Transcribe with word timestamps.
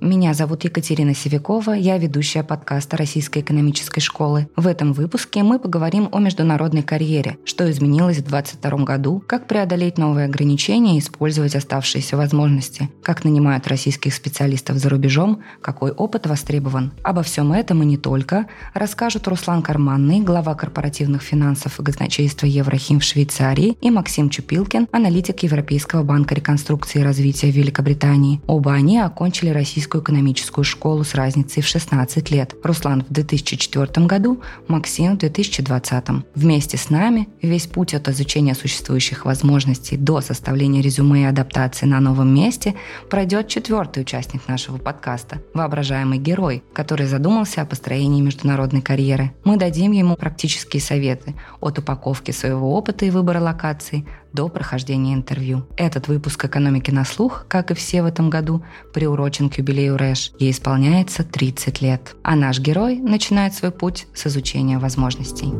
Меня 0.00 0.34
зовут 0.34 0.64
Екатерина 0.64 1.14
Севякова, 1.14 1.72
я 1.72 1.96
ведущая 1.96 2.42
подкаста 2.42 2.98
Российской 2.98 3.40
экономической 3.40 4.00
школы. 4.00 4.46
В 4.54 4.66
этом 4.66 4.92
выпуске 4.92 5.42
мы 5.42 5.58
поговорим 5.58 6.10
о 6.12 6.18
международной 6.18 6.82
карьере, 6.82 7.38
что 7.46 7.68
изменилось 7.70 8.18
в 8.18 8.24
2022 8.24 8.84
году, 8.84 9.24
как 9.26 9.46
преодолеть 9.46 9.96
новые 9.96 10.26
ограничения 10.26 10.96
и 10.96 10.98
использовать 10.98 11.56
оставшиеся 11.56 12.18
возможности, 12.18 12.90
как 13.02 13.24
нанимают 13.24 13.66
российских 13.68 14.12
специалистов 14.12 14.76
за 14.76 14.90
рубежом, 14.90 15.42
какой 15.62 15.92
опыт 15.92 16.26
востребован. 16.26 16.92
Обо 17.02 17.22
всем 17.22 17.52
этом 17.52 17.82
и 17.82 17.86
не 17.86 17.96
только 17.96 18.46
расскажут 18.74 19.26
Руслан 19.26 19.62
Карманный, 19.62 20.20
глава 20.20 20.54
корпоративных 20.54 21.22
финансов 21.22 21.80
и 21.80 21.82
казначейства 21.82 22.46
Еврохим 22.46 23.00
в 23.00 23.04
Швейцарии, 23.04 23.78
и 23.80 23.90
Максим 23.90 24.28
Чупилкин, 24.28 24.88
аналитик 24.92 25.42
Европейского 25.42 26.02
банка 26.02 26.34
реконструкции 26.34 27.00
и 27.00 27.04
развития 27.04 27.50
Великобритании. 27.50 28.42
Оба 28.46 28.74
они 28.74 28.98
окончили 28.98 29.48
российскую 29.48 29.85
Российскую 29.86 30.02
экономическую 30.02 30.64
школу 30.64 31.04
с 31.04 31.14
разницей 31.14 31.62
в 31.62 31.66
16 31.68 32.32
лет. 32.32 32.56
Руслан 32.64 33.04
в 33.08 33.12
2004 33.12 34.04
году, 34.04 34.42
Максим 34.66 35.14
в 35.14 35.18
2020. 35.18 36.04
Вместе 36.34 36.76
с 36.76 36.90
нами 36.90 37.28
весь 37.40 37.68
путь 37.68 37.94
от 37.94 38.08
изучения 38.08 38.56
существующих 38.56 39.24
возможностей 39.24 39.96
до 39.96 40.20
составления 40.20 40.82
резюме 40.82 41.22
и 41.22 41.26
адаптации 41.26 41.86
на 41.86 42.00
новом 42.00 42.34
месте 42.34 42.74
пройдет 43.08 43.46
четвертый 43.46 44.00
участник 44.00 44.48
нашего 44.48 44.78
подкаста– 44.78 45.40
воображаемый 45.54 46.18
герой, 46.18 46.64
который 46.72 47.06
задумался 47.06 47.62
о 47.62 47.66
построении 47.66 48.20
международной 48.20 48.82
карьеры. 48.82 49.30
Мы 49.44 49.56
дадим 49.56 49.92
ему 49.92 50.16
практические 50.16 50.80
советы 50.80 51.36
от 51.60 51.78
упаковки 51.78 52.32
своего 52.32 52.74
опыта 52.74 53.04
и 53.04 53.10
выбора 53.10 53.38
локаций 53.38 54.04
до 54.32 54.48
прохождения 54.48 55.14
интервью. 55.14 55.66
Этот 55.76 56.08
выпуск 56.08 56.44
«Экономики 56.44 56.90
на 56.90 57.04
слух», 57.04 57.46
как 57.48 57.70
и 57.70 57.74
все 57.74 58.02
в 58.02 58.06
этом 58.06 58.30
году, 58.30 58.64
приурочен 58.92 59.50
к 59.50 59.58
юбилею 59.58 59.96
РЭШ. 59.96 60.32
Ей 60.38 60.50
исполняется 60.50 61.24
30 61.24 61.80
лет. 61.80 62.16
А 62.22 62.36
наш 62.36 62.60
герой 62.60 62.96
начинает 62.96 63.54
свой 63.54 63.70
путь 63.70 64.06
с 64.14 64.26
изучения 64.26 64.78
возможностей. 64.78 65.52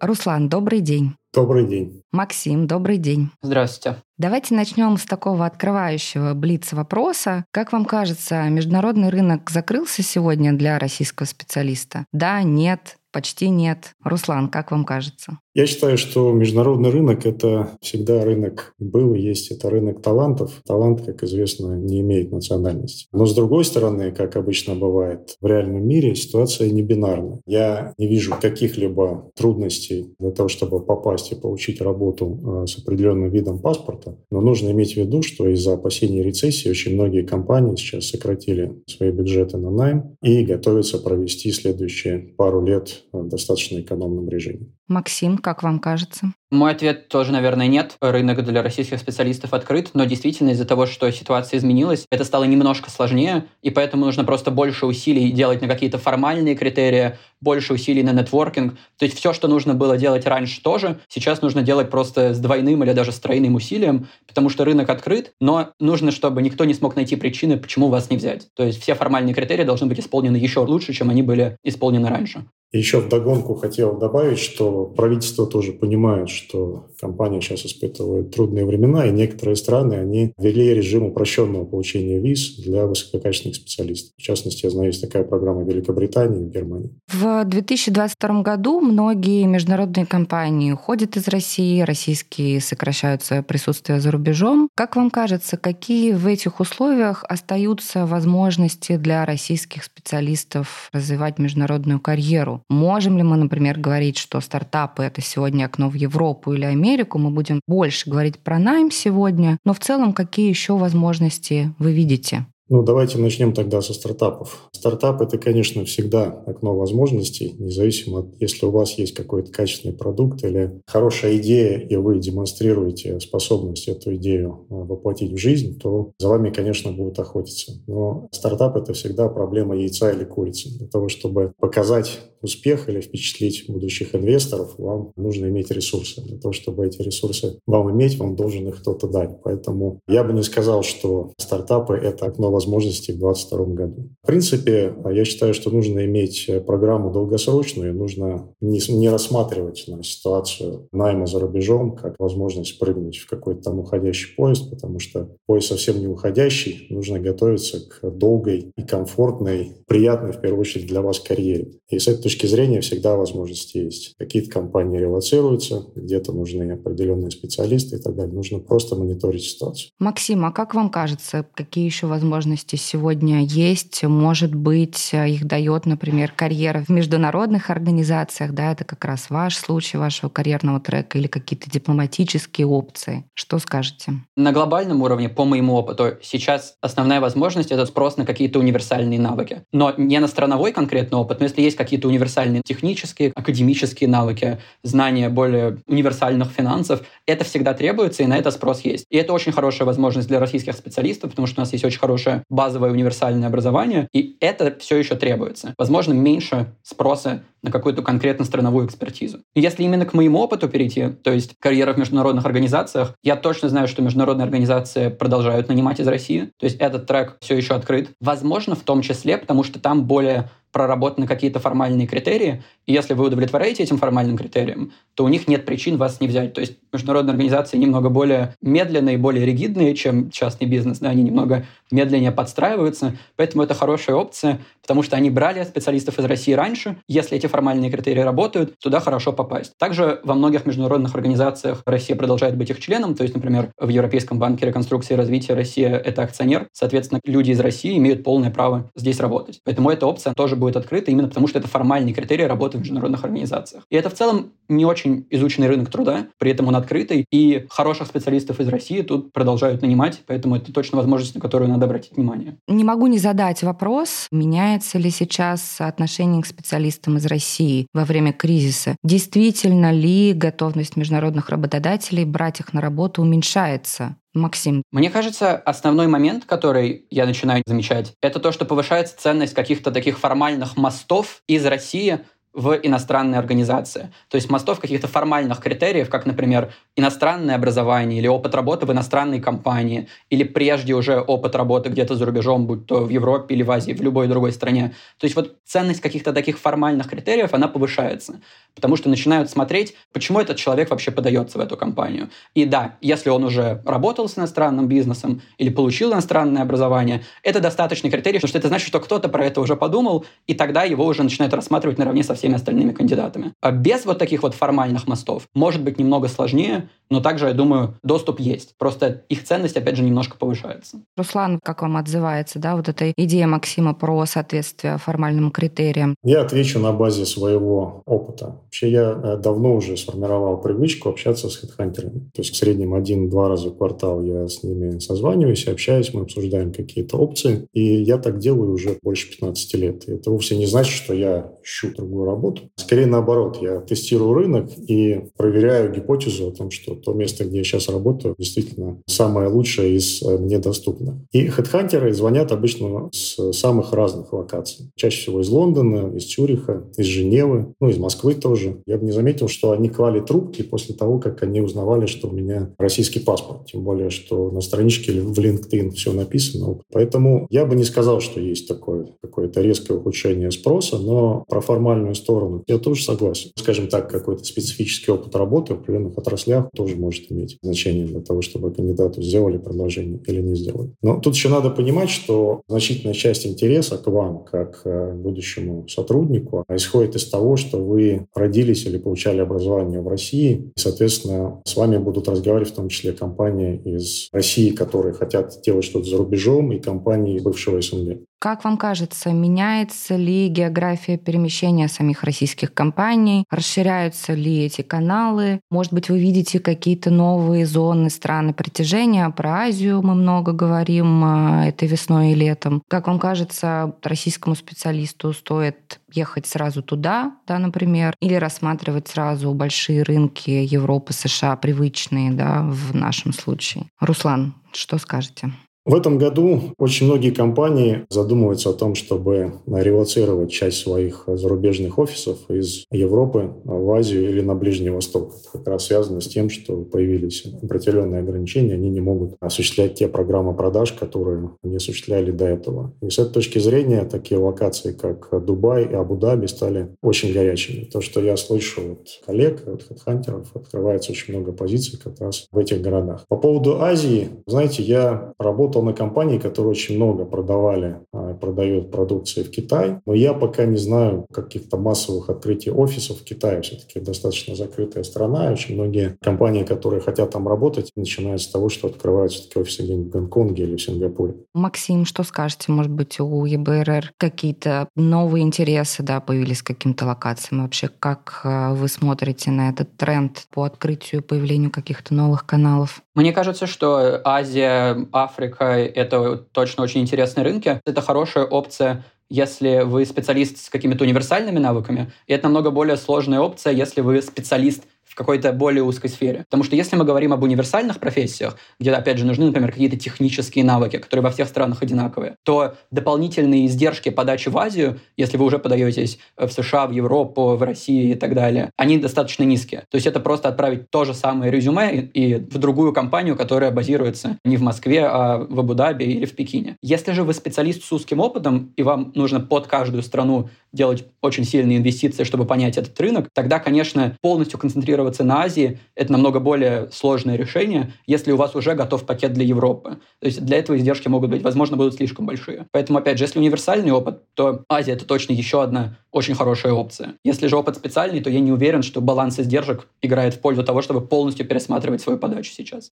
Руслан, 0.00 0.48
добрый 0.48 0.80
день. 0.80 1.14
Добрый 1.34 1.66
день. 1.66 2.02
Максим, 2.12 2.66
добрый 2.66 2.98
день. 2.98 3.30
Здравствуйте. 3.42 4.00
Давайте 4.16 4.54
начнем 4.54 4.96
с 4.96 5.04
такого 5.04 5.44
открывающего 5.44 6.34
блиц 6.34 6.72
вопроса. 6.72 7.44
Как 7.50 7.72
вам 7.72 7.84
кажется, 7.84 8.48
международный 8.48 9.10
рынок 9.10 9.50
закрылся 9.50 10.02
сегодня 10.02 10.52
для 10.52 10.78
российского 10.78 11.26
специалиста? 11.26 12.06
Да, 12.12 12.42
нет, 12.42 12.96
почти 13.12 13.48
нет. 13.48 13.94
Руслан, 14.04 14.48
как 14.48 14.70
вам 14.70 14.84
кажется? 14.84 15.38
Я 15.58 15.66
считаю, 15.66 15.98
что 15.98 16.30
международный 16.32 16.90
рынок– 16.90 17.26
это 17.26 17.70
всегда 17.80 18.24
рынок 18.24 18.74
был 18.78 19.14
и 19.14 19.20
есть, 19.20 19.50
это 19.50 19.68
рынок 19.68 20.00
талантов. 20.00 20.60
Талант, 20.64 21.04
как 21.04 21.24
известно, 21.24 21.74
не 21.74 22.00
имеет 22.00 22.30
национальности. 22.30 23.08
Но 23.12 23.26
с 23.26 23.34
другой 23.34 23.64
стороны, 23.64 24.12
как 24.12 24.36
обычно 24.36 24.76
бывает 24.76 25.36
в 25.40 25.46
реальном 25.46 25.84
мире, 25.84 26.14
ситуация 26.14 26.70
не 26.70 26.82
бинарна. 26.82 27.40
Я 27.44 27.92
не 27.98 28.06
вижу 28.06 28.36
каких-либо 28.40 29.32
трудностей 29.34 30.14
для 30.20 30.30
того, 30.30 30.48
чтобы 30.48 30.78
попасть 30.80 31.32
и 31.32 31.34
получить 31.34 31.80
работу 31.80 32.62
э, 32.62 32.66
с 32.68 32.78
определенным 32.78 33.30
видом 33.30 33.58
паспорта. 33.58 34.16
Но 34.30 34.40
нужно 34.40 34.70
иметь 34.70 34.94
в 34.94 34.96
виду, 34.98 35.22
что 35.22 35.48
из-за 35.48 35.74
опасений 35.74 36.22
рецессии 36.22 36.70
очень 36.70 36.94
многие 36.94 37.26
компании 37.26 37.74
сейчас 37.74 38.10
сократили 38.10 38.74
свои 38.86 39.10
бюджеты 39.10 39.56
на 39.56 39.72
найм 39.72 40.16
и 40.22 40.44
готовятся 40.44 40.98
провести 40.98 41.50
следующие 41.50 42.18
пару 42.36 42.64
лет 42.64 42.97
в 43.12 43.28
достаточно 43.28 43.80
экономном 43.80 44.28
режиме. 44.28 44.66
Максим, 44.88 45.38
как 45.38 45.62
вам 45.62 45.78
кажется? 45.80 46.32
Мой 46.50 46.72
ответ 46.72 47.08
тоже, 47.08 47.30
наверное, 47.30 47.66
нет. 47.66 47.96
Рынок 48.00 48.42
для 48.42 48.62
российских 48.62 48.98
специалистов 48.98 49.52
открыт, 49.52 49.90
но 49.92 50.04
действительно 50.04 50.50
из-за 50.50 50.64
того, 50.64 50.86
что 50.86 51.10
ситуация 51.10 51.58
изменилась, 51.58 52.06
это 52.10 52.24
стало 52.24 52.44
немножко 52.44 52.90
сложнее, 52.90 53.44
и 53.60 53.68
поэтому 53.68 54.06
нужно 54.06 54.24
просто 54.24 54.50
больше 54.50 54.86
усилий 54.86 55.30
делать 55.30 55.60
на 55.60 55.68
какие-то 55.68 55.98
формальные 55.98 56.54
критерии, 56.54 57.18
больше 57.42 57.74
усилий 57.74 58.02
на 58.02 58.12
нетворкинг. 58.12 58.78
То 58.96 59.04
есть 59.04 59.18
все, 59.18 59.34
что 59.34 59.46
нужно 59.46 59.74
было 59.74 59.98
делать 59.98 60.26
раньше 60.26 60.62
тоже, 60.62 61.00
сейчас 61.08 61.42
нужно 61.42 61.60
делать 61.60 61.90
просто 61.90 62.32
с 62.32 62.38
двойным 62.38 62.82
или 62.82 62.94
даже 62.94 63.12
с 63.12 63.18
тройным 63.20 63.56
усилием, 63.56 64.08
потому 64.26 64.48
что 64.48 64.64
рынок 64.64 64.88
открыт, 64.88 65.32
но 65.40 65.72
нужно, 65.78 66.12
чтобы 66.12 66.40
никто 66.40 66.64
не 66.64 66.72
смог 66.72 66.96
найти 66.96 67.16
причины, 67.16 67.58
почему 67.58 67.88
вас 67.88 68.08
не 68.08 68.16
взять. 68.16 68.48
То 68.54 68.64
есть 68.64 68.80
все 68.80 68.94
формальные 68.94 69.34
критерии 69.34 69.64
должны 69.64 69.86
быть 69.86 70.00
исполнены 70.00 70.36
еще 70.36 70.60
лучше, 70.60 70.94
чем 70.94 71.10
они 71.10 71.22
были 71.22 71.58
исполнены 71.62 72.08
раньше. 72.08 72.46
Еще 72.70 73.00
вдогонку 73.00 73.54
хотел 73.54 73.96
добавить, 73.96 74.38
что 74.38 74.84
правительство 74.84 75.46
тоже 75.46 75.72
понимает, 75.72 76.28
что 76.28 76.88
компания 77.00 77.40
сейчас 77.40 77.64
испытывает 77.64 78.34
трудные 78.34 78.66
времена, 78.66 79.06
и 79.06 79.10
некоторые 79.10 79.56
страны, 79.56 79.94
они 79.94 80.34
ввели 80.36 80.74
режим 80.74 81.04
упрощенного 81.04 81.64
получения 81.64 82.18
виз 82.18 82.56
для 82.56 82.86
высококачественных 82.86 83.56
специалистов. 83.56 84.12
В 84.18 84.20
частности, 84.20 84.66
я 84.66 84.70
знаю, 84.70 84.88
есть 84.88 85.00
такая 85.00 85.24
программа 85.24 85.62
в 85.62 85.68
Великобритании 85.68 86.46
и 86.46 86.50
Германии. 86.50 86.90
В 87.08 87.42
2022 87.46 88.42
году 88.42 88.80
многие 88.80 89.44
международные 89.46 90.04
компании 90.04 90.72
уходят 90.72 91.16
из 91.16 91.26
России, 91.28 91.80
российские 91.80 92.60
сокращают 92.60 93.22
свое 93.22 93.42
присутствие 93.42 93.98
за 94.00 94.10
рубежом. 94.10 94.68
Как 94.74 94.96
вам 94.96 95.10
кажется, 95.10 95.56
какие 95.56 96.12
в 96.12 96.26
этих 96.26 96.60
условиях 96.60 97.24
остаются 97.26 98.04
возможности 98.04 98.96
для 98.96 99.24
российских 99.24 99.84
специалистов 99.84 100.90
развивать 100.92 101.38
международную 101.38 101.98
карьеру? 101.98 102.57
Можем 102.68 103.16
ли 103.16 103.22
мы, 103.22 103.36
например, 103.36 103.78
говорить, 103.78 104.18
что 104.18 104.40
стартапы— 104.40 105.02
это 105.04 105.20
сегодня 105.20 105.64
окно 105.64 105.88
в 105.88 105.94
Европу 105.94 106.52
или 106.52 106.64
Америку? 106.64 107.18
Мы 107.18 107.30
будем 107.30 107.60
больше 107.66 108.08
говорить 108.10 108.38
про 108.38 108.58
найм 108.58 108.90
сегодня, 108.90 109.58
но 109.64 109.74
в 109.74 109.80
целом 109.80 110.12
какие 110.12 110.48
еще 110.48 110.76
возможности 110.76 111.74
вы 111.78 111.92
видите? 111.92 112.46
Ну, 112.70 112.82
давайте 112.82 113.16
начнем 113.16 113.54
тогда 113.54 113.80
со 113.80 113.94
стартапов. 113.94 114.68
Стартап– 114.72 115.20
это, 115.22 115.38
конечно, 115.38 115.86
всегда 115.86 116.24
окно 116.46 116.76
возможностей, 116.76 117.54
независимо 117.58 118.18
от, 118.20 118.26
если 118.40 118.66
у 118.66 118.70
вас 118.70 118.98
есть 118.98 119.14
какой-то 119.14 119.50
качественный 119.50 119.94
продукт 119.94 120.44
или 120.44 120.78
хорошая 120.86 121.38
идея, 121.38 121.78
и 121.78 121.96
вы 121.96 122.18
демонстрируете 122.18 123.20
способность 123.20 123.88
эту 123.88 124.14
идею 124.16 124.66
а, 124.68 124.74
воплотить 124.74 125.32
в 125.32 125.38
жизнь, 125.38 125.78
то 125.78 126.12
за 126.18 126.28
вами, 126.28 126.50
конечно, 126.50 126.92
будут 126.92 127.18
охотиться. 127.18 127.72
Но 127.86 128.28
стартап– 128.32 128.76
это 128.76 128.92
всегда 128.92 129.28
проблема 129.28 129.74
яйца 129.74 130.10
или 130.10 130.24
курицы. 130.24 130.68
Для 130.68 130.88
того, 130.88 131.08
чтобы 131.08 131.52
показать 131.58 132.20
успех 132.42 132.88
или 132.88 133.00
впечатлить 133.00 133.64
будущих 133.68 134.14
инвесторов, 134.14 134.74
вам 134.78 135.12
нужно 135.16 135.46
иметь 135.46 135.70
ресурсы. 135.70 136.20
Для 136.22 136.38
того, 136.38 136.52
чтобы 136.52 136.86
эти 136.86 137.02
ресурсы 137.02 137.58
вам 137.66 137.90
иметь, 137.90 138.18
вам 138.18 138.36
должен 138.36 138.68
их 138.68 138.80
кто-то 138.80 139.08
дать. 139.08 139.42
Поэтому 139.42 140.00
я 140.08 140.24
бы 140.24 140.32
не 140.32 140.42
сказал, 140.42 140.82
что 140.82 141.32
стартапы– 141.38 141.94
это 142.02 142.26
окно 142.26 142.50
возможностей 142.50 143.12
в 143.12 143.18
2022 143.18 143.74
году. 143.74 144.08
В 144.22 144.26
принципе, 144.26 144.94
я 145.10 145.24
считаю, 145.24 145.54
что 145.54 145.70
нужно 145.70 146.04
иметь 146.04 146.48
программу 146.66 147.10
долгосрочную, 147.10 147.94
нужно 147.94 148.48
не, 148.60 148.80
не 148.88 149.08
рассматривать 149.08 149.84
на 149.88 150.02
ситуацию 150.02 150.88
найма 150.92 151.26
за 151.26 151.40
рубежом 151.40 151.96
как 151.96 152.18
возможность 152.18 152.78
прыгнуть 152.78 153.18
в 153.18 153.28
какой-то 153.28 153.62
там 153.62 153.78
уходящий 153.80 154.34
поезд, 154.36 154.70
потому 154.70 154.98
что 154.98 155.36
поезд 155.46 155.68
совсем 155.68 156.00
не 156.00 156.06
уходящий, 156.06 156.86
нужно 156.90 157.18
готовиться 157.18 157.80
к 157.88 158.10
долгой 158.10 158.72
и 158.76 158.82
комфортной, 158.82 159.72
приятной, 159.86 160.32
в 160.32 160.40
первую 160.40 160.60
очередь, 160.60 160.86
для 160.86 161.02
вас 161.02 161.20
карьере. 161.20 161.72
И 161.88 161.98
с 161.98 162.08
этой 162.08 162.27
точки 162.28 162.46
зрения 162.46 162.82
всегда 162.82 163.16
возможности 163.16 163.78
есть. 163.78 164.14
Какие-то 164.18 164.50
компании 164.50 164.98
релацируются, 164.98 165.86
где-то 165.96 166.32
нужны 166.32 166.70
определенные 166.72 167.30
специалисты 167.30 167.96
и 167.96 167.98
так 167.98 168.14
далее. 168.14 168.34
Нужно 168.34 168.58
просто 168.58 168.96
мониторить 168.96 169.44
ситуацию. 169.44 169.90
Максим, 169.98 170.44
а 170.44 170.52
как 170.52 170.74
вам 170.74 170.90
кажется, 170.90 171.46
какие 171.54 171.86
еще 171.86 172.06
возможности 172.06 172.76
сегодня 172.76 173.42
есть? 173.44 174.02
Может 174.04 174.54
быть, 174.54 175.10
их 175.14 175.46
дает, 175.46 175.86
например, 175.86 176.32
карьера 176.36 176.84
в 176.86 176.90
международных 176.90 177.70
организациях, 177.70 178.52
да, 178.52 178.72
это 178.72 178.84
как 178.84 179.04
раз 179.06 179.30
ваш 179.30 179.56
случай 179.56 179.96
вашего 179.96 180.28
карьерного 180.28 180.80
трека 180.80 181.16
или 181.16 181.28
какие-то 181.28 181.70
дипломатические 181.70 182.66
опции. 182.66 183.24
Что 183.32 183.58
скажете? 183.58 184.12
На 184.36 184.52
глобальном 184.52 185.00
уровне, 185.00 185.30
по 185.30 185.46
моему 185.46 185.74
опыту, 185.74 186.18
сейчас 186.22 186.74
основная 186.82 187.20
возможность— 187.20 187.70
это 187.72 187.86
спрос 187.86 188.18
на 188.18 188.26
какие-то 188.26 188.58
универсальные 188.58 189.18
навыки. 189.18 189.62
Но 189.72 189.94
не 189.96 190.18
на 190.20 190.28
страновой 190.28 190.72
конкретный 190.72 191.18
опыт, 191.18 191.40
но 191.40 191.46
если 191.46 191.62
есть 191.62 191.76
какие-то 191.76 192.06
универсальные 192.06 192.17
технические, 192.18 193.32
академические 193.34 194.08
навыки, 194.08 194.58
знания 194.82 195.28
более 195.28 195.78
универсальных 195.86 196.50
финансов. 196.50 197.02
Это 197.26 197.44
всегда 197.44 197.74
требуется, 197.74 198.22
и 198.22 198.26
на 198.26 198.36
это 198.36 198.50
спрос 198.50 198.80
есть. 198.82 199.06
И 199.10 199.16
это 199.16 199.32
очень 199.32 199.52
хорошая 199.52 199.86
возможность 199.86 200.28
для 200.28 200.40
российских 200.40 200.74
специалистов, 200.74 201.30
потому 201.30 201.46
что 201.46 201.60
у 201.60 201.62
нас 201.62 201.72
есть 201.72 201.84
очень 201.84 201.98
хорошее 201.98 202.42
базовое 202.48 202.90
универсальное 202.90 203.48
образование, 203.48 204.08
и 204.12 204.36
это 204.40 204.76
все 204.78 204.96
еще 204.96 205.14
требуется. 205.14 205.74
Возможно, 205.78 206.12
меньше 206.12 206.66
спроса 206.82 207.42
на 207.62 207.70
какую-то 207.70 208.02
конкретно 208.02 208.44
страновую 208.44 208.86
экспертизу. 208.86 209.40
Если 209.54 209.82
именно 209.82 210.06
к 210.06 210.14
моему 210.14 210.38
опыту 210.38 210.68
перейти, 210.68 211.08
то 211.08 211.32
есть 211.32 211.54
карьера 211.58 211.92
в 211.92 211.98
международных 211.98 212.44
организациях, 212.46 213.14
я 213.22 213.36
точно 213.36 213.68
знаю, 213.68 213.88
что 213.88 214.02
международные 214.02 214.44
организации 214.44 215.08
продолжают 215.08 215.68
нанимать 215.68 216.00
из 216.00 216.06
России, 216.06 216.50
то 216.56 216.64
есть 216.64 216.76
этот 216.76 217.06
трек 217.06 217.36
все 217.40 217.56
еще 217.56 217.74
открыт. 217.74 218.10
Возможно, 218.20 218.76
в 218.76 218.80
том 218.80 219.02
числе, 219.02 219.38
потому 219.38 219.64
что 219.64 219.80
там 219.80 220.04
более 220.04 220.50
проработаны 220.72 221.26
какие-то 221.26 221.60
формальные 221.60 222.06
критерии, 222.06 222.62
и 222.86 222.92
если 222.92 223.14
вы 223.14 223.26
удовлетворяете 223.26 223.82
этим 223.82 223.98
формальным 223.98 224.36
критериям, 224.36 224.92
то 225.14 225.24
у 225.24 225.28
них 225.28 225.48
нет 225.48 225.64
причин 225.64 225.96
вас 225.96 226.20
не 226.20 226.28
взять. 226.28 226.52
То 226.54 226.60
есть 226.60 226.78
международные 226.92 227.32
организации 227.32 227.76
немного 227.78 228.10
более 228.10 228.54
медленные, 228.60 229.18
более 229.18 229.46
ригидные, 229.46 229.94
чем 229.94 230.30
частный 230.30 230.66
бизнес, 230.66 230.98
да, 230.98 231.10
они 231.10 231.22
немного 231.22 231.66
медленнее 231.90 232.32
подстраиваются, 232.32 233.16
поэтому 233.36 233.62
это 233.62 233.74
хорошая 233.74 234.16
опция, 234.16 234.60
потому 234.82 235.02
что 235.02 235.16
они 235.16 235.30
брали 235.30 235.62
специалистов 235.64 236.18
из 236.18 236.24
России 236.24 236.52
раньше, 236.52 236.96
если 237.08 237.36
эти 237.36 237.46
формальные 237.46 237.90
критерии 237.90 238.20
работают, 238.20 238.78
туда 238.78 239.00
хорошо 239.00 239.32
попасть. 239.32 239.76
Также 239.78 240.20
во 240.24 240.34
многих 240.34 240.66
международных 240.66 241.14
организациях 241.14 241.82
Россия 241.86 242.16
продолжает 242.16 242.56
быть 242.56 242.70
их 242.70 242.80
членом, 242.80 243.14
то 243.14 243.22
есть, 243.22 243.34
например, 243.34 243.70
в 243.78 243.88
Европейском 243.88 244.38
банке 244.38 244.66
реконструкции 244.66 245.14
и 245.14 245.16
развития 245.16 245.54
Россия— 245.54 245.96
это 246.04 246.22
акционер, 246.22 246.68
соответственно, 246.72 247.20
люди 247.24 247.50
из 247.50 247.60
России 247.60 247.96
имеют 247.96 248.24
полное 248.24 248.50
право 248.50 248.90
здесь 248.94 249.20
работать. 249.20 249.60
Поэтому 249.64 249.90
эта 249.90 250.06
опция 250.06 250.34
тоже 250.34 250.56
будет 250.56 250.76
открыта 250.76 251.10
именно 251.10 251.28
потому, 251.28 251.46
что 251.46 251.58
это 251.58 251.68
формальный 251.68 252.12
критерий 252.12 252.46
работы 252.46 252.78
в 252.78 252.80
международных 252.80 253.24
организациях. 253.24 253.84
И 253.90 253.96
это 253.96 254.10
в 254.10 254.14
целом 254.14 254.52
не 254.68 254.84
очень 254.84 255.26
изученный 255.30 255.68
рынок 255.68 255.90
труда, 255.90 256.26
при 256.38 256.50
этом 256.50 256.68
он 256.68 256.76
открытый, 256.76 257.24
и 257.30 257.66
хороших 257.70 258.08
специалистов 258.08 258.60
из 258.60 258.68
России 258.68 259.02
тут 259.02 259.32
продолжают 259.32 259.82
нанимать, 259.82 260.20
поэтому 260.26 260.56
это 260.56 260.72
точно 260.72 260.98
возможность, 260.98 261.34
на 261.34 261.40
которую 261.40 261.70
надо 261.70 261.77
обратить 261.86 262.16
внимание. 262.16 262.56
Не 262.66 262.84
могу 262.84 263.06
не 263.06 263.18
задать 263.18 263.62
вопрос, 263.62 264.26
меняется 264.30 264.98
ли 264.98 265.10
сейчас 265.10 265.80
отношение 265.80 266.42
к 266.42 266.46
специалистам 266.46 267.16
из 267.16 267.26
России 267.26 267.86
во 267.92 268.04
время 268.04 268.32
кризиса? 268.32 268.96
Действительно 269.02 269.92
ли 269.92 270.32
готовность 270.32 270.96
международных 270.96 271.48
работодателей 271.48 272.24
брать 272.24 272.60
их 272.60 272.72
на 272.72 272.80
работу 272.80 273.22
уменьшается? 273.22 274.16
Максим. 274.34 274.82
Мне 274.92 275.10
кажется, 275.10 275.56
основной 275.56 276.06
момент, 276.06 276.44
который 276.44 277.06
я 277.10 277.26
начинаю 277.26 277.62
замечать, 277.66 278.14
это 278.22 278.38
то, 278.38 278.52
что 278.52 278.64
повышается 278.64 279.18
ценность 279.18 279.54
каких-то 279.54 279.90
таких 279.90 280.18
формальных 280.18 280.76
мостов 280.76 281.42
из 281.48 281.66
России 281.66 282.20
в 282.52 282.78
иностранные 282.82 283.38
организации. 283.38 284.10
То 284.28 284.36
есть 284.36 284.50
мостов 284.50 284.80
каких-то 284.80 285.06
формальных 285.06 285.60
критериев, 285.60 286.08
как, 286.08 286.26
например, 286.26 286.72
иностранное 286.96 287.54
образование 287.54 288.18
или 288.18 288.26
опыт 288.26 288.54
работы 288.54 288.86
в 288.86 288.92
иностранной 288.92 289.40
компании, 289.40 290.08
или 290.30 290.44
прежде 290.44 290.94
уже 290.94 291.20
опыт 291.20 291.54
работы 291.54 291.90
где-то 291.90 292.14
за 292.14 292.26
рубежом, 292.26 292.66
будь 292.66 292.86
то 292.86 293.04
в 293.04 293.10
Европе 293.10 293.54
или 293.54 293.62
в 293.62 293.70
Азии, 293.70 293.92
в 293.92 294.00
любой 294.00 294.28
другой 294.28 294.52
стране. 294.52 294.94
То 295.18 295.24
есть 295.24 295.36
вот 295.36 295.56
ценность 295.64 296.00
каких-то 296.00 296.32
таких 296.32 296.58
формальных 296.58 297.08
критериев, 297.08 297.54
она 297.54 297.68
повышается, 297.68 298.40
потому 298.74 298.96
что 298.96 299.08
начинают 299.08 299.50
смотреть, 299.50 299.94
почему 300.12 300.40
этот 300.40 300.56
человек 300.56 300.90
вообще 300.90 301.10
подается 301.10 301.58
в 301.58 301.60
эту 301.60 301.76
компанию. 301.76 302.30
И 302.54 302.64
да, 302.64 302.96
если 303.00 303.30
он 303.30 303.44
уже 303.44 303.82
работал 303.84 304.28
с 304.28 304.38
иностранным 304.38 304.88
бизнесом 304.88 305.42
или 305.58 305.68
получил 305.68 306.12
иностранное 306.12 306.62
образование, 306.62 307.24
это 307.42 307.60
достаточный 307.60 308.10
критерий, 308.10 308.38
потому 308.38 308.48
что 308.48 308.58
это 308.58 308.68
значит, 308.68 308.88
что 308.88 309.00
кто-то 309.00 309.28
про 309.28 309.44
это 309.44 309.60
уже 309.60 309.76
подумал, 309.76 310.24
и 310.46 310.54
тогда 310.54 310.84
его 310.84 311.04
уже 311.04 311.22
начинают 311.22 311.52
рассматривать 311.54 311.98
наравне 311.98 312.22
со 312.22 312.34
всеми 312.38 312.54
остальными 312.54 312.92
кандидатами. 312.92 313.52
А 313.60 313.70
без 313.70 314.06
вот 314.06 314.18
таких 314.18 314.42
вот 314.42 314.54
формальных 314.54 315.06
мостов 315.06 315.48
может 315.54 315.82
быть 315.82 315.98
немного 315.98 316.28
сложнее, 316.28 316.88
но 317.10 317.20
также, 317.20 317.46
я 317.46 317.54
думаю, 317.54 317.98
доступ 318.02 318.40
есть. 318.40 318.74
Просто 318.78 319.24
их 319.28 319.44
ценность, 319.44 319.76
опять 319.76 319.96
же, 319.96 320.02
немножко 320.02 320.36
повышается. 320.36 320.98
Руслан, 321.16 321.58
как 321.62 321.82
вам 321.82 321.96
отзывается, 321.96 322.58
да, 322.58 322.76
вот 322.76 322.88
эта 322.88 323.12
идея 323.16 323.46
Максима 323.46 323.94
про 323.94 324.26
соответствие 324.26 324.98
формальным 324.98 325.50
критериям? 325.50 326.14
Я 326.22 326.42
отвечу 326.42 326.78
на 326.78 326.92
базе 326.92 327.24
своего 327.24 328.02
опыта. 328.04 328.60
Вообще 328.64 328.90
я 328.90 329.10
э, 329.10 329.36
давно 329.38 329.74
уже 329.74 329.96
сформировал 329.96 330.60
привычку 330.60 331.08
общаться 331.08 331.48
с 331.48 331.56
хедхантерами. 331.56 332.30
То 332.34 332.42
есть 332.42 332.54
в 332.54 332.56
среднем 332.56 332.94
один-два 332.94 333.48
раза 333.48 333.70
в 333.70 333.76
квартал 333.76 334.22
я 334.22 334.46
с 334.46 334.62
ними 334.62 334.98
созваниваюсь, 334.98 335.66
общаюсь, 335.66 336.12
мы 336.12 336.22
обсуждаем 336.22 336.72
какие-то 336.72 337.16
опции. 337.16 337.66
И 337.72 337.82
я 337.82 338.18
так 338.18 338.38
делаю 338.38 338.72
уже 338.72 338.98
больше 339.02 339.30
15 339.30 339.74
лет. 339.74 340.08
И 340.08 340.12
это 340.12 340.30
вовсе 340.30 340.56
не 340.56 340.66
значит, 340.66 340.92
что 340.92 341.14
я 341.14 341.52
ищу 341.68 341.94
другую 341.94 342.24
работу. 342.24 342.62
Скорее 342.76 343.06
наоборот, 343.06 343.58
я 343.60 343.80
тестирую 343.80 344.34
рынок 344.34 344.70
и 344.76 345.20
проверяю 345.36 345.92
гипотезу 345.92 346.48
о 346.48 346.50
том, 346.50 346.70
что 346.70 346.94
то 346.94 347.12
место, 347.12 347.44
где 347.44 347.58
я 347.58 347.64
сейчас 347.64 347.88
работаю, 347.88 348.34
действительно 348.38 349.02
самое 349.06 349.48
лучшее 349.48 349.96
из 349.96 350.22
э, 350.22 350.38
мне 350.38 350.58
доступных. 350.58 351.14
И 351.32 351.46
хедхантеры 351.48 352.12
звонят 352.14 352.52
обычно 352.52 353.10
с 353.12 353.52
самых 353.52 353.92
разных 353.92 354.32
локаций. 354.32 354.90
Чаще 354.96 355.22
всего 355.22 355.40
из 355.40 355.48
Лондона, 355.48 356.16
из 356.16 356.26
Цюриха, 356.26 356.84
из 356.96 357.04
Женевы, 357.04 357.74
ну, 357.80 357.88
из 357.88 357.98
Москвы 357.98 358.34
тоже. 358.34 358.82
Я 358.86 358.96
бы 358.96 359.04
не 359.04 359.12
заметил, 359.12 359.48
что 359.48 359.72
они 359.72 359.88
клали 359.88 360.20
трубки 360.20 360.62
после 360.62 360.94
того, 360.94 361.18
как 361.18 361.42
они 361.42 361.60
узнавали, 361.60 362.06
что 362.06 362.28
у 362.28 362.32
меня 362.32 362.74
российский 362.78 363.20
паспорт. 363.20 363.66
Тем 363.66 363.84
более, 363.84 364.10
что 364.10 364.50
на 364.50 364.60
страничке 364.60 365.12
в 365.20 365.38
LinkedIn 365.38 365.90
все 365.90 366.12
написано. 366.12 366.78
Поэтому 366.92 367.46
я 367.50 367.66
бы 367.66 367.76
не 367.76 367.84
сказал, 367.84 368.20
что 368.20 368.40
есть 368.40 368.66
такое 368.68 369.08
какое-то 369.22 369.60
резкое 369.60 369.94
ухудшение 369.94 370.50
спроса, 370.50 370.98
но 370.98 371.44
про 371.58 371.60
формальную 371.60 372.14
сторону 372.14 372.62
я 372.68 372.78
тоже 372.78 373.02
согласен. 373.02 373.50
Скажем 373.56 373.88
так, 373.88 374.08
какой-то 374.08 374.44
специфический 374.44 375.10
опыт 375.10 375.34
работы 375.34 375.74
в 375.74 375.80
определенных 375.80 376.16
отраслях 376.16 376.70
тоже 376.74 376.96
может 376.96 377.32
иметь 377.32 377.58
значение 377.62 378.06
для 378.06 378.20
того, 378.20 378.42
чтобы 378.42 378.72
кандидату 378.72 379.22
сделали 379.22 379.58
предложение 379.58 380.20
или 380.26 380.40
не 380.40 380.54
сделали. 380.54 380.90
Но 381.02 381.18
тут 381.18 381.34
еще 381.34 381.48
надо 381.48 381.70
понимать, 381.70 382.10
что 382.10 382.62
значительная 382.68 383.14
часть 383.14 383.44
интереса 383.46 383.98
к 383.98 384.06
вам, 384.06 384.44
как 384.44 384.82
к 384.82 384.86
э, 384.86 385.14
будущему 385.14 385.88
сотруднику, 385.88 386.64
исходит 386.70 387.16
из 387.16 387.28
того, 387.28 387.56
что 387.56 387.78
вы 387.78 388.26
родились 388.34 388.86
или 388.86 388.98
получали 388.98 389.40
образование 389.40 390.00
в 390.00 390.06
России, 390.06 390.72
и, 390.76 390.80
соответственно, 390.80 391.60
с 391.64 391.74
вами 391.74 391.98
будут 391.98 392.28
разговаривать 392.28 392.70
в 392.70 392.76
том 392.76 392.88
числе 392.88 393.12
компании 393.12 393.80
из 393.84 394.28
России, 394.32 394.70
которые 394.70 395.14
хотят 395.14 395.60
делать 395.64 395.84
что-то 395.84 396.08
за 396.08 396.18
рубежом, 396.18 396.72
и 396.72 396.78
компании 396.78 397.40
бывшего 397.40 397.80
СНГ. 397.80 398.18
Как 398.40 398.62
вам 398.62 398.76
кажется, 398.76 399.32
меняется 399.32 400.14
ли 400.14 400.48
география 400.48 401.18
перемещения 401.18 401.88
самих 401.88 402.22
российских 402.22 402.72
компаний? 402.72 403.44
Расширяются 403.50 404.34
ли 404.34 404.64
эти 404.64 404.82
каналы? 404.82 405.60
Может 405.70 405.92
быть, 405.92 406.08
вы 406.08 406.20
видите 406.20 406.60
какие-то 406.60 407.10
новые 407.10 407.66
зоны, 407.66 408.10
страны 408.10 408.54
притяжения? 408.54 409.28
Про 409.30 409.62
Азию 409.62 410.02
мы 410.02 410.14
много 410.14 410.52
говорим 410.52 411.24
а, 411.24 411.66
этой 411.66 411.88
весной 411.88 412.30
и 412.30 412.34
летом. 412.36 412.80
Как 412.86 413.08
вам 413.08 413.18
кажется, 413.18 413.96
российскому 414.04 414.54
специалисту 414.54 415.32
стоит 415.32 415.98
ехать 416.12 416.46
сразу 416.46 416.80
туда, 416.80 417.34
да, 417.48 417.58
например, 417.58 418.14
или 418.20 418.34
рассматривать 418.34 419.08
сразу 419.08 419.52
большие 419.52 420.04
рынки 420.04 420.50
Европы, 420.50 421.12
США, 421.12 421.56
привычные, 421.56 422.30
да, 422.30 422.62
в 422.62 422.94
нашем 422.94 423.32
случае? 423.32 423.86
Руслан, 423.98 424.54
что 424.72 424.98
скажете? 424.98 425.50
В 425.88 425.94
этом 425.94 426.18
году 426.18 426.60
очень 426.76 427.06
многие 427.06 427.30
компании 427.30 428.04
задумываются 428.10 428.68
о 428.68 428.74
том, 428.74 428.94
чтобы 428.94 429.54
релацировать 429.66 430.50
часть 430.50 430.82
своих 430.82 431.24
зарубежных 431.26 431.98
офисов 431.98 432.40
из 432.50 432.84
Европы 432.90 433.54
в 433.64 433.90
Азию 433.92 434.28
или 434.28 434.42
на 434.42 434.54
Ближний 434.54 434.90
Восток. 434.90 435.32
Это 435.32 435.50
как 435.50 435.66
раз 435.66 435.86
связано 435.86 436.20
с 436.20 436.28
тем, 436.28 436.50
что 436.50 436.76
появились 436.82 437.46
определенные 437.62 438.20
ограничения, 438.20 438.74
они 438.74 438.90
не 438.90 439.00
могут 439.00 439.36
осуществлять 439.40 439.94
те 439.94 440.08
программы 440.08 440.54
продаж, 440.54 440.92
которые 440.92 441.52
они 441.64 441.76
осуществляли 441.76 442.32
до 442.32 442.44
этого. 442.44 442.92
И 443.00 443.08
с 443.08 443.18
этой 443.18 443.32
точки 443.32 443.58
зрения 443.58 444.04
такие 444.04 444.38
локации, 444.38 444.92
как 444.92 445.30
Дубай 445.42 445.84
и 445.84 445.94
Абу-Даби, 445.94 446.48
стали 446.48 446.90
очень 447.00 447.32
горячими. 447.32 447.84
То, 447.84 448.02
что 448.02 448.20
я 448.20 448.36
слышу 448.36 448.92
от 448.92 449.08
коллег, 449.24 449.66
от 449.66 449.84
хедхантеров, 449.84 450.54
открывается 450.54 451.12
очень 451.12 451.32
много 451.32 451.52
позиций 451.52 451.98
как 451.98 452.20
раз 452.20 452.46
в 452.52 452.58
этих 452.58 452.82
городах. 452.82 453.24
По 453.30 453.38
поводу 453.38 453.80
Азии, 453.80 454.28
знаете, 454.46 454.82
я 454.82 455.32
работал 455.38 455.77
работал 455.78 455.82
на 455.82 455.92
компании, 455.92 456.38
которые 456.38 456.70
очень 456.70 456.96
много 456.96 457.24
продавали, 457.24 457.96
а, 458.12 458.34
продает 458.34 458.90
продукции 458.90 459.42
в 459.42 459.50
Китай. 459.50 459.98
Но 460.06 460.14
я 460.14 460.34
пока 460.34 460.64
не 460.64 460.76
знаю 460.76 461.26
каких-то 461.32 461.76
массовых 461.76 462.30
открытий 462.30 462.70
офисов 462.70 463.18
в 463.18 463.24
Китае. 463.24 463.60
Все-таки 463.62 464.00
достаточно 464.00 464.54
закрытая 464.54 465.04
страна. 465.04 465.48
И 465.48 465.52
очень 465.52 465.74
многие 465.74 466.16
компании, 466.22 466.64
которые 466.64 467.00
хотят 467.00 467.30
там 467.30 467.48
работать, 467.48 467.90
начинают 467.96 468.40
с 468.40 468.48
того, 468.48 468.68
что 468.68 468.88
открывают 468.88 469.32
все-таки 469.32 469.60
офисы 469.60 469.82
где-нибудь 469.82 470.08
в 470.08 470.10
Гонконге 470.10 470.64
или 470.64 470.76
в 470.76 470.82
Сингапуре. 470.82 471.34
Максим, 471.54 472.04
что 472.04 472.22
скажете? 472.22 472.72
Может 472.72 472.92
быть, 472.92 473.20
у 473.20 473.44
ЕБРР 473.44 474.12
какие-то 474.18 474.88
новые 474.96 475.42
интересы 475.42 476.02
да, 476.02 476.20
появились 476.20 476.62
к 476.62 476.66
каким-то 476.66 477.06
локациям? 477.06 477.62
Вообще, 477.62 477.88
как 477.88 478.40
а, 478.44 478.74
вы 478.74 478.88
смотрите 478.88 479.50
на 479.50 479.70
этот 479.70 479.96
тренд 479.96 480.46
по 480.50 480.64
открытию, 480.64 481.22
появлению 481.22 481.70
каких-то 481.70 482.14
новых 482.14 482.46
каналов? 482.46 483.02
Мне 483.14 483.32
кажется, 483.32 483.66
что 483.66 484.20
Азия, 484.24 485.08
Африка 485.12 485.67
это 485.76 486.36
точно 486.36 486.82
очень 486.82 487.00
интересные 487.00 487.44
рынки. 487.44 487.80
Это 487.84 488.00
хорошая 488.02 488.44
опция 488.44 489.04
если 489.30 489.82
вы 489.82 490.06
специалист 490.06 490.56
с 490.56 490.70
какими-то 490.70 491.04
универсальными 491.04 491.58
навыками, 491.58 492.10
и 492.26 492.32
это 492.32 492.44
намного 492.44 492.70
более 492.70 492.96
сложная 492.96 493.40
опция, 493.40 493.72
если 493.72 494.00
вы 494.00 494.22
специалист 494.22 494.84
в 495.08 495.14
какой-то 495.14 495.52
более 495.52 495.82
узкой 495.82 496.08
сфере. 496.08 496.44
Потому 496.44 496.64
что 496.64 496.76
если 496.76 496.96
мы 496.96 497.04
говорим 497.04 497.32
об 497.32 497.42
универсальных 497.42 497.98
профессиях, 497.98 498.56
где, 498.78 498.92
опять 498.92 499.18
же, 499.18 499.26
нужны, 499.26 499.46
например, 499.46 499.72
какие-то 499.72 499.96
технические 499.96 500.64
навыки, 500.64 500.98
которые 500.98 501.24
во 501.24 501.30
всех 501.30 501.48
странах 501.48 501.82
одинаковые, 501.82 502.36
то 502.44 502.74
дополнительные 502.90 503.66
издержки 503.66 504.10
подачи 504.10 504.48
в 504.48 504.58
Азию, 504.58 505.00
если 505.16 505.36
вы 505.36 505.46
уже 505.46 505.58
подаетесь 505.58 506.18
в 506.36 506.48
США, 506.48 506.86
в 506.86 506.92
Европу, 506.92 507.56
в 507.56 507.62
Россию 507.62 508.12
и 508.12 508.14
так 508.14 508.34
далее, 508.34 508.70
они 508.76 508.98
достаточно 508.98 509.44
низкие. 509.44 509.84
То 509.90 509.96
есть 509.96 510.06
это 510.06 510.20
просто 510.20 510.48
отправить 510.48 510.90
то 510.90 511.04
же 511.04 511.14
самое 511.14 511.50
резюме 511.50 512.00
и 512.02 512.34
в 512.34 512.58
другую 512.58 512.92
компанию, 512.92 513.36
которая 513.36 513.70
базируется 513.70 514.38
не 514.44 514.56
в 514.56 514.62
Москве, 514.62 515.06
а 515.06 515.38
в 515.38 515.60
Абу-Даби 515.60 516.04
или 516.04 516.26
в 516.26 516.34
Пекине. 516.34 516.76
Если 516.82 517.12
же 517.12 517.24
вы 517.24 517.34
специалист 517.34 517.82
с 517.82 517.92
узким 517.92 518.20
опытом, 518.20 518.72
и 518.76 518.82
вам 518.82 519.12
нужно 519.14 519.40
под 519.40 519.66
каждую 519.66 520.02
страну 520.02 520.48
делать 520.72 521.04
очень 521.22 521.44
сильные 521.44 521.78
инвестиции, 521.78 522.24
чтобы 522.24 522.44
понять 522.44 522.76
этот 522.76 522.98
рынок, 523.00 523.28
тогда, 523.32 523.58
конечно, 523.58 524.16
полностью 524.20 524.58
концентрироваться 524.58 525.24
на 525.24 525.42
Азии— 525.42 525.78
это 525.94 526.12
намного 526.12 526.40
более 526.40 526.90
сложное 526.92 527.36
решение, 527.36 527.92
если 528.06 528.32
у 528.32 528.36
вас 528.36 528.54
уже 528.54 528.74
готов 528.74 529.04
пакет 529.04 529.32
для 529.32 529.44
Европы. 529.44 529.98
То 530.20 530.26
есть 530.26 530.44
для 530.44 530.58
этого 530.58 530.76
издержки 530.76 531.08
могут 531.08 531.30
быть, 531.30 531.42
возможно, 531.42 531.76
будут 531.76 531.94
слишком 531.94 532.26
большие. 532.26 532.66
Поэтому, 532.72 532.98
опять 532.98 533.18
же, 533.18 533.24
если 533.24 533.38
универсальный 533.38 533.92
опыт, 533.92 534.22
то 534.34 534.64
Азия— 534.68 534.92
это 534.94 535.04
точно 535.04 535.32
еще 535.32 535.62
одна 535.62 535.96
очень 536.10 536.34
хорошая 536.34 536.72
опция. 536.72 537.14
Если 537.24 537.46
же 537.46 537.56
опыт 537.56 537.76
специальный, 537.76 538.20
то 538.20 538.30
я 538.30 538.40
не 538.40 538.52
уверен, 538.52 538.82
что 538.82 539.00
баланс 539.00 539.38
издержек 539.38 539.88
играет 540.02 540.34
в 540.34 540.40
пользу 540.40 540.64
того, 540.64 540.82
чтобы 540.82 541.06
полностью 541.06 541.46
пересматривать 541.46 542.00
свою 542.00 542.18
подачу 542.18 542.52
сейчас. 542.52 542.90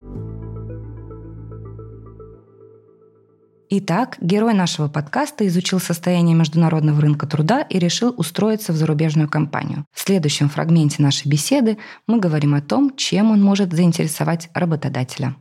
Итак, 3.69 4.17
герой 4.21 4.53
нашего 4.53 4.87
подкаста 4.87 5.47
изучил 5.47 5.79
состояние 5.79 6.35
международного 6.35 7.01
рынка 7.01 7.25
труда 7.25 7.61
и 7.61 7.79
решил 7.79 8.13
устроиться 8.15 8.71
в 8.73 8.75
зарубежную 8.75 9.27
компанию. 9.27 9.85
В 9.91 10.01
следующем 10.01 10.49
фрагменте 10.49 11.01
нашей 11.01 11.27
беседы 11.27 11.79
мы 12.05 12.19
говорим 12.19 12.53
о 12.53 12.61
том, 12.61 12.95
чем 12.95 13.31
он 13.31 13.41
может 13.41 13.73
заинтересовать 13.73 14.49
работодателя. 14.53 15.35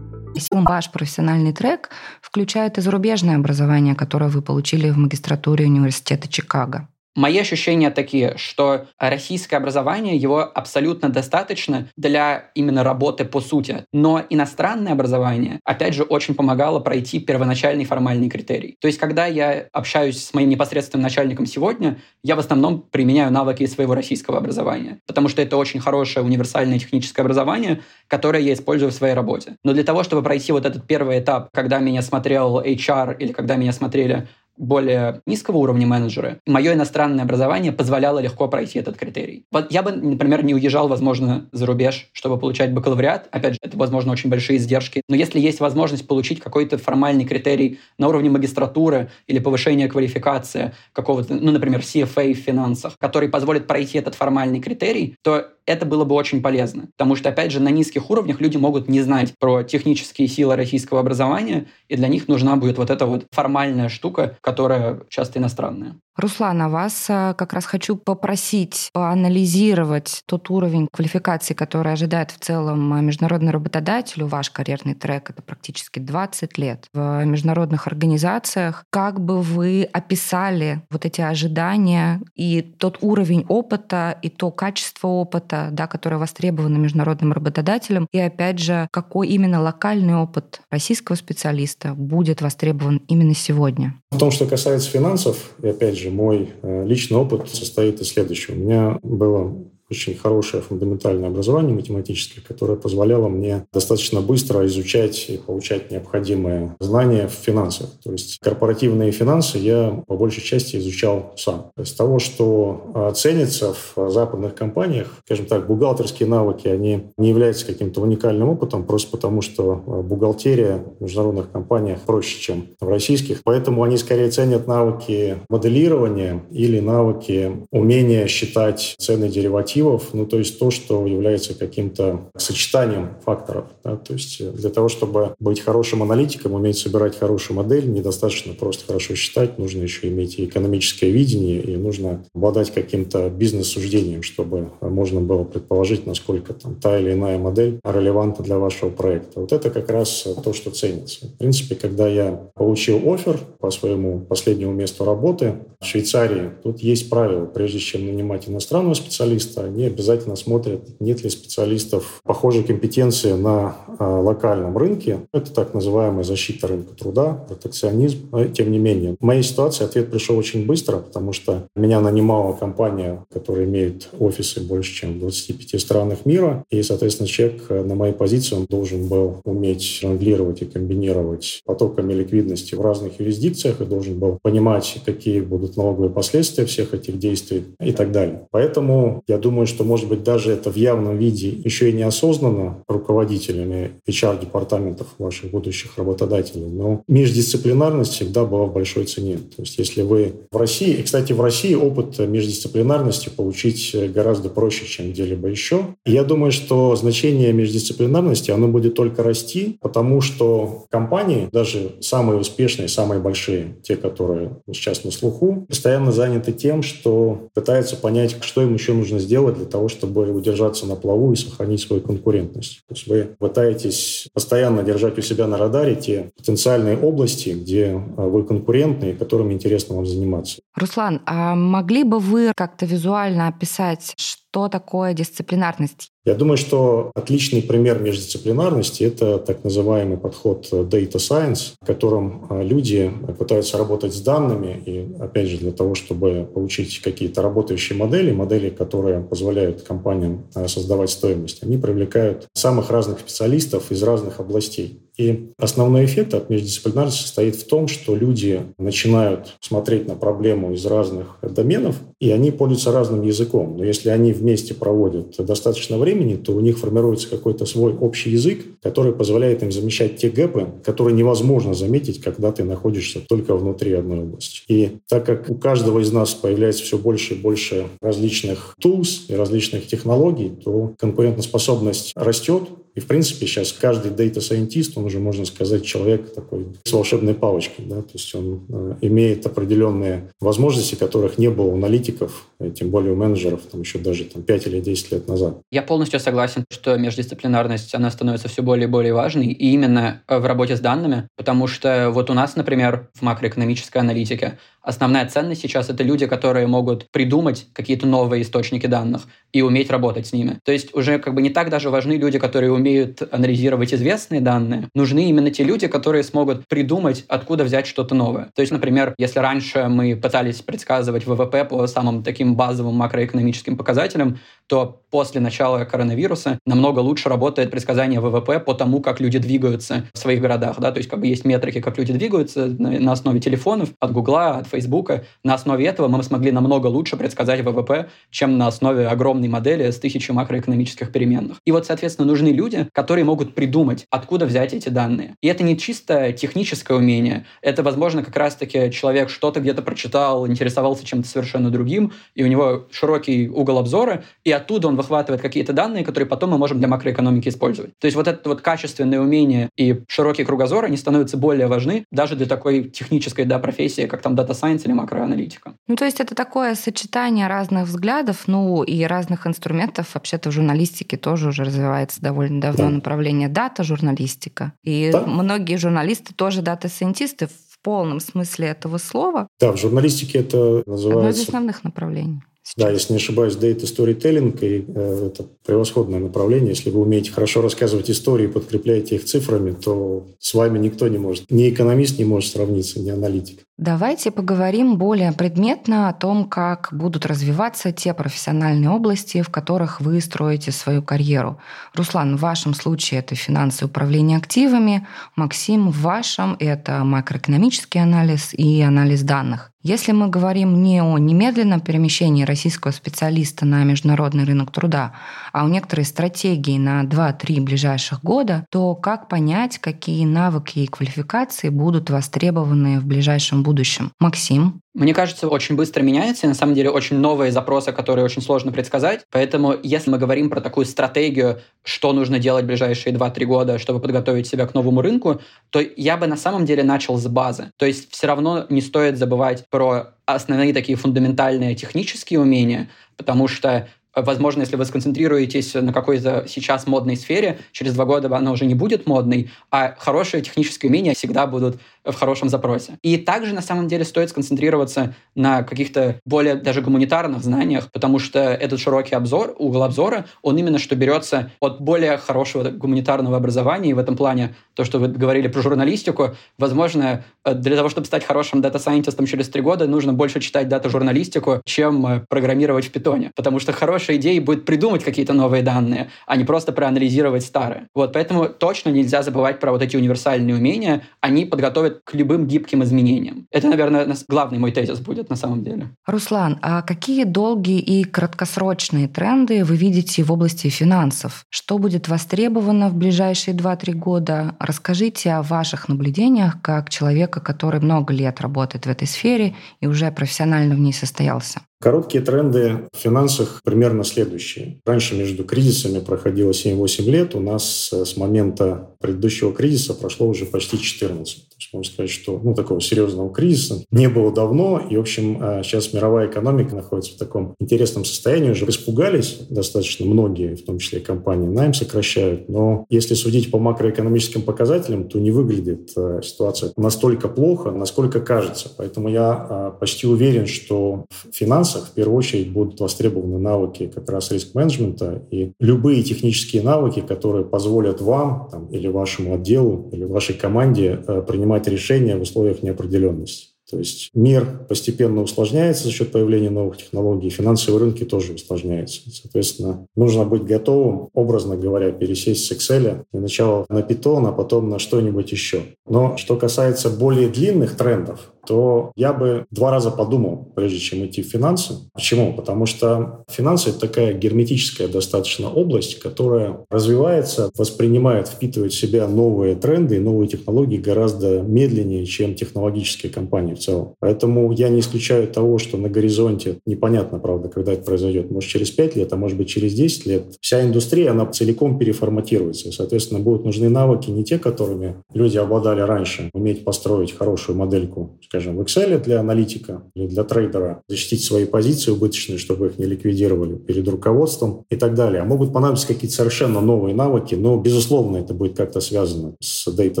Ваш 0.50 0.92
профессиональный 0.92 1.54
трек 1.54 1.88
включает 2.20 2.76
и 2.76 2.82
зарубежное 2.82 3.36
образование, 3.36 3.94
которое 3.94 4.28
вы 4.28 4.42
получили 4.42 4.90
в 4.90 4.98
магистратуре 4.98 5.64
университета 5.64 6.28
Чикаго. 6.28 6.88
Мои 7.16 7.38
ощущения 7.38 7.90
такие, 7.90 8.34
что 8.36 8.88
российское 8.98 9.56
образование, 9.56 10.16
его 10.16 10.40
абсолютно 10.40 11.08
достаточно 11.08 11.88
для 11.96 12.50
именно 12.54 12.84
работы 12.84 13.24
по 13.24 13.40
сути. 13.40 13.86
Но 13.90 14.22
иностранное 14.28 14.92
образование, 14.92 15.58
опять 15.64 15.94
же, 15.94 16.02
очень 16.02 16.34
помогало 16.34 16.78
пройти 16.78 17.18
первоначальный 17.18 17.86
формальный 17.86 18.28
критерий. 18.28 18.76
То 18.82 18.86
есть, 18.86 18.98
когда 18.98 19.24
я 19.24 19.66
общаюсь 19.72 20.22
с 20.22 20.34
моим 20.34 20.50
непосредственным 20.50 21.02
начальником 21.04 21.46
сегодня, 21.46 21.98
я 22.22 22.36
в 22.36 22.38
основном 22.38 22.82
применяю 22.82 23.32
навыки 23.32 23.64
своего 23.64 23.94
российского 23.94 24.36
образования, 24.36 24.98
потому 25.06 25.28
что 25.28 25.40
это 25.40 25.56
очень 25.56 25.80
хорошее 25.80 26.24
универсальное 26.24 26.78
техническое 26.78 27.22
образование, 27.22 27.80
которое 28.08 28.42
я 28.42 28.52
использую 28.52 28.90
в 28.90 28.94
своей 28.94 29.14
работе. 29.14 29.56
Но 29.64 29.72
для 29.72 29.84
того, 29.84 30.02
чтобы 30.02 30.22
пройти 30.22 30.52
вот 30.52 30.66
этот 30.66 30.86
первый 30.86 31.20
этап, 31.20 31.48
когда 31.54 31.78
меня 31.78 32.02
смотрел 32.02 32.60
HR 32.60 33.16
или 33.18 33.32
когда 33.32 33.56
меня 33.56 33.72
смотрели 33.72 34.28
более 34.56 35.20
низкого 35.26 35.58
уровня 35.58 35.86
менеджеры, 35.86 36.40
мое 36.46 36.74
иностранное 36.74 37.24
образование 37.24 37.72
позволяло 37.72 38.18
легко 38.18 38.48
пройти 38.48 38.78
этот 38.78 38.96
критерий. 38.96 39.44
Вот 39.50 39.70
я 39.70 39.82
бы, 39.82 39.92
например, 39.92 40.44
не 40.44 40.54
уезжал, 40.54 40.88
возможно, 40.88 41.48
за 41.52 41.66
рубеж, 41.66 42.08
чтобы 42.12 42.38
получать 42.38 42.72
бакалавриат. 42.72 43.28
Опять 43.30 43.54
же, 43.54 43.58
это, 43.62 43.76
возможно, 43.76 44.12
очень 44.12 44.30
большие 44.30 44.58
издержки. 44.58 45.02
Но 45.08 45.16
если 45.16 45.40
есть 45.40 45.60
возможность 45.60 46.06
получить 46.06 46.40
какой-то 46.40 46.78
формальный 46.78 47.24
критерий 47.24 47.78
на 47.98 48.08
уровне 48.08 48.30
магистратуры 48.30 49.10
или 49.26 49.38
повышения 49.38 49.88
квалификации 49.88 50.72
какого-то, 50.92 51.34
ну, 51.34 51.52
например, 51.52 51.80
CFA 51.80 52.32
в 52.32 52.38
финансах, 52.38 52.96
который 52.98 53.28
позволит 53.28 53.66
пройти 53.66 53.98
этот 53.98 54.14
формальный 54.14 54.60
критерий, 54.60 55.16
то 55.22 55.48
это 55.66 55.84
было 55.84 56.04
бы 56.04 56.14
очень 56.14 56.40
полезно. 56.40 56.88
Потому 56.96 57.16
что, 57.16 57.28
опять 57.28 57.50
же, 57.50 57.60
на 57.60 57.70
низких 57.70 58.10
уровнях 58.10 58.40
люди 58.40 58.56
могут 58.56 58.88
не 58.88 59.02
знать 59.02 59.34
про 59.38 59.62
технические 59.62 60.28
силы 60.28 60.56
российского 60.56 61.00
образования, 61.00 61.66
и 61.88 61.96
для 61.96 62.08
них 62.08 62.28
нужна 62.28 62.56
будет 62.56 62.78
вот 62.78 62.90
эта 62.90 63.06
вот 63.06 63.26
формальная 63.32 63.88
штука, 63.88 64.38
которая 64.40 65.02
часто 65.08 65.38
иностранная. 65.38 65.96
Руслан, 66.16 66.62
а 66.62 66.68
вас 66.70 67.06
э, 67.10 67.34
как 67.36 67.52
раз 67.52 67.66
хочу 67.66 67.94
попросить 67.94 68.88
поанализировать 68.94 70.22
тот 70.24 70.48
уровень 70.48 70.88
квалификации, 70.90 71.52
который 71.52 71.92
ожидает 71.92 72.30
в 72.30 72.38
целом 72.38 72.94
э, 72.94 73.02
международный 73.02 73.52
работодатель. 73.52 74.24
Ваш 74.24 74.50
карьерный 74.50 74.94
трек— 74.94 75.28
это 75.30 75.42
практически 75.42 75.98
20 75.98 76.56
лет 76.56 76.86
в 76.94 77.22
международных 77.24 77.86
организациях. 77.86 78.84
Как 78.88 79.20
бы 79.20 79.42
вы 79.42 79.86
описали 79.92 80.80
вот 80.90 81.04
эти 81.04 81.20
ожидания 81.20 82.22
и 82.34 82.62
тот 82.62 82.98
уровень 83.02 83.44
опыта, 83.48 84.18
и 84.22 84.30
то 84.30 84.50
качество 84.50 85.08
опыта, 85.08 85.68
да, 85.70 85.86
которое 85.86 86.16
востребовано 86.16 86.78
международным 86.78 87.32
работодателем, 87.34 88.06
и 88.12 88.18
опять 88.18 88.58
же, 88.58 88.88
какой 88.90 89.28
именно 89.28 89.60
локальный 89.60 90.14
опыт 90.14 90.62
российского 90.70 91.16
специалиста 91.16 91.92
будет 91.92 92.40
востребован 92.40 93.02
именно 93.08 93.34
сегодня? 93.34 94.00
В 94.10 94.18
том, 94.18 94.30
что 94.30 94.46
касается 94.46 94.88
финансов, 94.88 95.50
и 95.62 95.68
опять 95.68 95.98
же, 95.98 96.05
мой 96.08 96.50
э, 96.62 96.84
личный 96.86 97.18
опыт 97.18 97.48
состоит 97.48 98.00
из 98.00 98.08
следующего. 98.08 98.54
У 98.54 98.58
меня 98.58 98.98
было 99.02 99.56
очень 99.90 100.16
хорошее 100.16 100.62
фундаментальное 100.62 101.28
образование 101.28 101.74
математическое, 101.74 102.40
которое 102.40 102.76
позволяло 102.76 103.28
мне 103.28 103.66
достаточно 103.72 104.20
быстро 104.20 104.66
изучать 104.66 105.26
и 105.28 105.38
получать 105.38 105.90
необходимые 105.90 106.74
знания 106.80 107.28
в 107.28 107.32
финансах. 107.32 107.90
То 108.02 108.12
есть 108.12 108.38
корпоративные 108.40 109.12
финансы 109.12 109.58
я 109.58 110.02
по 110.06 110.16
большей 110.16 110.42
части 110.42 110.76
изучал 110.76 111.32
сам. 111.36 111.70
Из 111.80 111.92
того, 111.92 112.18
что 112.18 113.12
ценится 113.14 113.74
в 113.74 114.10
западных 114.10 114.54
компаниях, 114.54 115.14
скажем 115.24 115.46
так, 115.46 115.66
бухгалтерские 115.66 116.28
навыки, 116.28 116.68
они 116.68 117.12
не 117.16 117.28
являются 117.28 117.66
каким-то 117.66 118.00
уникальным 118.00 118.48
опытом, 118.48 118.84
просто 118.84 119.10
потому 119.10 119.42
что 119.42 119.76
бухгалтерия 119.76 120.84
в 120.98 121.02
международных 121.02 121.50
компаниях 121.50 122.00
проще, 122.00 122.40
чем 122.40 122.66
в 122.80 122.88
российских. 122.88 123.42
Поэтому 123.44 123.82
они 123.82 123.96
скорее 123.96 124.30
ценят 124.30 124.66
навыки 124.66 125.38
моделирования 125.48 126.44
или 126.50 126.80
навыки 126.80 127.66
умения 127.70 128.26
считать 128.26 128.94
цены 128.98 129.28
деривативы 129.28 129.75
мотивов, 129.76 130.14
ну, 130.14 130.26
то 130.26 130.38
есть 130.38 130.58
то, 130.58 130.70
что 130.70 131.06
является 131.06 131.54
каким-то 131.54 132.30
сочетанием 132.36 133.10
факторов. 133.24 133.66
Да? 133.84 133.96
То 133.96 134.14
есть 134.14 134.40
э, 134.40 134.50
для 134.50 134.70
того, 134.70 134.88
чтобы 134.88 135.34
быть 135.38 135.60
хорошим 135.60 136.02
аналитиком, 136.02 136.54
уметь 136.54 136.78
собирать 136.78 137.18
хорошую 137.18 137.56
модель, 137.56 137.90
недостаточно 137.90 138.54
просто 138.54 138.86
хорошо 138.86 139.14
считать, 139.14 139.58
нужно 139.58 139.82
еще 139.82 140.08
иметь 140.08 140.38
и 140.38 140.44
экономическое 140.44 141.10
видение, 141.10 141.60
и 141.60 141.76
нужно 141.76 142.24
обладать 142.34 142.72
каким-то 142.72 143.28
бизнес-суждением, 143.28 144.22
чтобы 144.22 144.70
можно 144.80 145.20
было 145.20 145.44
предположить, 145.44 146.06
насколько 146.06 146.54
там 146.54 146.76
та 146.76 146.98
или 146.98 147.12
иная 147.12 147.38
модель 147.38 147.78
релевантна 147.84 148.44
для 148.44 148.58
вашего 148.58 148.90
проекта. 148.90 149.40
Вот 149.40 149.52
это 149.52 149.70
как 149.70 149.90
раз 149.90 150.26
то, 150.42 150.52
что 150.52 150.70
ценится. 150.70 151.26
В 151.26 151.38
принципе, 151.38 151.74
когда 151.74 152.08
я 152.08 152.32
получил 152.54 153.12
офер 153.12 153.38
по 153.58 153.70
своему 153.70 154.20
последнему 154.20 154.72
месту 154.72 155.04
работы 155.04 155.54
в 155.80 155.84
Швейцарии, 155.84 156.50
тут 156.62 156.80
есть 156.80 157.10
правило, 157.10 157.46
прежде 157.46 157.78
чем 157.78 158.06
нанимать 158.06 158.48
иностранного 158.48 158.94
специалиста, 158.94 159.65
они 159.66 159.84
обязательно 159.84 160.36
смотрят, 160.36 161.00
нет 161.00 161.22
ли 161.22 161.30
специалистов 161.30 162.20
похожей 162.24 162.64
компетенции 162.64 163.32
на 163.32 163.76
а, 163.98 164.20
локальном 164.20 164.76
рынке. 164.76 165.20
Это 165.32 165.52
так 165.52 165.74
называемая 165.74 166.24
защита 166.24 166.66
рынка 166.66 166.94
труда, 166.94 167.44
протекционизм. 167.48 168.28
Тем 168.52 168.70
не 168.70 168.78
менее, 168.78 169.16
в 169.18 169.24
моей 169.24 169.42
ситуации 169.42 169.84
ответ 169.84 170.10
пришел 170.10 170.36
очень 170.36 170.66
быстро, 170.66 170.98
потому 170.98 171.32
что 171.32 171.68
меня 171.74 172.00
нанимала 172.00 172.52
компания, 172.52 173.24
которая 173.32 173.64
имеет 173.64 174.08
офисы 174.18 174.60
больше, 174.60 174.94
чем 174.94 175.14
в 175.14 175.20
25 175.20 175.80
странах 175.80 176.26
мира. 176.26 176.64
И, 176.70 176.82
соответственно, 176.82 177.28
человек 177.28 177.62
э, 177.68 177.82
на 177.82 177.94
моей 177.94 178.12
позиции, 178.12 178.56
он 178.56 178.66
должен 178.66 179.08
был 179.08 179.40
уметь 179.44 179.82
жонглировать 179.82 180.62
и 180.62 180.66
комбинировать 180.66 181.62
потоками 181.64 182.12
ликвидности 182.12 182.74
в 182.74 182.80
разных 182.80 183.20
юрисдикциях 183.20 183.80
и 183.80 183.84
должен 183.84 184.18
был 184.18 184.38
понимать, 184.42 185.00
какие 185.04 185.40
будут 185.40 185.76
налоговые 185.76 186.10
последствия 186.10 186.66
всех 186.66 186.94
этих 186.94 187.18
действий 187.18 187.64
и 187.80 187.92
так 187.92 188.12
далее. 188.12 188.46
Поэтому 188.50 189.22
я 189.26 189.38
думаю, 189.38 189.55
думаю, 189.56 189.66
что, 189.66 189.84
может 189.84 190.06
быть, 190.06 190.22
даже 190.22 190.52
это 190.52 190.70
в 190.70 190.76
явном 190.76 191.16
виде 191.16 191.48
еще 191.48 191.88
и 191.88 191.92
неосознанно 191.94 192.84
руководителями 192.88 193.92
HR-департаментов 194.06 195.06
ваших 195.18 195.50
будущих 195.50 195.96
работодателей, 195.96 196.66
но 196.66 197.02
междисциплинарность 197.08 198.12
всегда 198.12 198.44
была 198.44 198.66
в 198.66 198.74
большой 198.74 199.06
цене. 199.06 199.38
То 199.38 199.62
есть 199.62 199.78
если 199.78 200.02
вы 200.02 200.34
в 200.52 200.56
России, 200.58 200.92
и, 200.92 201.02
кстати, 201.02 201.32
в 201.32 201.40
России 201.40 201.74
опыт 201.74 202.18
междисциплинарности 202.18 203.30
получить 203.30 203.96
гораздо 204.12 204.50
проще, 204.50 204.84
чем 204.84 205.10
где-либо 205.10 205.48
еще. 205.48 205.86
Я 206.04 206.24
думаю, 206.24 206.52
что 206.52 206.94
значение 206.94 207.54
междисциплинарности, 207.54 208.50
оно 208.50 208.68
будет 208.68 208.94
только 208.94 209.22
расти, 209.22 209.78
потому 209.80 210.20
что 210.20 210.84
компании, 210.90 211.48
даже 211.50 211.92
самые 212.00 212.38
успешные, 212.38 212.88
самые 212.88 213.22
большие, 213.22 213.76
те, 213.82 213.96
которые 213.96 214.50
сейчас 214.70 215.02
на 215.04 215.10
слуху, 215.10 215.64
постоянно 215.66 216.12
заняты 216.12 216.52
тем, 216.52 216.82
что 216.82 217.48
пытаются 217.54 217.96
понять, 217.96 218.36
что 218.42 218.60
им 218.60 218.74
еще 218.74 218.92
нужно 218.92 219.18
сделать 219.18 219.45
делать 219.46 219.56
для 219.56 219.66
того, 219.66 219.88
чтобы 219.88 220.30
удержаться 220.30 220.86
на 220.86 220.96
плаву 220.96 221.32
и 221.32 221.36
сохранить 221.36 221.80
свою 221.80 222.02
конкурентность. 222.02 222.82
То 222.88 222.94
есть 222.94 223.06
вы 223.06 223.36
пытаетесь 223.38 224.28
постоянно 224.32 224.82
держать 224.82 225.18
у 225.18 225.22
себя 225.22 225.46
на 225.46 225.58
радаре 225.58 225.94
те 225.94 226.30
потенциальные 226.36 226.98
области, 226.98 227.50
где 227.50 228.02
а, 228.16 228.28
вы 228.28 228.44
конкурентны 228.44 229.10
и 229.10 229.14
которыми 229.14 229.54
интересно 229.54 229.96
вам 229.96 230.06
заниматься. 230.06 230.60
Руслан, 230.74 231.20
а 231.26 231.54
могли 231.54 232.04
бы 232.04 232.18
вы 232.18 232.52
как-то 232.54 232.86
визуально 232.86 233.48
описать, 233.48 234.14
что 234.16 234.45
что 234.50 234.68
такое 234.68 235.12
дисциплинарность? 235.12 236.08
Я 236.24 236.34
думаю, 236.34 236.56
что 236.56 237.12
отличный 237.14 237.60
пример 237.60 238.00
междисциплинарности– 238.00 239.02
это 239.04 239.38
так 239.38 239.62
называемый 239.64 240.16
подход 240.16 240.66
Data 240.72 241.16
Science, 241.16 241.74
в 241.80 241.86
котором 241.86 242.46
а, 242.48 242.62
люди 242.62 243.12
пытаются 243.38 243.76
работать 243.76 244.14
с 244.14 244.20
данными, 244.22 244.82
и, 244.86 245.14
опять 245.20 245.48
же, 245.48 245.58
для 245.58 245.72
того, 245.72 245.94
чтобы 245.94 246.48
получить 246.52 247.02
какие-то 247.02 247.42
работающие 247.42 247.98
модели, 247.98 248.32
модели, 248.32 248.70
которые 248.70 249.20
позволяют 249.20 249.82
компаниям 249.82 250.46
а, 250.54 250.68
создавать 250.68 251.10
стоимость, 251.10 251.62
они 251.62 251.76
привлекают 251.76 252.48
самых 252.54 252.88
разных 252.88 253.20
специалистов 253.20 253.92
из 253.92 254.02
разных 254.02 254.40
областей. 254.40 255.05
И 255.16 255.50
основной 255.58 256.04
эффект 256.04 256.34
от 256.34 256.50
междисциплинарности 256.50 257.22
состоит 257.22 257.56
в 257.56 257.66
том, 257.66 257.88
что 257.88 258.14
люди 258.14 258.60
начинают 258.78 259.56
смотреть 259.60 260.06
на 260.06 260.14
проблему 260.14 260.72
из 260.72 260.84
разных 260.84 261.38
доменов, 261.42 261.96
и 262.20 262.30
они 262.30 262.50
пользуются 262.50 262.92
разным 262.92 263.22
языком. 263.22 263.76
Но 263.76 263.84
если 263.84 264.10
они 264.10 264.32
вместе 264.32 264.74
проводят 264.74 265.36
достаточно 265.38 265.98
времени, 265.98 266.36
то 266.36 266.52
у 266.52 266.60
них 266.60 266.78
формируется 266.78 267.28
какой-то 267.28 267.66
свой 267.66 267.94
общий 267.94 268.30
язык, 268.30 268.64
который 268.82 269.12
позволяет 269.12 269.62
им 269.62 269.72
замещать 269.72 270.16
те 270.16 270.28
гэпы, 270.28 270.68
которые 270.84 271.14
невозможно 271.14 271.74
заметить, 271.74 272.20
когда 272.20 272.52
ты 272.52 272.64
находишься 272.64 273.20
только 273.20 273.56
внутри 273.56 273.92
одной 273.92 274.20
области. 274.20 274.62
И 274.68 274.98
так 275.08 275.24
как 275.24 275.48
у 275.48 275.54
каждого 275.54 276.00
из 276.00 276.12
нас 276.12 276.34
появляется 276.34 276.82
все 276.82 276.98
больше 276.98 277.34
и 277.34 277.38
больше 277.38 277.86
различных 278.00 278.74
tools 278.82 279.26
и 279.28 279.34
различных 279.34 279.86
технологий, 279.86 280.50
то 280.62 280.94
конкурентоспособность 280.98 282.12
растет, 282.14 282.64
и, 282.96 283.00
в 283.00 283.06
принципе, 283.06 283.46
сейчас 283.46 283.74
каждый 283.74 284.10
data-сайентист, 284.10 284.96
он 284.96 285.04
уже, 285.04 285.18
можно 285.18 285.44
сказать, 285.44 285.84
человек 285.84 286.32
такой 286.32 286.66
с 286.82 286.90
волшебной 286.90 287.34
палочкой. 287.34 287.84
Да? 287.84 288.00
То 288.00 288.12
есть 288.14 288.34
он 288.34 288.62
э, 288.70 288.94
имеет 289.02 289.44
определенные 289.44 290.30
возможности, 290.40 290.94
которых 290.94 291.36
не 291.36 291.50
было 291.50 291.66
у 291.66 291.74
аналитиков, 291.74 292.46
и 292.58 292.70
тем 292.70 292.90
более 292.90 293.12
у 293.12 293.16
менеджеров 293.16 293.60
там, 293.70 293.82
еще 293.82 293.98
даже 293.98 294.24
там, 294.24 294.42
5 294.42 294.66
или 294.68 294.80
10 294.80 295.12
лет 295.12 295.28
назад. 295.28 295.60
Я 295.70 295.82
полностью 295.82 296.18
согласен, 296.20 296.64
что 296.70 296.96
междисциплинарность, 296.96 297.94
она 297.94 298.10
становится 298.10 298.48
все 298.48 298.62
более 298.62 298.88
и 298.88 298.90
более 298.90 299.12
важной, 299.12 299.48
и 299.48 299.72
именно 299.72 300.22
э, 300.26 300.38
в 300.38 300.46
работе 300.46 300.74
с 300.74 300.80
данными, 300.80 301.28
потому 301.36 301.66
что 301.66 302.10
вот 302.10 302.30
у 302.30 302.32
нас, 302.32 302.56
например, 302.56 303.10
в 303.12 303.20
макроэкономической 303.20 304.00
аналитике 304.00 304.58
основная 304.86 305.28
ценность 305.28 305.60
сейчас— 305.60 305.88
это 305.90 306.02
люди, 306.02 306.26
которые 306.26 306.66
могут 306.66 307.10
придумать 307.10 307.66
какие-то 307.72 308.06
новые 308.06 308.42
источники 308.42 308.86
данных 308.86 309.22
и 309.52 309.60
уметь 309.60 309.90
работать 309.90 310.28
с 310.28 310.32
ними. 310.32 310.58
То 310.64 310.72
есть 310.72 310.94
уже 310.94 311.18
как 311.18 311.34
бы 311.34 311.42
не 311.42 311.50
так 311.50 311.70
даже 311.70 311.90
важны 311.90 312.12
люди, 312.12 312.38
которые 312.38 312.72
умеют 312.72 313.22
анализировать 313.30 313.92
известные 313.92 314.40
данные. 314.40 314.88
Нужны 314.94 315.28
именно 315.28 315.50
те 315.50 315.64
люди, 315.64 315.88
которые 315.88 316.22
смогут 316.22 316.68
придумать, 316.68 317.24
откуда 317.28 317.64
взять 317.64 317.86
что-то 317.86 318.14
новое. 318.14 318.50
То 318.54 318.62
есть, 318.62 318.72
например, 318.72 319.14
если 319.18 319.40
раньше 319.40 319.88
мы 319.88 320.14
пытались 320.14 320.62
предсказывать 320.62 321.26
ВВП 321.26 321.64
по 321.64 321.86
самым 321.86 322.22
таким 322.22 322.54
базовым 322.54 322.94
макроэкономическим 322.94 323.76
показателям, 323.76 324.38
то 324.68 325.02
после 325.10 325.40
начала 325.40 325.84
коронавируса 325.84 326.58
намного 326.66 327.00
лучше 327.00 327.28
работает 327.28 327.70
предсказание 327.70 328.20
ВВП 328.20 328.60
по 328.60 328.74
тому, 328.74 329.00
как 329.00 329.20
люди 329.20 329.38
двигаются 329.38 330.04
в 330.12 330.18
своих 330.18 330.40
городах. 330.40 330.78
Да? 330.78 330.92
То 330.92 330.98
есть 330.98 331.08
как 331.08 331.20
бы 331.20 331.26
есть 331.26 331.44
метрики, 331.44 331.80
как 331.80 331.98
люди 331.98 332.12
двигаются 332.12 332.66
на, 332.66 333.12
основе 333.12 333.40
телефонов, 333.40 333.90
от 334.00 334.12
Гугла, 334.12 334.58
от 334.58 334.66
Фейсбука. 334.76 335.24
На 335.42 335.54
основе 335.54 335.86
этого 335.86 336.06
мы 336.08 336.22
смогли 336.22 336.52
намного 336.52 336.88
лучше 336.88 337.16
предсказать 337.16 337.62
ВВП, 337.62 338.08
чем 338.30 338.58
на 338.58 338.66
основе 338.66 339.08
огромной 339.08 339.48
модели 339.48 339.90
с 339.90 339.98
тысячей 339.98 340.34
макроэкономических 340.34 341.10
переменных. 341.10 341.56
И 341.64 341.72
вот, 341.72 341.86
соответственно, 341.86 342.28
нужны 342.28 342.48
люди, 342.48 342.86
которые 342.92 343.24
могут 343.24 343.54
придумать, 343.54 344.04
откуда 344.10 344.44
взять 344.44 344.74
эти 344.74 344.90
данные. 344.90 345.34
И 345.40 345.48
это 345.48 345.64
не 345.64 345.78
чисто 345.78 346.32
техническое 346.32 346.94
умение. 346.94 347.46
Это, 347.62 347.82
возможно, 347.82 348.22
как 348.22 348.36
раз-таки 348.36 348.90
человек 348.90 349.30
что-то 349.30 349.60
где-то 349.60 349.80
прочитал, 349.80 350.46
интересовался 350.46 351.06
чем-то 351.06 351.26
совершенно 351.26 351.70
другим, 351.70 352.12
и 352.34 352.44
у 352.44 352.46
него 352.46 352.86
широкий 352.90 353.48
угол 353.48 353.78
обзора, 353.78 354.24
и 354.44 354.52
оттуда 354.52 354.88
он 354.88 354.96
выхватывает 354.96 355.40
какие-то 355.40 355.72
данные, 355.72 356.04
которые 356.04 356.28
потом 356.28 356.50
мы 356.50 356.58
можем 356.58 356.78
для 356.78 356.88
макроэкономики 356.88 357.48
использовать. 357.48 357.92
То 357.98 358.06
есть 358.06 358.16
вот 358.16 358.28
это 358.28 358.46
вот 358.46 358.60
качественное 358.60 359.20
умение 359.20 359.70
и 359.78 360.02
широкий 360.06 360.44
кругозор, 360.44 360.84
они 360.84 360.98
становятся 360.98 361.38
более 361.38 361.66
важны 361.66 362.04
даже 362.10 362.36
для 362.36 362.46
такой 362.46 362.84
технической 362.90 363.46
да, 363.46 363.58
профессии, 363.58 364.06
как 364.06 364.20
там 364.20 364.34
Data 364.34 364.52
Science 364.66 364.84
или 364.84 364.92
макроаналитика. 364.92 365.74
Ну, 365.86 365.96
то 365.96 366.04
есть 366.04 366.20
это 366.20 366.34
такое 366.34 366.74
сочетание 366.74 367.46
разных 367.46 367.86
взглядов, 367.86 368.44
ну, 368.46 368.82
и 368.82 369.04
разных 369.04 369.46
инструментов. 369.46 370.14
Вообще-то 370.14 370.50
в 370.50 370.52
журналистике 370.52 371.16
тоже 371.16 371.48
уже 371.48 371.64
развивается 371.64 372.20
довольно 372.20 372.60
давно 372.60 372.84
да. 372.84 372.90
направление 372.90 373.48
дата-журналистика. 373.48 374.72
И 374.82 375.10
да. 375.12 375.22
многие 375.22 375.76
журналисты 375.76 376.34
тоже 376.34 376.62
дата-сайентисты 376.62 377.46
в 377.46 377.78
полном 377.82 378.20
смысле 378.20 378.68
этого 378.68 378.98
слова. 378.98 379.48
Да, 379.60 379.72
в 379.72 379.78
журналистике 379.78 380.40
это 380.40 380.82
называется... 380.86 381.18
Одно 381.18 381.28
из 381.28 381.42
основных 381.42 381.84
направлений. 381.84 382.40
Сейчас. 382.66 382.84
Да, 382.84 382.90
если 382.90 383.12
не 383.12 383.18
ошибаюсь, 383.18 383.54
data 383.54 383.82
storytelling, 383.82 384.58
и 384.60 384.84
э, 384.88 385.26
это 385.28 385.44
превосходное 385.64 386.18
направление. 386.18 386.70
Если 386.70 386.90
вы 386.90 387.02
умеете 387.02 387.30
хорошо 387.30 387.62
рассказывать 387.62 388.10
истории, 388.10 388.48
подкрепляете 388.48 389.14
их 389.14 389.24
цифрами, 389.24 389.70
то 389.70 390.26
с 390.40 390.52
вами 390.52 390.80
никто 390.80 391.06
не 391.06 391.18
может, 391.18 391.48
ни 391.52 391.70
экономист 391.70 392.18
не 392.18 392.24
может 392.24 392.50
сравниться, 392.50 392.98
ни 392.98 393.08
аналитик. 393.08 393.60
Давайте 393.78 394.30
поговорим 394.30 394.96
более 394.96 395.32
предметно 395.32 396.08
о 396.08 396.14
том, 396.14 396.48
как 396.48 396.88
будут 396.92 397.26
развиваться 397.26 397.92
те 397.92 398.14
профессиональные 398.14 398.88
области, 398.88 399.42
в 399.42 399.50
которых 399.50 400.00
вы 400.00 400.22
строите 400.22 400.72
свою 400.72 401.02
карьеру. 401.02 401.58
Руслан, 401.94 402.38
в 402.38 402.40
вашем 402.40 402.72
случае 402.72 403.20
это 403.20 403.34
финансы 403.34 403.84
и 403.84 403.86
управление 403.86 404.38
активами, 404.38 405.06
Максим, 405.34 405.90
в 405.90 406.00
вашем 406.00 406.56
это 406.58 407.04
макроэкономический 407.04 408.00
анализ 408.00 408.54
и 408.54 408.80
анализ 408.80 409.20
данных. 409.20 409.72
Если 409.86 410.10
мы 410.10 410.26
говорим 410.26 410.82
не 410.82 411.00
о 411.00 411.16
немедленном 411.16 411.78
перемещении 411.78 412.42
российского 412.42 412.90
специалиста 412.90 413.64
на 413.64 413.84
международный 413.84 414.42
рынок 414.42 414.72
труда, 414.72 415.12
а 415.52 415.64
о 415.64 415.68
некоторой 415.68 416.04
стратегии 416.04 416.76
на 416.76 417.04
2-3 417.04 417.60
ближайших 417.60 418.20
года, 418.20 418.66
то 418.72 418.96
как 418.96 419.28
понять, 419.28 419.78
какие 419.78 420.24
навыки 420.24 420.80
и 420.80 420.88
квалификации 420.88 421.68
будут 421.68 422.10
востребованы 422.10 422.98
в 422.98 423.06
ближайшем 423.06 423.62
будущем. 423.66 424.12
Максим? 424.20 424.80
Мне 424.94 425.12
кажется, 425.12 425.48
очень 425.48 425.76
быстро 425.76 426.02
меняется, 426.02 426.46
и 426.46 426.48
на 426.48 426.54
самом 426.54 426.74
деле 426.74 426.88
очень 426.90 427.18
новые 427.18 427.52
запросы, 427.52 427.92
которые 427.92 428.24
очень 428.24 428.40
сложно 428.40 428.72
предсказать. 428.72 429.24
Поэтому 429.30 429.74
если 429.82 430.10
мы 430.10 430.18
говорим 430.18 430.48
про 430.48 430.60
такую 430.60 430.86
стратегию, 430.86 431.60
что 431.84 432.12
нужно 432.12 432.38
делать 432.38 432.64
в 432.64 432.68
ближайшие 432.68 433.14
2-3 433.14 433.44
года, 433.44 433.78
чтобы 433.78 434.00
подготовить 434.00 434.46
себя 434.46 434.66
к 434.66 434.74
новому 434.74 435.02
рынку, 435.02 435.40
то 435.70 435.80
я 435.80 436.16
бы 436.16 436.26
на 436.26 436.36
самом 436.36 436.64
деле 436.64 436.82
начал 436.82 437.18
с 437.18 437.26
базы. 437.26 437.70
То 437.76 437.86
есть 437.86 438.10
все 438.12 438.26
равно 438.26 438.66
не 438.70 438.80
стоит 438.80 439.18
забывать 439.18 439.64
про 439.68 440.14
основные 440.24 440.72
такие 440.72 440.96
фундаментальные 440.96 441.74
технические 441.74 442.40
умения, 442.40 442.88
потому 443.16 443.48
что 443.48 443.88
Возможно, 444.16 444.62
если 444.62 444.76
вы 444.76 444.86
сконцентрируетесь 444.86 445.74
на 445.74 445.92
какой-то 445.92 446.46
сейчас 446.48 446.86
модной 446.86 447.18
сфере, 447.18 447.58
через 447.70 447.92
два 447.92 448.06
года 448.06 448.34
она 448.34 448.50
уже 448.50 448.64
не 448.64 448.74
будет 448.74 449.06
модной, 449.06 449.50
а 449.70 449.94
хорошие 449.98 450.42
технические 450.42 450.88
умения 450.88 451.12
всегда 451.12 451.46
будут 451.46 451.78
в 452.06 452.14
хорошем 452.14 452.48
запросе. 452.48 452.98
И 453.02 453.16
также 453.16 453.54
на 453.54 453.62
самом 453.62 453.88
деле 453.88 454.04
стоит 454.04 454.30
сконцентрироваться 454.30 455.14
на 455.34 455.62
каких-то 455.62 456.20
более 456.24 456.54
даже 456.54 456.80
гуманитарных 456.80 457.42
знаниях, 457.42 457.90
потому 457.92 458.18
что 458.18 458.38
этот 458.38 458.80
широкий 458.80 459.14
обзор, 459.14 459.54
угол 459.58 459.82
обзора, 459.82 460.26
он 460.42 460.56
именно 460.56 460.78
что 460.78 460.94
берется 460.96 461.50
от 461.60 461.80
более 461.80 462.16
хорошего 462.18 462.70
гуманитарного 462.70 463.36
образования. 463.36 463.90
И 463.90 463.92
в 463.92 463.98
этом 463.98 464.16
плане 464.16 464.54
то, 464.74 464.84
что 464.84 464.98
вы 464.98 465.08
говорили 465.08 465.48
про 465.48 465.62
журналистику, 465.62 466.36
возможно, 466.58 467.24
э, 467.44 467.54
для 467.54 467.76
того, 467.76 467.88
чтобы 467.88 468.06
стать 468.06 468.24
хорошим 468.24 468.60
дата-сайентистом 468.60 469.26
через 469.26 469.48
три 469.48 469.62
года, 469.62 469.86
нужно 469.86 470.12
больше 470.12 470.40
читать 470.40 470.68
дата-журналистику, 470.68 471.62
чем 471.64 472.06
э, 472.06 472.20
программировать 472.28 472.86
в 472.86 472.90
питоне. 472.90 473.30
Потому 473.34 473.58
что 473.58 473.72
хорошая 473.72 474.16
идея 474.16 474.40
будет 474.40 474.64
придумать 474.64 475.04
какие-то 475.04 475.32
новые 475.32 475.62
данные, 475.62 476.10
а 476.26 476.36
не 476.36 476.44
просто 476.44 476.72
проанализировать 476.72 477.44
старые. 477.44 477.88
Вот, 477.94 478.12
поэтому 478.12 478.48
точно 478.48 478.90
нельзя 478.90 479.22
забывать 479.22 479.60
про 479.60 479.72
вот 479.72 479.82
эти 479.82 479.96
универсальные 479.96 480.56
умения. 480.56 481.02
Они 481.20 481.44
подготовят 481.44 481.95
к 482.04 482.14
любым 482.14 482.46
гибким 482.46 482.82
изменениям. 482.82 483.46
Это, 483.50 483.68
наверное, 483.68 484.14
главный 484.28 484.58
мой 484.58 484.72
тезис 484.72 484.98
будет 485.00 485.30
на 485.30 485.36
самом 485.36 485.62
деле. 485.62 485.90
Руслан, 486.06 486.58
а 486.62 486.82
какие 486.82 487.24
долгие 487.24 487.80
и 487.80 488.04
краткосрочные 488.04 489.08
тренды 489.08 489.64
вы 489.64 489.76
видите 489.76 490.22
в 490.22 490.32
области 490.32 490.68
финансов? 490.68 491.44
Что 491.48 491.78
будет 491.78 492.08
востребовано 492.08 492.88
в 492.88 492.94
ближайшие 492.94 493.56
2-3 493.56 493.92
года? 493.92 494.56
Расскажите 494.58 495.32
о 495.32 495.42
ваших 495.42 495.88
наблюдениях 495.88 496.60
как 496.62 496.90
человека, 496.90 497.40
который 497.40 497.80
много 497.80 498.12
лет 498.12 498.40
работает 498.40 498.86
в 498.86 498.90
этой 498.90 499.06
сфере 499.06 499.54
и 499.80 499.86
уже 499.86 500.10
профессионально 500.10 500.74
в 500.74 500.80
ней 500.80 500.92
состоялся. 500.92 501.60
Короткие 501.78 502.24
тренды 502.24 502.88
в 502.92 502.96
финансах 502.96 503.60
примерно 503.62 504.02
следующие. 504.02 504.80
Раньше 504.86 505.14
между 505.14 505.44
кризисами 505.44 505.98
проходило 505.98 506.52
7-8 506.52 507.02
лет. 507.04 507.34
У 507.34 507.40
нас 507.40 507.92
с 507.92 508.16
момента 508.16 508.90
предыдущего 508.98 509.52
кризиса 509.52 509.92
прошло 509.92 510.26
уже 510.26 510.46
почти 510.46 510.80
14. 510.80 511.48
То 511.50 511.54
есть 511.58 511.72
можно 511.74 511.92
сказать, 511.92 512.10
что 512.10 512.40
ну, 512.42 512.54
такого 512.54 512.80
серьезного 512.80 513.32
кризиса 513.32 513.84
не 513.90 514.08
было 514.08 514.32
давно. 514.32 514.80
И, 514.90 514.96
в 514.96 515.00
общем, 515.00 515.38
сейчас 515.62 515.90
а, 515.92 515.96
мировая 515.96 516.28
экономика 516.28 516.74
находится 516.74 517.12
в 517.12 517.18
таком 517.18 517.54
интересном 517.60 518.06
состоянии. 518.06 518.50
Уже 518.50 518.66
испугались 518.66 519.38
достаточно 519.50 520.06
многие, 520.06 520.54
в 520.54 520.64
том 520.64 520.78
числе 520.78 521.00
компании, 521.00 521.46
найм 521.46 521.74
сокращают. 521.74 522.48
Но 522.48 522.86
если 522.88 523.14
судить 523.14 523.50
по 523.50 523.58
макроэкономическим 523.58 524.42
показателям, 524.42 525.08
то 525.08 525.18
не 525.18 525.30
выглядит 525.30 525.92
а, 525.94 526.22
ситуация 526.22 526.72
настолько 526.78 527.28
плохо, 527.28 527.70
насколько 527.70 528.20
кажется. 528.20 528.70
Поэтому 528.76 529.10
я 529.10 529.74
почти 529.78 530.06
уверен, 530.06 530.46
что 530.46 531.04
финансы 531.32 531.65
финансах 531.66 531.88
в 531.88 531.92
первую 531.92 532.18
очередь 532.18 532.52
будут 532.52 532.80
востребованы 532.80 533.38
навыки 533.38 533.90
как 533.92 534.08
раз 534.10 534.30
риск-менеджмента 534.30 535.22
и 535.30 535.52
любые 535.60 536.02
технические 536.02 536.62
навыки, 536.62 537.00
которые 537.00 537.44
позволят 537.44 538.00
вам 538.00 538.48
там, 538.50 538.66
или 538.66 538.88
вашему 538.88 539.34
отделу, 539.34 539.88
или 539.92 540.04
вашей 540.04 540.34
команде 540.34 541.02
э, 541.06 541.22
принимать 541.26 541.68
решения 541.68 542.16
в 542.16 542.22
условиях 542.22 542.62
неопределенности. 542.62 543.48
То 543.68 543.78
есть 543.78 544.10
мир 544.14 544.46
постепенно 544.68 545.22
усложняется 545.22 545.84
за 545.84 545.90
счет 545.90 546.12
появления 546.12 546.50
новых 546.50 546.76
технологий, 546.76 547.30
финансовые 547.30 547.80
рынки 547.80 548.04
тоже 548.04 548.34
усложняются. 548.34 549.00
Соответственно, 549.10 549.88
нужно 549.96 550.24
быть 550.24 550.44
готовым, 550.44 551.08
образно 551.14 551.56
говоря, 551.56 551.90
пересесть 551.90 552.46
с 552.46 552.52
Excel 552.52 553.02
сначала 553.12 553.66
на 553.68 553.80
Python, 553.80 554.28
а 554.28 554.32
потом 554.32 554.68
на 554.68 554.78
что-нибудь 554.78 555.32
еще. 555.32 555.62
Но 555.88 556.16
что 556.16 556.36
касается 556.36 556.90
более 556.90 557.28
длинных 557.28 557.76
трендов, 557.76 558.32
то 558.46 558.92
я 558.96 559.12
бы 559.12 559.46
два 559.50 559.70
раза 559.70 559.90
подумал, 559.90 560.52
прежде 560.54 560.78
чем 560.78 561.04
идти 561.04 561.22
в 561.22 561.26
финансы. 561.26 561.74
Почему? 561.94 562.32
Потому 562.34 562.66
что 562.66 563.24
финансы— 563.30 563.70
это 563.70 563.80
такая 563.80 564.12
герметическая 564.12 564.88
достаточно 564.88 565.50
область, 565.50 565.98
которая 565.98 566.60
развивается, 566.70 567.50
воспринимает, 567.56 568.28
впитывает 568.28 568.72
в 568.72 568.78
себя 568.78 569.08
новые 569.08 569.56
тренды 569.56 569.96
и 569.96 570.00
новые 570.00 570.28
технологии 570.28 570.78
гораздо 570.78 571.40
медленнее, 571.42 572.06
чем 572.06 572.34
технологические 572.34 573.12
компании 573.12 573.54
в 573.54 573.58
целом. 573.58 573.94
Поэтому 574.00 574.52
я 574.52 574.68
не 574.68 574.80
исключаю 574.80 575.28
того, 575.28 575.58
что 575.58 575.76
на 575.76 575.88
горизонте, 575.88 576.58
непонятно, 576.66 577.18
правда, 577.18 577.48
когда 577.48 577.72
это 577.72 577.84
произойдет, 577.84 578.30
может, 578.30 578.50
через 578.50 578.70
5 578.70 578.96
лет, 578.96 579.12
а 579.12 579.16
может 579.16 579.36
быть, 579.36 579.48
через 579.48 579.74
10 579.74 580.06
лет, 580.06 580.24
вся 580.40 580.62
индустрия, 580.62 581.10
она 581.10 581.26
целиком 581.26 581.78
переформатируется. 581.78 582.72
Соответственно, 582.72 583.20
будут 583.20 583.44
нужны 583.44 583.68
навыки 583.68 584.10
не 584.10 584.24
те, 584.24 584.38
которыми 584.38 584.96
люди 585.14 585.38
обладали 585.38 585.80
раньше, 585.80 586.30
уметь 586.32 586.64
построить 586.64 587.12
хорошую 587.12 587.56
модельку, 587.56 588.18
скажем, 588.36 588.56
в 588.56 588.60
Excel 588.60 589.02
для 589.02 589.20
аналитика 589.20 589.82
или 589.94 590.06
для 590.06 590.24
трейдера, 590.24 590.82
защитить 590.88 591.24
свои 591.24 591.46
позиции 591.46 591.90
убыточные, 591.90 592.38
чтобы 592.38 592.66
их 592.66 592.78
не 592.78 592.84
ликвидировали 592.84 593.56
перед 593.56 593.88
руководством 593.88 594.64
и 594.70 594.76
так 594.76 594.94
далее. 594.94 595.22
А 595.22 595.24
могут 595.24 595.52
понадобиться 595.52 595.86
какие-то 595.86 596.14
совершенно 596.14 596.60
новые 596.60 596.94
навыки, 596.94 597.34
но, 597.34 597.56
безусловно, 597.56 598.18
это 598.18 598.34
будет 598.34 598.56
как-то 598.56 598.80
связано 598.80 599.34
с 599.40 599.66
Data 599.68 600.00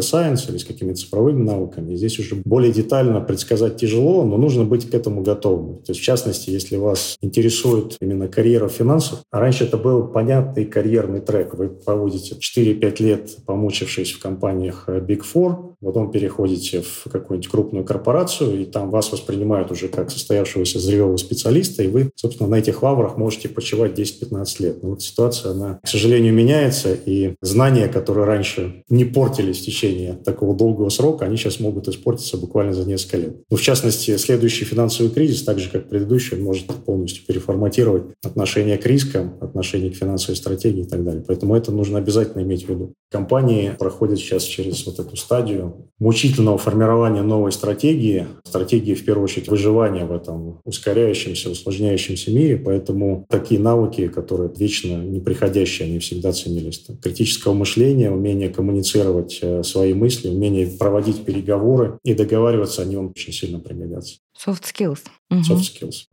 Science 0.00 0.50
или 0.50 0.58
с 0.58 0.64
какими-то 0.64 0.98
цифровыми 0.98 1.42
навыками. 1.42 1.96
Здесь 1.96 2.18
уже 2.18 2.36
более 2.44 2.72
детально 2.72 3.20
предсказать 3.20 3.76
тяжело, 3.76 4.24
но 4.24 4.36
нужно 4.36 4.64
быть 4.64 4.90
к 4.90 4.94
этому 4.94 5.22
готовым. 5.22 5.76
То 5.78 5.92
есть, 5.92 6.00
в 6.00 6.04
частности, 6.04 6.50
если 6.50 6.76
вас 6.76 7.16
интересует 7.22 7.96
именно 8.00 8.28
карьера 8.28 8.68
в 8.68 8.72
финансах, 8.72 9.22
а 9.30 9.40
раньше 9.40 9.64
это 9.64 9.78
был 9.78 10.08
понятный 10.08 10.66
карьерный 10.66 11.20
трек. 11.20 11.54
Вы 11.54 11.68
проводите 11.68 12.36
4-5 12.36 13.02
лет, 13.02 13.36
помучившись 13.46 14.12
в 14.12 14.20
компаниях 14.20 14.84
Big 14.88 15.22
Four, 15.22 15.75
потом 15.86 16.10
переходите 16.10 16.82
в 16.82 17.04
какую-нибудь 17.10 17.50
крупную 17.50 17.84
корпорацию, 17.84 18.60
и 18.60 18.64
там 18.64 18.90
вас 18.90 19.12
воспринимают 19.12 19.70
уже 19.70 19.88
как 19.88 20.10
состоявшегося 20.10 20.80
зрелого 20.80 21.16
специалиста, 21.16 21.82
и 21.82 21.88
вы, 21.88 22.10
собственно, 22.16 22.48
на 22.48 22.56
этих 22.56 22.82
лаврах 22.82 23.16
можете 23.16 23.48
почивать 23.48 23.98
10-15 23.98 24.62
лет. 24.62 24.82
Но 24.82 24.90
вот 24.90 25.02
ситуация, 25.02 25.52
она, 25.52 25.78
к 25.82 25.88
сожалению, 25.88 26.34
меняется, 26.34 26.92
и 26.94 27.34
знания, 27.40 27.88
которые 27.88 28.26
раньше 28.26 28.84
не 28.88 29.04
портились 29.04 29.60
в 29.60 29.64
течение 29.64 30.14
такого 30.14 30.56
долгого 30.56 30.88
срока, 30.88 31.24
они 31.24 31.36
сейчас 31.36 31.60
могут 31.60 31.88
испортиться 31.88 32.36
буквально 32.36 32.74
за 32.74 32.84
несколько 32.84 33.18
лет. 33.18 33.36
Ну, 33.48 33.56
в 33.56 33.62
частности, 33.62 34.16
следующий 34.16 34.64
финансовый 34.64 35.10
кризис, 35.10 35.42
так 35.42 35.58
же, 35.58 35.70
как 35.70 35.88
предыдущий, 35.88 36.36
может 36.36 36.66
полностью 36.84 37.24
переформатировать 37.24 38.04
отношение 38.24 38.76
к 38.76 38.86
рискам, 38.86 39.36
отношение 39.40 39.90
к 39.90 39.94
финансовой 39.94 40.36
стратегии 40.36 40.82
и 40.82 40.88
так 40.88 41.04
далее. 41.04 41.22
Поэтому 41.26 41.54
это 41.54 41.70
нужно 41.70 41.98
обязательно 41.98 42.42
иметь 42.42 42.66
в 42.66 42.68
виду. 42.68 42.94
Компании 43.10 43.72
проходят 43.78 44.18
сейчас 44.18 44.42
через 44.42 44.84
вот 44.84 44.98
эту 44.98 45.16
стадию 45.16 45.75
мучительного 45.98 46.58
формирования 46.58 47.22
новой 47.22 47.52
стратегии, 47.52 48.26
стратегии, 48.44 48.94
в 48.94 49.04
первую 49.04 49.24
очередь, 49.24 49.48
выживания 49.48 50.04
в 50.04 50.12
этом 50.12 50.60
ускоряющемся, 50.64 51.50
усложняющемся 51.50 52.30
мире, 52.30 52.56
поэтому 52.56 53.26
такие 53.28 53.60
навыки, 53.60 54.08
которые 54.08 54.50
вечно 54.56 55.02
неприходящие, 55.02 55.88
они 55.88 55.98
всегда 55.98 56.32
ценились. 56.32 56.80
Там, 56.80 56.96
критического 56.96 57.54
мышления, 57.54 58.10
умение 58.10 58.48
коммуницировать 58.48 59.38
э, 59.42 59.62
свои 59.62 59.94
мысли, 59.94 60.28
умение 60.28 60.66
проводить 60.66 61.24
переговоры 61.24 61.98
и 62.04 62.14
договариваться, 62.14 62.82
они 62.82 62.96
вам 62.96 63.08
очень 63.08 63.32
сильно 63.32 63.58
пригодятся. 63.58 64.16
Soft 64.36 64.64
skills. 64.64 65.00
Soft 65.32 65.62
skills. 65.62 66.06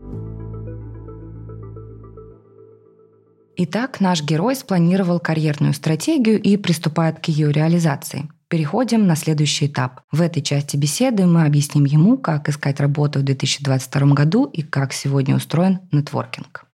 Итак, 3.56 4.00
наш 4.00 4.24
герой 4.24 4.56
спланировал 4.56 5.20
карьерную 5.20 5.74
стратегию 5.74 6.42
и 6.42 6.58
приступает 6.58 7.20
к 7.20 7.26
ее 7.28 7.52
реализации. 7.52 8.30
Переходим 8.54 9.08
на 9.08 9.16
следующий 9.16 9.66
этап. 9.66 10.02
В 10.12 10.22
этой 10.22 10.44
части 10.44 10.78
беседы 10.78 11.26
мы 11.26 11.44
объясним 11.44 11.86
ему, 11.86 12.20
как 12.20 12.50
искать 12.50 12.80
работу 12.80 13.18
в 13.18 13.24
2022 13.24 14.14
году 14.14 14.46
и 14.46 14.62
как 14.62 14.94
сегодня 14.94 15.36
устроен 15.36 15.80
нетворкинг. 15.92 16.68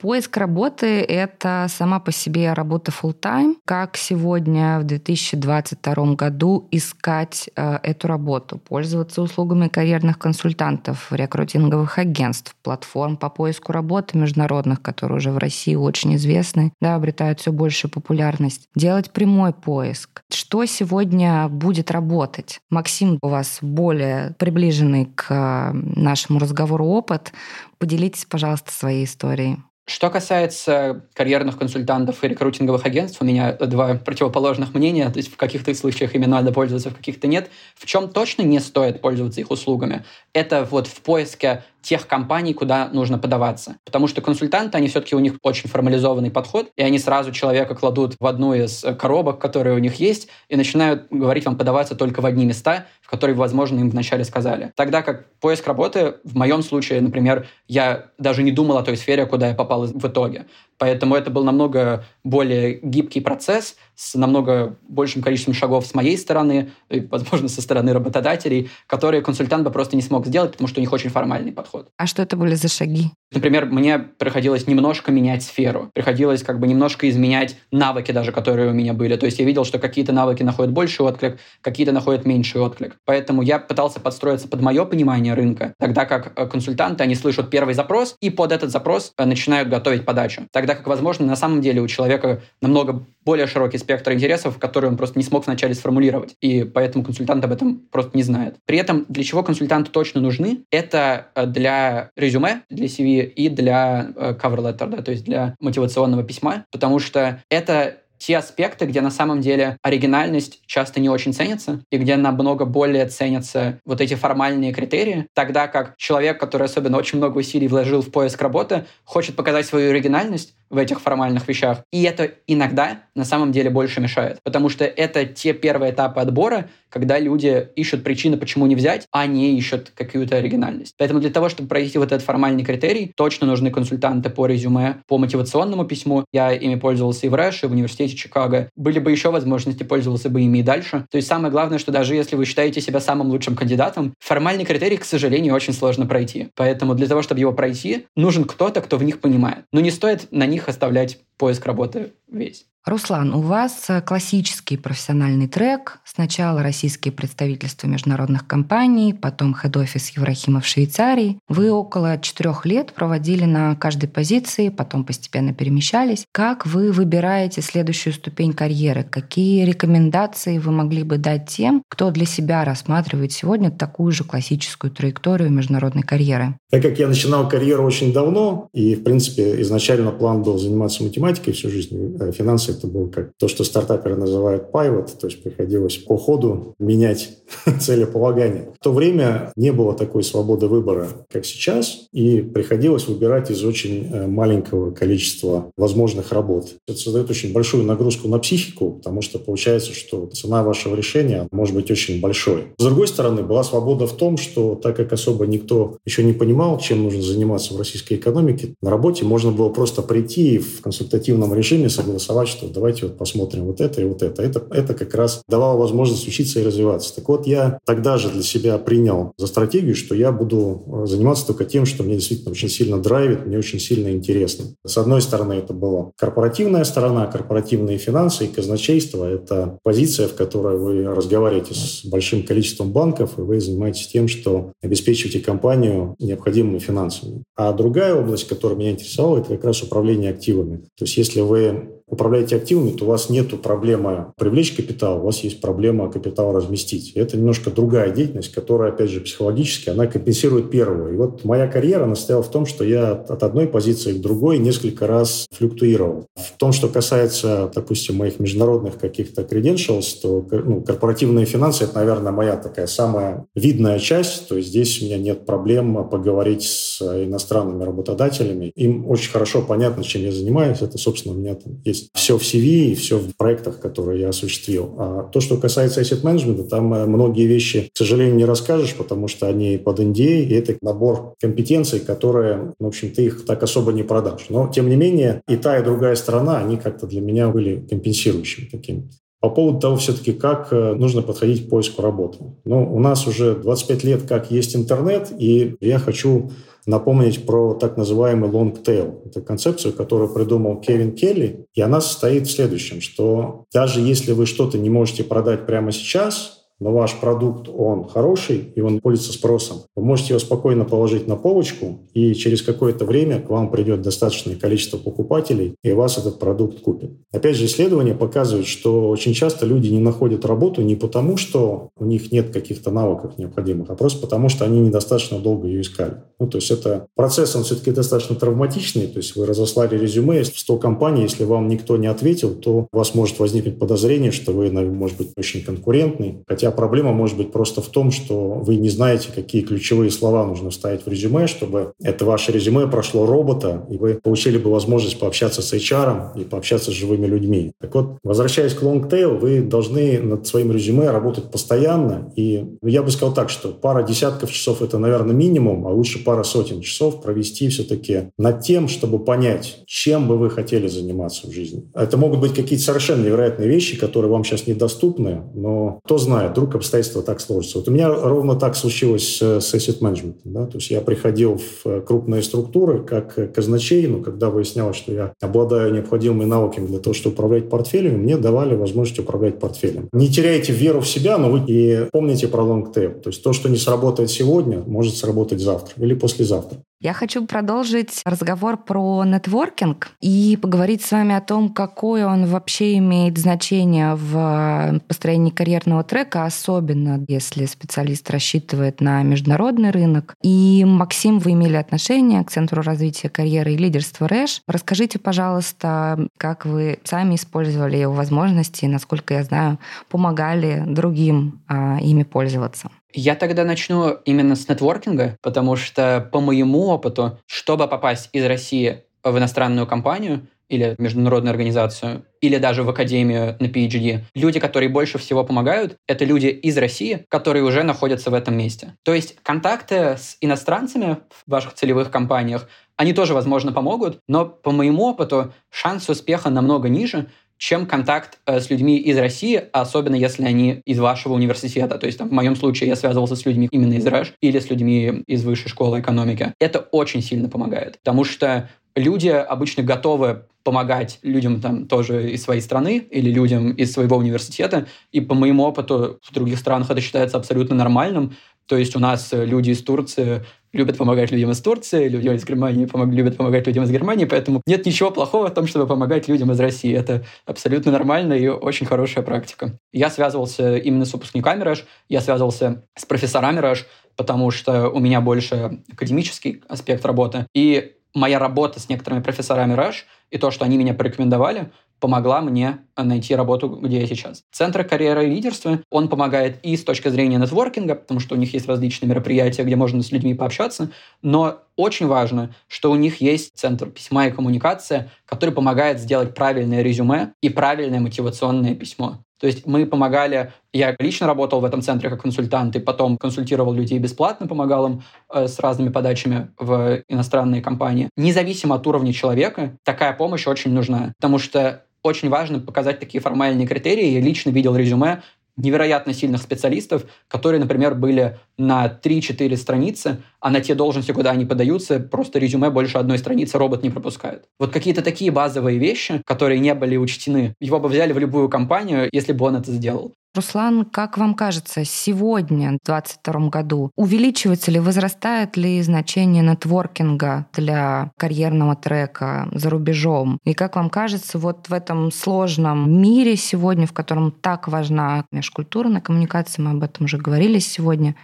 Поиск 0.00 0.36
работы— 0.36 1.00
это 1.08 1.66
сама 1.68 1.98
по 1.98 2.12
себе 2.12 2.52
работа 2.52 2.92
full-time. 2.92 3.56
Как 3.64 3.96
сегодня 3.96 4.78
в 4.78 4.84
2022 4.84 6.14
году 6.14 6.68
искать 6.70 7.50
э, 7.56 7.78
эту 7.82 8.06
работу? 8.06 8.58
Пользоваться 8.58 9.22
услугами 9.22 9.66
карьерных 9.66 10.18
консультантов, 10.18 11.08
рекрутинговых 11.10 11.98
агентств, 11.98 12.54
платформ 12.62 13.16
по 13.16 13.28
поиску 13.28 13.72
работы 13.72 14.16
международных, 14.16 14.82
которые 14.82 15.16
уже 15.16 15.32
в 15.32 15.38
России 15.38 15.74
очень 15.74 16.14
известны, 16.14 16.72
да, 16.80 16.94
обретают 16.94 17.40
все 17.40 17.50
большую 17.50 17.90
популярность. 17.90 18.68
Делать 18.76 19.10
прямой 19.10 19.52
поиск. 19.52 20.22
Что 20.32 20.64
сегодня 20.66 21.48
будет 21.48 21.90
работать? 21.90 22.60
Максим, 22.70 23.18
у 23.20 23.28
вас 23.28 23.58
более 23.62 24.34
приближенный 24.38 25.06
к 25.06 25.26
э, 25.30 25.72
нашему 25.72 26.38
разговору 26.38 26.86
опыт. 26.86 27.32
Поделитесь, 27.78 28.24
пожалуйста, 28.24 28.70
своей 28.72 29.04
историей. 29.04 29.58
Что 29.88 30.10
касается 30.10 31.00
карьерных 31.14 31.58
консультантов 31.58 32.22
и 32.22 32.28
рекрутинговых 32.28 32.84
агентств, 32.84 33.22
у 33.22 33.24
меня 33.24 33.54
два 33.54 33.94
противоположных 33.94 34.74
мнения. 34.74 35.08
То 35.08 35.16
есть 35.16 35.32
в 35.32 35.36
каких-то 35.38 35.72
случаях 35.74 36.14
ими 36.14 36.26
надо 36.26 36.52
пользоваться, 36.52 36.90
в 36.90 36.94
каких-то 36.94 37.26
нет. 37.26 37.50
В 37.74 37.86
чем 37.86 38.10
точно 38.10 38.42
не 38.42 38.60
стоит 38.60 39.00
пользоваться 39.00 39.40
их 39.40 39.50
услугами, 39.50 40.04
это 40.34 40.68
вот 40.70 40.88
в 40.88 41.00
поиске 41.00 41.64
тех 41.82 42.06
компаний, 42.06 42.54
куда 42.54 42.88
нужно 42.88 43.18
подаваться. 43.18 43.76
Потому 43.84 44.08
что 44.08 44.20
консультанты, 44.20 44.76
они 44.78 44.88
все-таки 44.88 45.14
у 45.14 45.20
них 45.20 45.34
очень 45.42 45.68
формализованный 45.68 46.30
подход, 46.30 46.70
и 46.76 46.82
они 46.82 46.98
сразу 46.98 47.32
человека 47.32 47.74
кладут 47.74 48.16
в 48.18 48.26
одну 48.26 48.54
из 48.54 48.84
коробок, 48.98 49.38
которые 49.38 49.76
у 49.76 49.78
них 49.78 49.94
есть, 49.96 50.28
и 50.48 50.56
начинают 50.56 51.06
говорить 51.10 51.44
вам 51.44 51.56
подаваться 51.56 51.94
только 51.94 52.20
в 52.20 52.26
одни 52.26 52.44
места, 52.44 52.86
в 53.00 53.08
которые, 53.08 53.36
возможно, 53.36 53.80
им 53.80 53.90
вначале 53.90 54.24
сказали. 54.24 54.72
Тогда 54.76 55.02
как 55.02 55.32
поиск 55.40 55.66
работы, 55.66 56.16
в 56.24 56.36
моем 56.36 56.62
случае, 56.62 57.00
например, 57.00 57.46
я 57.68 58.06
даже 58.18 58.42
не 58.42 58.52
думал 58.52 58.78
о 58.78 58.82
той 58.82 58.96
сфере, 58.96 59.26
куда 59.26 59.48
я 59.48 59.54
попал 59.54 59.86
в 59.86 60.06
итоге. 60.06 60.46
Поэтому 60.78 61.14
это 61.14 61.30
был 61.30 61.44
намного 61.44 62.04
более 62.22 62.78
гибкий 62.82 63.20
процесс 63.20 63.76
с 63.98 64.14
намного 64.14 64.76
большим 64.88 65.22
количеством 65.22 65.54
шагов 65.54 65.84
с 65.84 65.92
моей 65.92 66.16
стороны, 66.16 66.70
и, 66.88 67.00
возможно, 67.00 67.48
со 67.48 67.60
стороны 67.60 67.92
работодателей, 67.92 68.70
которые 68.86 69.22
консультант 69.22 69.64
бы 69.64 69.72
просто 69.72 69.96
не 69.96 70.02
смог 70.02 70.24
сделать, 70.24 70.52
потому 70.52 70.68
что 70.68 70.78
у 70.78 70.82
них 70.82 70.92
очень 70.92 71.10
формальный 71.10 71.50
подход. 71.50 71.88
А 71.96 72.06
что 72.06 72.22
это 72.22 72.36
были 72.36 72.54
за 72.54 72.68
шаги? 72.68 73.10
Например, 73.32 73.66
мне 73.66 73.98
приходилось 73.98 74.68
немножко 74.68 75.10
менять 75.10 75.42
сферу, 75.42 75.90
приходилось 75.92 76.44
как 76.44 76.60
бы 76.60 76.68
немножко 76.68 77.10
изменять 77.10 77.56
навыки 77.72 78.12
даже, 78.12 78.30
которые 78.30 78.70
у 78.70 78.72
меня 78.72 78.94
были. 78.94 79.16
То 79.16 79.26
есть 79.26 79.40
я 79.40 79.44
видел, 79.44 79.64
что 79.64 79.80
какие-то 79.80 80.12
навыки 80.12 80.44
находят 80.44 80.72
больший 80.72 81.04
отклик, 81.04 81.38
какие-то 81.60 81.92
находят 81.92 82.24
меньший 82.24 82.60
отклик. 82.60 82.96
Поэтому 83.04 83.42
я 83.42 83.58
пытался 83.58 83.98
подстроиться 83.98 84.46
под 84.46 84.62
мое 84.62 84.84
понимание 84.84 85.34
рынка, 85.34 85.74
тогда 85.78 86.06
как 86.06 86.32
э, 86.36 86.46
консультанты, 86.46 87.02
они 87.02 87.16
слышат 87.16 87.50
первый 87.50 87.74
запрос 87.74 88.16
и 88.20 88.30
под 88.30 88.52
этот 88.52 88.70
запрос 88.70 89.12
э, 89.18 89.24
начинают 89.24 89.68
готовить 89.68 90.04
подачу. 90.04 90.46
Тогда 90.52 90.76
как, 90.76 90.86
возможно, 90.86 91.26
на 91.26 91.36
самом 91.36 91.60
деле 91.60 91.82
у 91.82 91.88
человека 91.88 92.42
намного 92.62 93.04
более 93.28 93.46
широкий 93.46 93.76
спектр 93.76 94.12
интересов, 94.12 94.58
которые 94.58 94.90
он 94.90 94.96
просто 94.96 95.18
не 95.18 95.22
смог 95.22 95.44
вначале 95.44 95.74
сформулировать. 95.74 96.34
И 96.40 96.64
поэтому 96.64 97.04
консультант 97.04 97.44
об 97.44 97.52
этом 97.52 97.82
просто 97.90 98.16
не 98.16 98.22
знает. 98.22 98.56
При 98.64 98.78
этом 98.78 99.04
для 99.10 99.22
чего 99.22 99.42
консультанты 99.42 99.90
точно 99.90 100.22
нужны? 100.22 100.62
Это 100.70 101.26
э, 101.34 101.44
для 101.44 102.08
резюме, 102.16 102.62
для 102.70 102.86
CV 102.86 103.24
и 103.24 103.50
для 103.50 104.12
э, 104.16 104.32
cover 104.32 104.60
letter, 104.60 104.86
да, 104.88 105.02
то 105.02 105.10
есть 105.10 105.24
для 105.24 105.54
мотивационного 105.60 106.22
письма, 106.22 106.64
потому 106.72 106.98
что 107.00 107.42
это 107.50 107.98
те 108.18 108.36
аспекты, 108.36 108.86
где 108.86 109.00
на 109.00 109.10
самом 109.10 109.40
деле 109.40 109.76
оригинальность 109.82 110.60
часто 110.66 111.00
не 111.00 111.08
очень 111.08 111.32
ценится, 111.32 111.80
и 111.90 111.98
где 111.98 112.16
намного 112.16 112.64
более 112.64 113.06
ценятся 113.06 113.80
вот 113.84 114.00
эти 114.00 114.14
формальные 114.14 114.72
критерии, 114.72 115.26
тогда 115.34 115.68
как 115.68 115.96
человек, 115.96 116.38
который 116.38 116.64
особенно 116.64 116.98
очень 116.98 117.18
много 117.18 117.38
усилий 117.38 117.68
вложил 117.68 118.02
в 118.02 118.10
поиск 118.10 118.40
работы, 118.42 118.86
хочет 119.04 119.36
показать 119.36 119.66
свою 119.66 119.90
оригинальность, 119.90 120.54
в 120.70 120.76
этих 120.76 121.00
формальных 121.00 121.48
вещах. 121.48 121.82
И 121.92 122.02
это 122.02 122.30
иногда 122.46 123.02
на 123.14 123.24
самом 123.24 123.52
деле 123.52 123.70
больше 123.70 124.00
мешает, 124.00 124.38
потому 124.42 124.68
что 124.68 124.84
это 124.84 125.24
те 125.24 125.52
первые 125.52 125.92
этапы 125.92 126.20
отбора, 126.20 126.68
когда 126.88 127.18
люди 127.18 127.68
ищут 127.76 128.04
причины, 128.04 128.36
почему 128.36 128.66
не 128.66 128.74
взять, 128.74 129.06
а 129.12 129.26
не 129.26 129.58
ищут 129.58 129.92
какую-то 129.94 130.36
оригинальность. 130.36 130.94
Поэтому 130.98 131.20
для 131.20 131.30
того, 131.30 131.48
чтобы 131.48 131.68
пройти 131.68 131.98
вот 131.98 132.12
этот 132.12 132.22
формальный 132.22 132.64
критерий, 132.64 133.12
точно 133.16 133.46
нужны 133.46 133.70
консультанты 133.70 134.30
по 134.30 134.46
резюме, 134.46 135.02
по 135.06 135.18
мотивационному 135.18 135.84
письму. 135.84 136.24
Я 136.32 136.52
ими 136.52 136.76
пользовался 136.76 137.26
и 137.26 137.28
в 137.28 137.34
Рэш, 137.34 137.64
и 137.64 137.66
в 137.66 137.72
университете 137.72 138.16
Чикаго. 138.16 138.70
Были 138.76 138.98
бы 138.98 139.10
еще 139.10 139.30
возможности, 139.30 139.82
пользовался 139.82 140.30
бы 140.30 140.40
ими 140.42 140.58
и 140.58 140.62
дальше. 140.62 141.06
То 141.10 141.16
есть 141.16 141.28
самое 141.28 141.50
главное, 141.50 141.78
что 141.78 141.92
даже 141.92 142.14
если 142.14 142.36
вы 142.36 142.44
считаете 142.44 142.80
себя 142.80 143.00
самым 143.00 143.28
лучшим 143.28 143.54
кандидатом, 143.54 144.14
формальный 144.18 144.64
критерий, 144.64 144.96
к 144.96 145.04
сожалению, 145.04 145.54
очень 145.54 145.72
сложно 145.72 146.06
пройти. 146.06 146.48
Поэтому 146.54 146.94
для 146.94 147.06
того, 147.06 147.22
чтобы 147.22 147.40
его 147.40 147.52
пройти, 147.52 148.06
нужен 148.16 148.44
кто-то, 148.44 148.80
кто 148.80 148.96
в 148.96 149.02
них 149.02 149.20
понимает. 149.20 149.64
Но 149.72 149.80
не 149.80 149.90
стоит 149.90 150.28
на 150.30 150.46
них 150.46 150.57
оставлять 150.66 151.20
поиск 151.36 151.64
работы 151.66 152.14
весь. 152.26 152.66
Руслан, 152.86 153.34
у 153.34 153.40
вас 153.40 153.84
э, 153.88 154.00
классический 154.00 154.76
профессиональный 154.78 155.46
трек. 155.46 155.98
Сначала 156.04 156.62
российские 156.62 157.12
представительства 157.12 157.86
международных 157.86 158.46
компаний, 158.46 159.12
потом 159.12 159.54
хед-офис 159.54 160.10
Еврахима 160.10 160.60
в 160.60 160.66
Швейцарии. 160.66 161.38
Вы 161.48 161.70
около 161.70 162.18
четырех 162.18 162.64
лет 162.64 162.94
проводили 162.94 163.44
на 163.44 163.74
каждой 163.74 164.08
позиции, 164.08 164.70
потом 164.70 165.04
постепенно 165.04 165.52
перемещались. 165.52 166.24
Как 166.32 166.66
вы 166.66 166.92
выбираете 166.92 167.60
следующую 167.60 168.14
ступень 168.14 168.52
карьеры? 168.52 169.02
Какие 169.02 169.64
рекомендации 169.64 170.58
вы 170.58 170.72
могли 170.72 171.02
бы 171.02 171.18
дать 171.18 171.46
тем, 171.46 171.82
кто 171.88 172.10
для 172.10 172.26
себя 172.26 172.64
рассматривает 172.64 173.32
сегодня 173.32 173.70
такую 173.70 174.12
же 174.12 174.24
классическую 174.24 174.90
траекторию 174.90 175.50
международной 175.50 176.04
карьеры? 176.04 176.54
Так 176.70 176.82
как 176.82 176.98
я 176.98 177.08
начинал 177.08 177.48
карьеру 177.48 177.84
очень 177.84 178.12
давно, 178.12 178.68
и, 178.72 178.94
в 178.94 179.02
принципе, 179.02 179.60
изначально 179.60 180.10
план 180.10 180.42
был 180.42 180.58
заниматься 180.58 181.02
математикой 181.02 181.52
всю 181.52 181.68
жизнь, 181.68 182.16
э, 182.18 182.32
финансы 182.32 182.77
это 182.78 182.86
было 182.86 183.08
как 183.08 183.32
то, 183.36 183.48
что 183.48 183.64
стартаперы 183.64 184.16
называют 184.16 184.70
pivot, 184.72 185.10
то 185.20 185.26
есть 185.26 185.42
приходилось 185.42 185.96
по 185.96 186.16
ходу 186.16 186.74
менять 186.78 187.38
целеполагание. 187.80 188.72
В 188.78 188.82
то 188.82 188.92
время 188.92 189.52
не 189.56 189.72
было 189.72 189.94
такой 189.94 190.22
свободы 190.22 190.66
выбора, 190.66 191.08
как 191.30 191.44
сейчас, 191.44 192.08
и 192.12 192.40
приходилось 192.40 193.08
выбирать 193.08 193.50
из 193.50 193.64
очень 193.64 194.08
э, 194.10 194.26
маленького 194.26 194.92
количества 194.92 195.70
возможных 195.76 196.32
работ. 196.32 196.74
Это 196.86 196.98
создает 196.98 197.30
очень 197.30 197.52
большую 197.52 197.84
нагрузку 197.84 198.28
на 198.28 198.38
психику, 198.38 198.92
потому 198.92 199.22
что 199.22 199.38
получается, 199.38 199.92
что 199.92 200.26
цена 200.26 200.62
вашего 200.62 200.94
решения 200.94 201.48
может 201.50 201.74
быть 201.74 201.90
очень 201.90 202.20
большой. 202.20 202.68
С 202.78 202.84
другой 202.84 203.08
стороны, 203.08 203.42
была 203.42 203.64
свобода 203.64 204.06
в 204.06 204.16
том, 204.16 204.36
что 204.36 204.74
так 204.74 204.96
как 204.96 205.12
особо 205.12 205.46
никто 205.46 205.98
еще 206.04 206.22
не 206.22 206.32
понимал, 206.32 206.78
чем 206.78 207.02
нужно 207.02 207.22
заниматься 207.22 207.74
в 207.74 207.78
российской 207.78 208.14
экономике, 208.14 208.74
на 208.80 208.90
работе 208.90 209.24
можно 209.24 209.50
было 209.50 209.68
просто 209.68 210.02
прийти 210.02 210.54
и 210.54 210.58
в 210.58 210.80
консультативном 210.80 211.52
режиме 211.54 211.88
согласовать, 211.88 212.48
что 212.58 212.68
давайте 212.68 213.06
вот 213.06 213.16
посмотрим 213.16 213.64
вот 213.64 213.80
это 213.80 214.00
и 214.00 214.04
вот 214.04 214.22
это. 214.22 214.42
Это, 214.42 214.66
это 214.70 214.94
как 214.94 215.14
раз 215.14 215.42
давало 215.48 215.78
возможность 215.78 216.26
учиться 216.26 216.60
и 216.60 216.64
развиваться. 216.64 217.14
Так 217.14 217.28
вот, 217.28 217.46
я 217.46 217.78
тогда 217.84 218.18
же 218.18 218.30
для 218.30 218.42
себя 218.42 218.78
принял 218.78 219.32
за 219.36 219.46
стратегию, 219.46 219.94
что 219.94 220.14
я 220.14 220.32
буду 220.32 220.82
э, 220.86 221.06
заниматься 221.06 221.46
только 221.46 221.64
тем, 221.64 221.86
что 221.86 222.02
мне 222.02 222.16
действительно 222.16 222.50
очень 222.50 222.68
сильно 222.68 222.98
драйвит, 222.98 223.46
мне 223.46 223.58
очень 223.58 223.78
сильно 223.78 224.10
интересно. 224.10 224.66
С 224.84 224.98
одной 224.98 225.22
стороны, 225.22 225.54
это 225.54 225.72
была 225.72 226.10
корпоративная 226.16 226.84
сторона, 226.84 227.26
корпоративные 227.26 227.98
финансы 227.98 228.46
и 228.46 228.48
казначейство. 228.48 229.24
Это 229.24 229.78
позиция, 229.82 230.28
в 230.28 230.34
которой 230.34 230.76
вы 230.78 231.04
разговариваете 231.04 231.74
с 231.74 232.04
большим 232.04 232.42
количеством 232.42 232.92
банков, 232.92 233.38
и 233.38 233.42
вы 233.42 233.60
занимаетесь 233.60 234.08
тем, 234.08 234.28
что 234.28 234.72
обеспечиваете 234.82 235.40
компанию 235.40 236.16
необходимыми 236.18 236.78
финансами. 236.78 237.44
А 237.56 237.72
другая 237.72 238.14
область, 238.14 238.48
которая 238.48 238.78
меня 238.78 238.90
интересовала, 238.90 239.38
это 239.38 239.50
как 239.50 239.64
раз 239.64 239.82
управление 239.82 240.30
активами. 240.30 240.78
То 240.96 241.04
есть 241.04 241.16
если 241.16 241.40
вы 241.40 241.97
управляете 242.08 242.56
активами, 242.56 242.90
то 242.90 243.04
у 243.04 243.08
вас 243.08 243.30
нет 243.30 243.60
проблемы 243.60 244.32
привлечь 244.36 244.72
капитал, 244.72 245.18
у 245.18 245.26
вас 245.26 245.40
есть 245.40 245.60
проблема 245.60 246.10
капитал 246.10 246.52
разместить. 246.52 247.12
Это 247.14 247.36
немножко 247.36 247.70
другая 247.70 248.10
деятельность, 248.10 248.52
которая, 248.52 248.92
опять 248.92 249.10
же, 249.10 249.20
психологически, 249.20 249.90
она 249.90 250.06
компенсирует 250.06 250.70
первую. 250.70 251.14
И 251.14 251.16
вот 251.16 251.44
моя 251.44 251.66
карьера, 251.66 252.04
она 252.04 252.14
стояла 252.14 252.42
в 252.42 252.50
том, 252.50 252.66
что 252.66 252.84
я 252.84 253.12
от 253.12 253.42
одной 253.42 253.66
позиции 253.66 254.12
к 254.12 254.20
другой 254.20 254.58
несколько 254.58 255.06
раз 255.06 255.46
флюктуировал. 255.52 256.26
В 256.34 256.56
том, 256.58 256.72
что 256.72 256.88
касается, 256.88 257.70
допустим, 257.74 258.16
моих 258.16 258.38
международных 258.40 258.98
каких-то 258.98 259.42
credentials, 259.42 260.20
то 260.22 260.46
ну, 260.50 260.82
корпоративные 260.82 261.46
финансы– 261.46 261.84
это, 261.84 261.96
наверное, 261.96 262.32
моя 262.32 262.56
такая 262.56 262.86
самая 262.86 263.46
видная 263.54 263.98
часть. 263.98 264.48
То 264.48 264.56
есть 264.56 264.68
здесь 264.68 265.02
у 265.02 265.04
меня 265.04 265.18
нет 265.18 265.46
проблем 265.46 266.08
поговорить 266.08 266.62
с 266.62 267.02
иностранными 267.02 267.84
работодателями. 267.84 268.72
Им 268.76 269.08
очень 269.08 269.30
хорошо 269.30 269.62
понятно, 269.62 270.04
чем 270.04 270.22
я 270.22 270.32
занимаюсь. 270.32 270.80
Это, 270.80 270.98
собственно, 270.98 271.34
у 271.34 271.38
меня 271.38 271.54
там 271.54 271.80
есть 271.84 271.97
есть 271.98 272.10
все 272.14 272.38
в 272.38 272.42
CV 272.42 272.92
и 272.92 272.94
все 272.94 273.18
в 273.18 273.36
проектах, 273.36 273.80
которые 273.80 274.20
я 274.20 274.28
осуществил. 274.28 274.94
А 274.98 275.24
то, 275.24 275.40
что 275.40 275.56
касается 275.56 276.00
asset 276.00 276.22
management, 276.22 276.68
там 276.68 276.92
э, 276.94 277.06
многие 277.06 277.46
вещи, 277.46 277.90
к 277.92 277.96
сожалению, 277.96 278.36
не 278.36 278.44
расскажешь, 278.44 278.94
потому 278.94 279.28
что 279.28 279.48
они 279.48 279.78
под 279.78 280.00
NDA, 280.00 280.44
и 280.44 280.54
это 280.54 280.76
набор 280.82 281.34
компетенций, 281.40 282.00
которые, 282.00 282.74
в 282.78 282.86
общем, 282.86 283.10
ты 283.10 283.26
их 283.26 283.44
так 283.44 283.62
особо 283.62 283.92
не 283.92 284.02
продашь. 284.02 284.46
Но, 284.48 284.68
тем 284.68 284.88
не 284.88 284.96
менее, 284.96 285.42
и 285.48 285.56
та, 285.56 285.78
и 285.78 285.84
другая 285.84 286.14
сторона, 286.16 286.58
они 286.58 286.76
как-то 286.76 287.06
для 287.06 287.20
меня 287.20 287.48
были 287.48 287.84
компенсирующими 287.88 288.66
такими. 288.66 289.08
По 289.40 289.50
поводу 289.50 289.78
того 289.78 289.96
все-таки, 289.96 290.32
как 290.32 290.72
э, 290.72 290.94
нужно 290.94 291.22
подходить 291.22 291.66
к 291.66 291.70
поиску 291.70 292.02
работы. 292.02 292.38
Ну, 292.64 292.92
у 292.92 292.98
нас 292.98 293.26
уже 293.26 293.54
25 293.54 294.04
лет 294.04 294.22
как 294.28 294.50
есть 294.50 294.74
интернет, 294.74 295.28
и 295.38 295.76
я 295.80 296.00
хочу 296.00 296.50
напомнить 296.86 297.46
про 297.46 297.74
так 297.74 297.96
называемый 297.96 298.50
long 298.50 298.82
tail. 298.82 299.20
Это 299.26 299.40
концепцию, 299.40 299.92
которую 299.92 300.32
придумал 300.32 300.80
Кевин 300.80 301.12
Келли, 301.12 301.66
и 301.74 301.80
она 301.80 302.00
состоит 302.00 302.48
в 302.48 302.50
следующем, 302.50 303.00
что 303.00 303.66
даже 303.72 304.00
если 304.00 304.32
вы 304.32 304.46
что-то 304.46 304.78
не 304.78 304.90
можете 304.90 305.22
продать 305.22 305.66
прямо 305.66 305.92
сейчас, 305.92 306.57
но 306.80 306.92
ваш 306.92 307.16
продукт, 307.20 307.68
он 307.68 308.08
хороший, 308.08 308.72
и 308.74 308.80
он 308.80 309.00
пользуется 309.00 309.32
спросом, 309.32 309.78
вы 309.96 310.04
можете 310.04 310.30
его 310.30 310.40
спокойно 310.40 310.84
положить 310.84 311.26
на 311.26 311.36
полочку, 311.36 312.00
и 312.14 312.34
через 312.34 312.62
какое-то 312.62 313.04
время 313.04 313.40
к 313.40 313.50
вам 313.50 313.70
придет 313.70 314.02
достаточное 314.02 314.56
количество 314.56 314.96
покупателей, 314.96 315.74
и 315.82 315.92
вас 315.92 316.18
этот 316.18 316.38
продукт 316.38 316.80
купит. 316.80 317.10
Опять 317.32 317.56
же, 317.56 317.66
исследования 317.66 318.14
показывают, 318.14 318.66
что 318.66 319.08
очень 319.08 319.34
часто 319.34 319.66
люди 319.66 319.88
не 319.88 320.00
находят 320.00 320.44
работу 320.44 320.82
не 320.82 320.96
потому, 320.96 321.36
что 321.36 321.90
у 321.96 322.04
них 322.04 322.32
нет 322.32 322.50
каких-то 322.50 322.90
навыков 322.90 323.38
необходимых, 323.38 323.90
а 323.90 323.94
просто 323.94 324.20
потому, 324.20 324.48
что 324.48 324.64
они 324.64 324.80
недостаточно 324.80 325.38
долго 325.38 325.66
ее 325.66 325.80
искали. 325.80 326.14
Ну, 326.38 326.46
то 326.46 326.58
есть 326.58 326.70
это 326.70 327.06
процесс, 327.14 327.56
он 327.56 327.64
все-таки 327.64 327.90
достаточно 327.90 328.36
травматичный, 328.36 329.06
то 329.06 329.18
есть 329.18 329.34
вы 329.36 329.46
разослали 329.46 329.98
резюме 329.98 330.42
в 330.42 330.58
100 330.58 330.78
компаний, 330.78 331.22
если 331.22 331.44
вам 331.44 331.68
никто 331.68 331.96
не 331.96 332.06
ответил, 332.06 332.54
то 332.54 332.88
у 332.92 332.96
вас 332.96 333.14
может 333.14 333.38
возникнуть 333.38 333.78
подозрение, 333.78 334.30
что 334.30 334.52
вы, 334.52 334.70
может 334.70 335.18
быть, 335.18 335.32
очень 335.36 335.62
конкурентный, 335.64 336.42
хотя 336.46 336.67
Хотя 336.68 336.76
проблема 336.76 337.12
может 337.12 337.38
быть 337.38 337.50
просто 337.50 337.80
в 337.80 337.88
том, 337.88 338.10
что 338.10 338.34
вы 338.34 338.76
не 338.76 338.90
знаете, 338.90 339.30
какие 339.34 339.62
ключевые 339.62 340.10
слова 340.10 340.44
нужно 340.44 340.68
вставить 340.68 341.06
в 341.06 341.08
резюме, 341.08 341.46
чтобы 341.46 341.92
это 342.02 342.26
ваше 342.26 342.52
резюме 342.52 342.86
прошло 342.86 343.24
робота, 343.24 343.86
и 343.88 343.96
вы 343.96 344.14
получили 344.14 344.58
бы 344.58 344.70
возможность 344.70 345.18
пообщаться 345.18 345.62
с 345.62 345.72
HR 345.72 346.38
и 346.38 346.44
пообщаться 346.44 346.90
с 346.90 346.94
живыми 346.94 347.26
людьми. 347.26 347.72
Так 347.80 347.94
вот, 347.94 348.18
возвращаясь 348.22 348.74
к 348.74 348.82
long 348.82 349.08
tail, 349.08 349.38
вы 349.38 349.62
должны 349.62 350.20
над 350.20 350.46
своим 350.46 350.70
резюме 350.70 351.10
работать 351.10 351.50
постоянно. 351.50 352.32
И 352.36 352.66
ну, 352.82 352.88
я 352.88 353.02
бы 353.02 353.10
сказал 353.10 353.32
так, 353.32 353.48
что 353.48 353.70
пара 353.70 354.02
десятков 354.02 354.52
часов– 354.52 354.82
это, 354.82 354.98
наверное, 354.98 355.34
минимум, 355.34 355.86
а 355.86 355.90
лучше 355.90 356.22
пара 356.22 356.42
сотен 356.42 356.82
часов 356.82 357.22
провести 357.22 357.70
все-таки 357.70 358.30
над 358.36 358.60
тем, 358.60 358.88
чтобы 358.88 359.18
понять, 359.24 359.78
чем 359.86 360.28
бы 360.28 360.36
вы 360.36 360.50
хотели 360.50 360.86
заниматься 360.86 361.46
в 361.46 361.50
жизни. 361.50 361.84
Это 361.94 362.18
могут 362.18 362.40
быть 362.40 362.52
какие-то 362.52 362.84
совершенно 362.84 363.24
невероятные 363.24 363.68
вещи, 363.68 363.96
которые 363.96 364.30
вам 364.30 364.44
сейчас 364.44 364.66
недоступны, 364.66 365.44
но 365.54 366.00
кто 366.04 366.18
знает, 366.18 366.57
вдруг 366.58 366.74
обстоятельства 366.74 367.22
так 367.22 367.40
сложатся. 367.40 367.78
Вот 367.78 367.88
у 367.88 367.90
меня 367.90 368.08
ровно 368.08 368.56
так 368.56 368.76
случилось 368.76 369.38
с 369.40 369.74
asset 369.74 370.00
management. 370.00 370.36
Да? 370.44 370.66
То 370.66 370.78
есть 370.78 370.90
я 370.90 371.00
приходил 371.00 371.58
в 371.58 371.86
э, 371.86 372.00
крупные 372.00 372.42
структуры 372.42 373.02
как 373.02 373.52
казначей, 373.52 374.06
но 374.06 374.20
когда 374.20 374.50
выяснялось, 374.50 374.96
что 374.96 375.12
я 375.12 375.32
обладаю 375.40 375.92
необходимыми 375.92 376.44
навыками 376.44 376.86
для 376.86 376.98
того, 376.98 377.14
чтобы 377.14 377.34
управлять 377.34 377.68
портфелями, 377.68 378.16
мне 378.16 378.36
давали 378.36 378.74
возможность 378.74 379.18
управлять 379.18 379.58
портфелем. 379.58 380.08
Не 380.12 380.28
теряйте 380.28 380.72
веру 380.72 381.00
в 381.00 381.08
себя, 381.08 381.38
но 381.38 381.50
вы 381.50 381.62
и 381.66 382.06
помните 382.12 382.48
про 382.48 382.62
long 382.62 382.92
tail. 382.92 383.20
То 383.20 383.30
есть 383.30 383.42
то, 383.42 383.52
что 383.52 383.68
не 383.68 383.76
сработает 383.76 384.30
сегодня, 384.30 384.82
может 384.86 385.16
сработать 385.16 385.60
завтра 385.60 385.94
или 386.02 386.14
послезавтра. 386.14 386.78
Я 387.00 387.12
хочу 387.12 387.46
продолжить 387.46 388.22
разговор 388.24 388.76
про 388.76 389.22
нетворкинг 389.24 390.10
и 390.20 390.58
поговорить 390.60 391.02
с 391.02 391.12
вами 391.12 391.32
о 391.32 391.40
том, 391.40 391.68
какое 391.68 392.26
он 392.26 392.46
вообще 392.46 392.98
имеет 392.98 393.38
значение 393.38 394.16
в 394.16 395.00
построении 395.06 395.50
карьерного 395.50 396.02
трека, 396.02 396.44
особенно 396.44 397.24
если 397.28 397.66
специалист 397.66 398.28
рассчитывает 398.30 399.00
на 399.00 399.22
международный 399.22 399.92
рынок. 399.92 400.34
И, 400.42 400.84
Максим, 400.84 401.38
вы 401.38 401.52
имели 401.52 401.76
отношение 401.76 402.42
к 402.42 402.50
Центру 402.50 402.82
развития 402.82 403.28
карьеры 403.28 403.74
и 403.74 403.76
лидерства 403.76 404.26
РЭШ. 404.26 404.62
Расскажите, 404.66 405.20
пожалуйста, 405.20 406.26
как 406.36 406.66
вы 406.66 406.98
сами 407.04 407.36
использовали 407.36 407.96
его 407.96 408.12
возможности, 408.12 408.86
насколько 408.86 409.34
я 409.34 409.44
знаю, 409.44 409.78
помогали 410.08 410.82
другим 410.84 411.60
а, 411.68 411.98
ими 412.00 412.24
пользоваться. 412.24 412.90
Я 413.12 413.34
тогда 413.34 413.64
начну 413.64 414.10
именно 414.24 414.54
с 414.54 414.68
нетворкинга, 414.68 415.38
потому 415.40 415.76
что 415.76 416.28
по 416.32 416.40
моему 416.40 416.88
опыту, 416.88 417.38
чтобы 417.46 417.88
попасть 417.88 418.28
из 418.32 418.44
России 418.44 419.04
в 419.22 419.36
иностранную 419.36 419.86
компанию, 419.86 420.46
или 420.68 420.94
международную 420.98 421.50
организацию, 421.50 422.24
или 422.40 422.58
даже 422.58 422.82
в 422.82 422.90
академию 422.90 423.56
на 423.58 423.66
PhD. 423.66 424.24
Люди, 424.34 424.60
которые 424.60 424.88
больше 424.88 425.18
всего 425.18 425.44
помогают, 425.44 425.96
это 426.06 426.24
люди 426.24 426.46
из 426.46 426.76
России, 426.76 427.24
которые 427.28 427.64
уже 427.64 427.82
находятся 427.82 428.30
в 428.30 428.34
этом 428.34 428.56
месте. 428.56 428.94
То 429.02 429.14
есть 429.14 429.36
контакты 429.42 430.16
с 430.18 430.36
иностранцами 430.40 431.18
в 431.30 431.50
ваших 431.50 431.74
целевых 431.74 432.10
компаниях, 432.10 432.68
они 432.96 433.12
тоже, 433.12 433.32
возможно, 433.32 433.72
помогут, 433.72 434.20
но 434.28 434.44
по 434.44 434.70
моему 434.70 435.04
опыту 435.04 435.52
шанс 435.70 436.08
успеха 436.08 436.50
намного 436.50 436.88
ниже, 436.88 437.30
чем 437.58 437.86
контакт 437.86 438.38
э, 438.46 438.60
с 438.60 438.70
людьми 438.70 438.96
из 438.96 439.18
России, 439.18 439.62
особенно 439.72 440.14
если 440.14 440.44
они 440.44 440.80
из 440.86 440.98
вашего 440.98 441.34
университета. 441.34 441.98
То 441.98 442.06
есть 442.06 442.18
там, 442.18 442.28
в 442.28 442.32
моем 442.32 442.56
случае 442.56 442.88
я 442.88 442.96
связывался 442.96 443.36
с 443.36 443.44
людьми 443.44 443.68
именно 443.70 443.94
из 443.94 444.06
РЭШ 444.06 444.32
или 444.40 444.58
с 444.58 444.70
людьми 444.70 445.22
из 445.26 445.44
высшей 445.44 445.68
школы 445.68 446.00
экономики. 446.00 446.54
Это 446.60 446.78
очень 446.78 447.20
сильно 447.20 447.48
помогает, 447.48 447.98
потому 447.98 448.24
что 448.24 448.70
люди 448.94 449.28
обычно 449.28 449.82
готовы 449.82 450.44
помогать 450.62 451.18
людям 451.22 451.60
там 451.60 451.86
тоже 451.86 452.30
из 452.30 452.42
своей 452.42 452.60
страны 452.60 452.98
или 453.10 453.30
людям 453.30 453.72
из 453.72 453.92
своего 453.92 454.16
университета. 454.16 454.86
И 455.12 455.20
по 455.20 455.34
моему 455.34 455.64
опыту 455.64 456.18
в 456.22 456.32
других 456.32 456.58
странах 456.58 456.90
это 456.90 457.00
считается 457.00 457.38
абсолютно 457.38 457.74
нормальным. 457.74 458.36
То 458.68 458.76
есть 458.76 458.94
у 458.94 458.98
нас 458.98 459.30
люди 459.32 459.70
из 459.70 459.82
Турции 459.82 460.44
любят 460.72 460.98
помогать 460.98 461.30
людям 461.30 461.50
из 461.50 461.60
Турции, 461.60 462.08
люди 462.08 462.28
из 462.28 462.44
Германии 462.44 462.84
помог, 462.84 463.08
любят 463.08 463.36
помогать 463.38 463.66
людям 463.66 463.84
из 463.84 463.90
Германии, 463.90 464.26
поэтому 464.26 464.60
нет 464.66 464.84
ничего 464.84 465.10
плохого 465.10 465.48
в 465.48 465.54
том, 465.54 465.66
чтобы 465.66 465.86
помогать 465.86 466.28
людям 466.28 466.52
из 466.52 466.60
России. 466.60 466.94
Это 466.94 467.24
абсолютно 467.46 467.90
нормально 467.90 468.34
и 468.34 468.46
очень 468.48 468.86
хорошая 468.86 469.24
практика. 469.24 469.78
Я 469.92 470.10
связывался 470.10 470.76
именно 470.76 471.06
с 471.06 471.12
выпускниками 471.12 471.62
РЭШ, 471.62 471.86
я 472.10 472.20
связывался 472.20 472.84
с 472.94 473.06
профессорами 473.06 473.58
РЭШ, 473.60 473.86
потому 474.16 474.50
что 474.50 474.90
у 474.90 475.00
меня 475.00 475.22
больше 475.22 475.80
академический 475.90 476.62
аспект 476.68 477.04
работы. 477.06 477.46
И 477.54 477.94
моя 478.14 478.38
работа 478.38 478.78
с 478.78 478.90
некоторыми 478.90 479.22
профессорами 479.22 479.72
РЭШ 479.72 480.04
и 480.30 480.36
то, 480.36 480.50
что 480.50 480.66
они 480.66 480.76
меня 480.76 480.92
порекомендовали, 480.92 481.70
помогла 482.00 482.40
мне 482.40 482.78
найти 482.96 483.34
работу, 483.34 483.68
где 483.68 484.00
я 484.00 484.06
сейчас. 484.06 484.42
Центр 484.52 484.84
карьеры 484.84 485.26
и 485.26 485.30
лидерства, 485.30 485.80
он 485.90 486.08
помогает 486.08 486.58
и 486.62 486.76
с 486.76 486.84
точки 486.84 487.08
зрения 487.08 487.36
нетворкинга, 487.36 487.94
потому 487.94 488.20
что 488.20 488.34
у 488.34 488.38
них 488.38 488.52
есть 488.54 488.66
различные 488.66 489.08
мероприятия, 489.08 489.62
где 489.62 489.76
можно 489.76 490.02
с 490.02 490.12
людьми 490.12 490.34
пообщаться, 490.34 490.90
но 491.22 491.60
очень 491.76 492.06
важно, 492.06 492.54
что 492.66 492.90
у 492.90 492.96
них 492.96 493.20
есть 493.20 493.52
центр 493.56 493.88
письма 493.88 494.26
и 494.26 494.30
коммуникация, 494.32 495.10
который 495.24 495.54
помогает 495.54 496.00
сделать 496.00 496.34
правильное 496.34 496.82
резюме 496.82 497.32
и 497.40 497.48
правильное 497.48 498.00
мотивационное 498.00 498.74
письмо. 498.74 499.18
То 499.40 499.46
есть 499.46 499.66
мы 499.66 499.86
помогали, 499.86 500.52
я 500.72 500.96
лично 500.98 501.26
работал 501.26 501.60
в 501.60 501.64
этом 501.64 501.80
центре 501.80 502.10
как 502.10 502.22
консультант, 502.22 502.74
и 502.76 502.80
потом 502.80 503.16
консультировал 503.16 503.72
людей 503.72 503.98
бесплатно, 503.98 504.46
помогал 504.46 504.86
им 504.88 505.02
э, 505.32 505.46
с 505.46 505.58
разными 505.60 505.90
подачами 505.90 506.50
в 506.58 507.02
иностранные 507.08 507.62
компании. 507.62 508.10
Независимо 508.16 508.74
от 508.74 508.86
уровня 508.86 509.12
человека, 509.12 509.76
такая 509.84 510.12
помощь 510.12 510.46
очень 510.46 510.72
нужна, 510.72 511.12
потому 511.20 511.38
что 511.38 511.84
очень 512.02 512.28
важно 512.28 512.60
показать 512.60 513.00
такие 513.00 513.20
формальные 513.20 513.66
критерии. 513.66 514.06
Я 514.06 514.20
лично 514.20 514.50
видел 514.50 514.76
резюме 514.76 515.22
невероятно 515.58 516.14
сильных 516.14 516.40
специалистов, 516.40 517.04
которые, 517.26 517.60
например, 517.60 517.94
были 517.94 518.38
на 518.56 518.86
3-4 518.86 519.56
страницы, 519.56 520.22
а 520.40 520.50
на 520.50 520.60
те 520.60 520.74
должности, 520.74 521.12
куда 521.12 521.32
они 521.32 521.44
подаются, 521.44 521.98
просто 522.00 522.38
резюме 522.38 522.70
больше 522.70 522.96
одной 522.96 523.18
страницы 523.18 523.58
робот 523.58 523.82
не 523.82 523.90
пропускает. 523.90 524.44
Вот 524.58 524.70
какие-то 524.70 525.02
такие 525.02 525.30
базовые 525.30 525.78
вещи, 525.78 526.22
которые 526.24 526.60
не 526.60 526.74
были 526.74 526.96
учтены, 526.96 527.54
его 527.60 527.80
бы 527.80 527.88
взяли 527.88 528.12
в 528.12 528.18
любую 528.18 528.48
компанию, 528.48 529.08
если 529.12 529.32
бы 529.32 529.44
он 529.44 529.56
это 529.56 529.72
сделал. 529.72 530.14
Руслан, 530.38 530.84
как 530.84 531.18
вам 531.18 531.34
кажется, 531.34 531.84
сегодня, 531.84 532.78
в 532.80 532.86
2022 532.86 533.48
году, 533.48 533.90
увеличивается 533.96 534.70
ли, 534.70 534.78
возрастает 534.78 535.56
ли 535.56 535.82
значение 535.82 536.44
нетворкинга 536.44 537.46
для 537.52 538.12
карьерного 538.16 538.76
трека 538.76 539.48
за 539.50 539.68
рубежом? 539.68 540.38
И 540.44 540.54
как 540.54 540.76
вам 540.76 540.90
кажется, 540.90 541.40
вот 541.40 541.68
в 541.68 541.72
этом 541.72 542.12
сложном 542.12 543.02
мире 543.02 543.34
сегодня, 543.34 543.88
в 543.88 543.92
котором 543.92 544.30
так 544.30 544.68
важна 544.68 545.24
межкультурная 545.32 546.00
коммуникация, 546.00 546.62
мы 546.62 546.70
об 546.70 546.84
этом 546.84 547.06
уже 547.06 547.18
говорили 547.18 547.58
сегодня, 547.58 548.14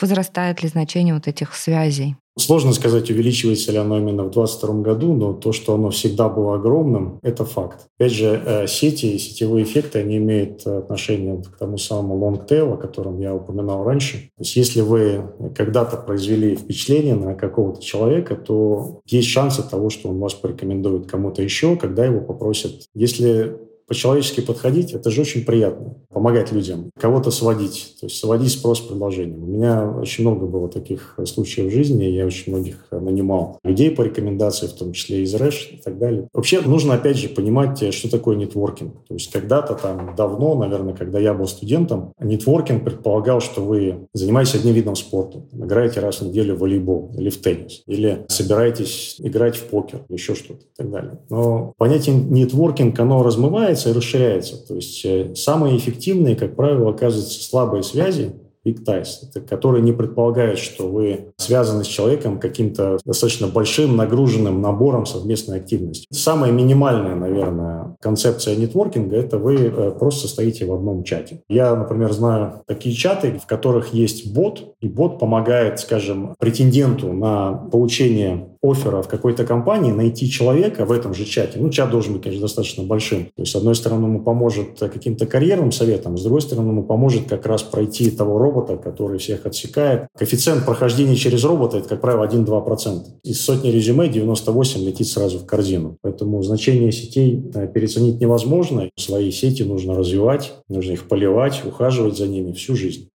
возрастает 0.00 0.62
ли 0.62 0.70
значение 0.70 1.12
вот 1.12 1.28
этих 1.28 1.54
связей? 1.54 2.16
Сложно 2.38 2.72
сказать, 2.72 3.10
увеличивается 3.10 3.72
ли 3.72 3.78
оно 3.78 3.98
именно 3.98 4.22
в 4.22 4.30
2022 4.30 4.82
году, 4.82 5.12
но 5.12 5.32
то, 5.32 5.52
что 5.52 5.74
оно 5.74 5.90
всегда 5.90 6.28
было 6.28 6.54
огромным, 6.54 7.18
это 7.22 7.44
факт. 7.44 7.88
Опять 7.98 8.12
же, 8.12 8.42
э, 8.44 8.66
сети 8.68 9.06
и 9.06 9.18
сетевые 9.18 9.64
эффекты, 9.64 9.98
они 9.98 10.18
имеют 10.18 10.66
отношение 10.66 11.42
к 11.42 11.58
тому 11.58 11.78
самому 11.78 12.16
long 12.16 12.46
tail, 12.46 12.74
о 12.74 12.76
котором 12.76 13.20
я 13.20 13.34
упоминал 13.34 13.84
раньше. 13.84 14.30
То 14.36 14.42
есть 14.42 14.56
если 14.56 14.80
вы 14.80 15.24
когда-то 15.56 15.96
произвели 15.96 16.54
впечатление 16.54 17.16
на 17.16 17.34
какого-то 17.34 17.82
человека, 17.82 18.36
то 18.36 19.00
есть 19.06 19.28
шансы 19.28 19.68
того, 19.68 19.90
что 19.90 20.08
он 20.08 20.18
вас 20.18 20.34
порекомендует 20.34 21.06
кому-то 21.06 21.42
еще, 21.42 21.76
когда 21.76 22.04
его 22.04 22.20
попросят. 22.20 22.84
Если 22.94 23.67
по-человечески 23.88 24.40
подходить, 24.40 24.92
это 24.92 25.10
же 25.10 25.22
очень 25.22 25.44
приятно. 25.44 25.94
Помогать 26.10 26.52
людям, 26.52 26.90
кого-то 26.98 27.30
сводить, 27.30 27.96
то 28.00 28.06
есть 28.06 28.18
сводить 28.18 28.52
спрос 28.52 28.80
предложением. 28.80 29.44
У 29.44 29.46
меня 29.46 29.90
очень 29.90 30.24
много 30.24 30.46
было 30.46 30.68
таких 30.68 31.18
случаев 31.24 31.70
в 31.70 31.74
жизни, 31.74 32.04
я 32.04 32.26
очень 32.26 32.52
многих 32.52 32.86
нанимал 32.90 33.58
людей 33.64 33.90
по 33.90 34.02
рекомендации, 34.02 34.66
в 34.66 34.72
том 34.72 34.92
числе 34.92 35.22
из 35.22 35.34
РЭШ 35.34 35.70
и 35.72 35.76
так 35.78 35.98
далее. 35.98 36.28
Вообще 36.32 36.60
нужно, 36.60 36.94
опять 36.94 37.16
же, 37.16 37.28
понимать, 37.28 37.94
что 37.94 38.10
такое 38.10 38.36
нетворкинг. 38.36 38.92
То 39.08 39.14
есть 39.14 39.30
когда-то 39.30 39.74
там 39.74 40.14
давно, 40.16 40.54
наверное, 40.54 40.94
когда 40.94 41.18
я 41.18 41.34
был 41.34 41.46
студентом, 41.46 42.12
нетворкинг 42.20 42.84
предполагал, 42.84 43.40
что 43.40 43.62
вы 43.62 44.08
занимаетесь 44.12 44.56
одним 44.56 44.74
видом 44.74 44.96
спорта, 44.96 45.42
играете 45.52 46.00
раз 46.00 46.20
в 46.20 46.26
неделю 46.26 46.56
в 46.56 46.60
волейбол 46.60 47.12
или 47.16 47.30
в 47.30 47.38
теннис, 47.38 47.82
или 47.86 48.24
собираетесь 48.28 49.16
играть 49.18 49.56
в 49.56 49.64
покер, 49.64 50.00
еще 50.08 50.34
что-то 50.34 50.60
и 50.62 50.76
так 50.76 50.90
далее. 50.90 51.18
Но 51.30 51.72
понятие 51.78 52.16
нетворкинг, 52.16 52.98
оно 52.98 53.22
размывается, 53.22 53.77
расширяется 53.86 53.90
и 53.90 53.92
расширяется. 53.92 54.66
То 54.66 54.74
есть 54.74 55.04
э, 55.04 55.34
самые 55.34 55.76
эффективные, 55.76 56.36
как 56.36 56.56
правило, 56.56 56.90
оказываются 56.90 57.42
слабые 57.42 57.82
связи, 57.82 58.32
big 58.64 58.84
ties, 58.84 59.30
которые 59.48 59.82
не 59.82 59.92
предполагают, 59.92 60.58
что 60.58 60.88
вы 60.88 61.32
связаны 61.36 61.84
с 61.84 61.86
человеком 61.86 62.38
каким-то 62.38 62.98
достаточно 63.04 63.46
большим 63.46 63.96
нагруженным 63.96 64.60
набором 64.60 65.06
совместной 65.06 65.58
активности. 65.58 66.06
Самая 66.10 66.52
минимальная, 66.52 67.14
наверное, 67.14 67.96
концепция 68.00 68.56
нетворкинга– 68.56 69.16
это 69.18 69.38
вы 69.38 69.56
э, 69.56 69.90
просто 69.98 70.28
стоите 70.28 70.66
в 70.66 70.74
одном 70.74 71.04
чате. 71.04 71.42
Я, 71.48 71.74
например, 71.74 72.12
знаю 72.12 72.62
такие 72.66 72.94
чаты, 72.94 73.38
в 73.38 73.46
которых 73.46 73.94
есть 73.94 74.32
бот, 74.32 74.74
и 74.80 74.88
бот 74.88 75.18
помогает, 75.18 75.80
скажем, 75.80 76.34
претенденту 76.38 77.12
на 77.12 77.52
получение 77.52 78.48
оффера 78.62 79.02
в 79.02 79.08
какой-то 79.08 79.44
компании 79.44 79.92
найти 79.92 80.28
человека 80.30 80.84
в 80.84 80.92
этом 80.92 81.14
же 81.14 81.24
чате. 81.24 81.58
Ну, 81.58 81.70
чат 81.70 81.90
должен 81.90 82.14
быть, 82.14 82.22
конечно, 82.22 82.42
достаточно 82.42 82.84
большим. 82.84 83.26
То 83.26 83.42
есть, 83.42 83.52
с 83.52 83.56
одной 83.56 83.74
стороны, 83.74 84.06
ему 84.06 84.20
поможет 84.20 84.78
каким-то 84.78 85.26
карьерным 85.26 85.72
советом, 85.72 86.16
с 86.16 86.22
другой 86.22 86.40
стороны, 86.40 86.68
ему 86.68 86.82
поможет 86.84 87.28
как 87.28 87.46
раз 87.46 87.62
пройти 87.62 88.10
того 88.10 88.38
робота, 88.38 88.76
который 88.76 89.18
всех 89.18 89.46
отсекает. 89.46 90.08
Коэффициент 90.16 90.64
прохождения 90.64 91.16
через 91.16 91.44
робота– 91.44 91.78
это, 91.78 91.88
как 91.88 92.00
правило, 92.00 92.26
1-2%. 92.26 93.02
Из 93.24 93.40
сотни 93.40 93.70
резюме 93.70 94.08
98 94.08 94.84
летит 94.84 95.06
сразу 95.06 95.38
в 95.38 95.46
корзину. 95.46 95.96
Поэтому 96.02 96.42
значение 96.42 96.92
сетей 96.92 97.44
э, 97.54 97.68
переоценить 97.68 98.20
невозможно. 98.20 98.90
Свои 98.96 99.30
сети 99.30 99.62
нужно 99.62 99.94
развивать, 99.94 100.54
нужно 100.68 100.92
их 100.92 101.08
поливать, 101.08 101.62
ухаживать 101.64 102.16
за 102.16 102.26
ними 102.26 102.52
всю 102.52 102.74
жизнь. 102.74 103.08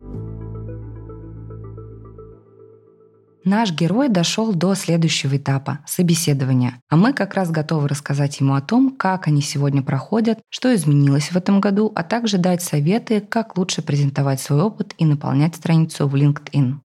Наш 3.45 3.73
герой 3.73 4.09
дошел 4.09 4.53
до 4.53 4.75
следующего 4.75 5.37
этапа– 5.37 5.81
собеседования. 5.87 6.83
А 6.91 6.97
мы 6.97 7.13
как 7.13 7.35
раз 7.35 7.51
готовы 7.51 7.89
рассказать 7.89 8.39
ему 8.41 8.55
о 8.55 8.61
том, 8.61 8.95
как 8.97 9.29
они 9.29 9.41
сегодня 9.41 9.83
проходят, 9.83 10.41
что 10.51 10.75
изменилось 10.75 11.31
в 11.31 11.37
этом 11.37 11.61
году, 11.61 11.91
а 11.95 12.03
также 12.03 12.37
дать 12.37 12.63
советы, 12.63 13.21
как 13.21 13.57
лучше 13.57 13.83
презентовать 13.83 14.41
свой 14.41 14.61
опыт 14.63 14.95
и 14.99 15.07
наполнять 15.07 15.57
страницу 15.57 16.07
в 16.07 16.15
LinkedIn. 16.15 16.81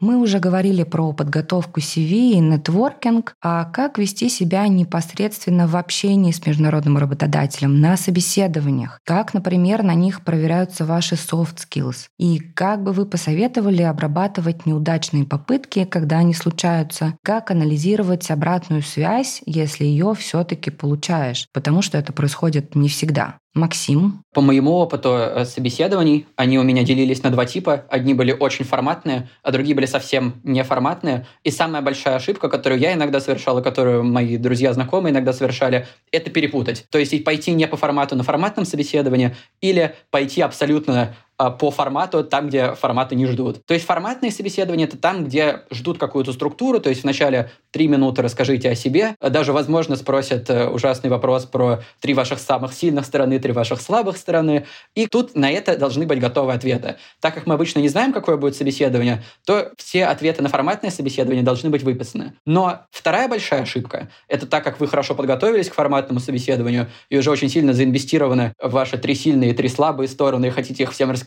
Мы 0.00 0.18
уже 0.18 0.40
говорили 0.40 0.82
про 0.82 1.12
подготовку 1.12 1.80
CV 1.80 2.32
и 2.32 2.38
нетворкинг, 2.38 3.34
а 3.42 3.64
как 3.64 3.98
вести 3.98 4.28
себя 4.28 4.68
непосредственно 4.68 5.66
в 5.66 5.76
общении 5.76 6.32
с 6.32 6.44
международным 6.44 6.98
работодателем, 6.98 7.80
на 7.80 7.96
собеседованиях, 7.96 9.00
как, 9.04 9.32
например, 9.32 9.82
на 9.82 9.94
них 9.94 10.22
проверяются 10.22 10.84
ваши 10.84 11.14
soft 11.14 11.56
skills, 11.56 12.08
и 12.18 12.38
как 12.38 12.82
бы 12.82 12.92
вы 12.92 13.06
посоветовали 13.06 13.82
обрабатывать 13.82 14.66
неудачные 14.66 15.24
попытки, 15.24 15.84
когда 15.84 16.18
они 16.18 16.34
случаются, 16.34 17.14
как 17.22 17.50
анализировать 17.50 18.30
обратную 18.30 18.82
связь, 18.82 19.42
если 19.46 19.84
ее 19.84 20.14
все-таки 20.14 20.70
получаешь, 20.70 21.46
потому 21.52 21.80
что 21.80 21.96
это 21.96 22.12
происходит 22.12 22.74
не 22.74 22.88
всегда. 22.88 23.38
Максим. 23.56 24.22
По 24.34 24.42
моему 24.42 24.72
опыту 24.72 25.14
э, 25.14 25.44
собеседований, 25.46 26.26
они 26.36 26.58
у 26.58 26.62
меня 26.62 26.82
делились 26.82 27.22
на 27.22 27.30
два 27.30 27.46
типа. 27.46 27.86
Одни 27.88 28.12
были 28.12 28.32
очень 28.32 28.64
форматные, 28.64 29.28
а 29.42 29.50
другие 29.50 29.74
были 29.74 29.86
совсем 29.86 30.34
неформатные. 30.44 31.26
И 31.42 31.50
самая 31.50 31.80
большая 31.80 32.16
ошибка, 32.16 32.48
которую 32.48 32.80
я 32.80 32.92
иногда 32.92 33.18
совершал, 33.18 33.58
и 33.58 33.62
которую 33.62 34.04
мои 34.04 34.36
друзья, 34.36 34.72
знакомые 34.74 35.12
иногда 35.12 35.32
совершали, 35.32 35.86
это 36.12 36.30
перепутать. 36.30 36.84
То 36.90 36.98
есть 36.98 37.24
пойти 37.24 37.52
не 37.52 37.66
по 37.66 37.76
формату 37.76 38.14
на 38.14 38.22
форматном 38.22 38.66
собеседовании 38.66 39.34
или 39.62 39.94
пойти 40.10 40.42
абсолютно 40.42 41.14
по 41.36 41.70
формату 41.70 42.24
там, 42.24 42.48
где 42.48 42.72
форматы 42.72 43.14
не 43.14 43.26
ждут. 43.26 43.64
То 43.66 43.74
есть 43.74 43.86
форматные 43.86 44.32
собеседования— 44.32 44.84
это 44.86 44.96
там, 44.96 45.24
где 45.24 45.62
ждут 45.70 45.98
какую-то 45.98 46.32
структуру, 46.32 46.80
то 46.80 46.88
есть 46.88 47.02
вначале 47.02 47.50
три 47.70 47.88
минуты 47.88 48.22
расскажите 48.22 48.70
о 48.70 48.74
себе, 48.74 49.16
даже, 49.20 49.52
возможно, 49.52 49.96
спросят 49.96 50.48
э, 50.48 50.66
ужасный 50.66 51.10
вопрос 51.10 51.44
про 51.44 51.82
три 52.00 52.14
ваших 52.14 52.38
самых 52.38 52.72
сильных 52.72 53.04
стороны, 53.04 53.38
три 53.38 53.52
ваших 53.52 53.82
слабых 53.82 54.16
стороны, 54.16 54.64
и 54.94 55.06
тут 55.06 55.34
на 55.34 55.50
это 55.50 55.76
должны 55.76 56.06
быть 56.06 56.20
готовы 56.20 56.54
ответы. 56.54 56.96
Так 57.20 57.34
как 57.34 57.46
мы 57.46 57.54
обычно 57.54 57.80
не 57.80 57.88
знаем, 57.88 58.14
какое 58.14 58.38
будет 58.38 58.56
собеседование, 58.56 59.22
то 59.44 59.72
все 59.76 60.06
ответы 60.06 60.42
на 60.42 60.48
форматное 60.48 60.90
собеседование 60.90 61.44
должны 61.44 61.68
быть 61.68 61.82
выписаны. 61.82 62.32
Но 62.46 62.80
вторая 62.90 63.28
большая 63.28 63.62
ошибка— 63.62 64.08
это 64.28 64.46
так 64.46 64.64
как 64.64 64.80
вы 64.80 64.88
хорошо 64.88 65.14
подготовились 65.14 65.68
к 65.68 65.74
форматному 65.74 66.20
собеседованию 66.20 66.88
и 67.10 67.18
уже 67.18 67.30
очень 67.30 67.50
сильно 67.50 67.74
заинвестированы 67.74 68.54
в 68.58 68.70
ваши 68.70 68.96
три 68.96 69.14
сильные 69.14 69.50
и 69.50 69.54
три 69.54 69.68
слабые 69.68 70.08
стороны 70.08 70.46
и 70.46 70.50
хотите 70.50 70.84
их 70.84 70.92
всем 70.92 71.10
рассказать, 71.10 71.25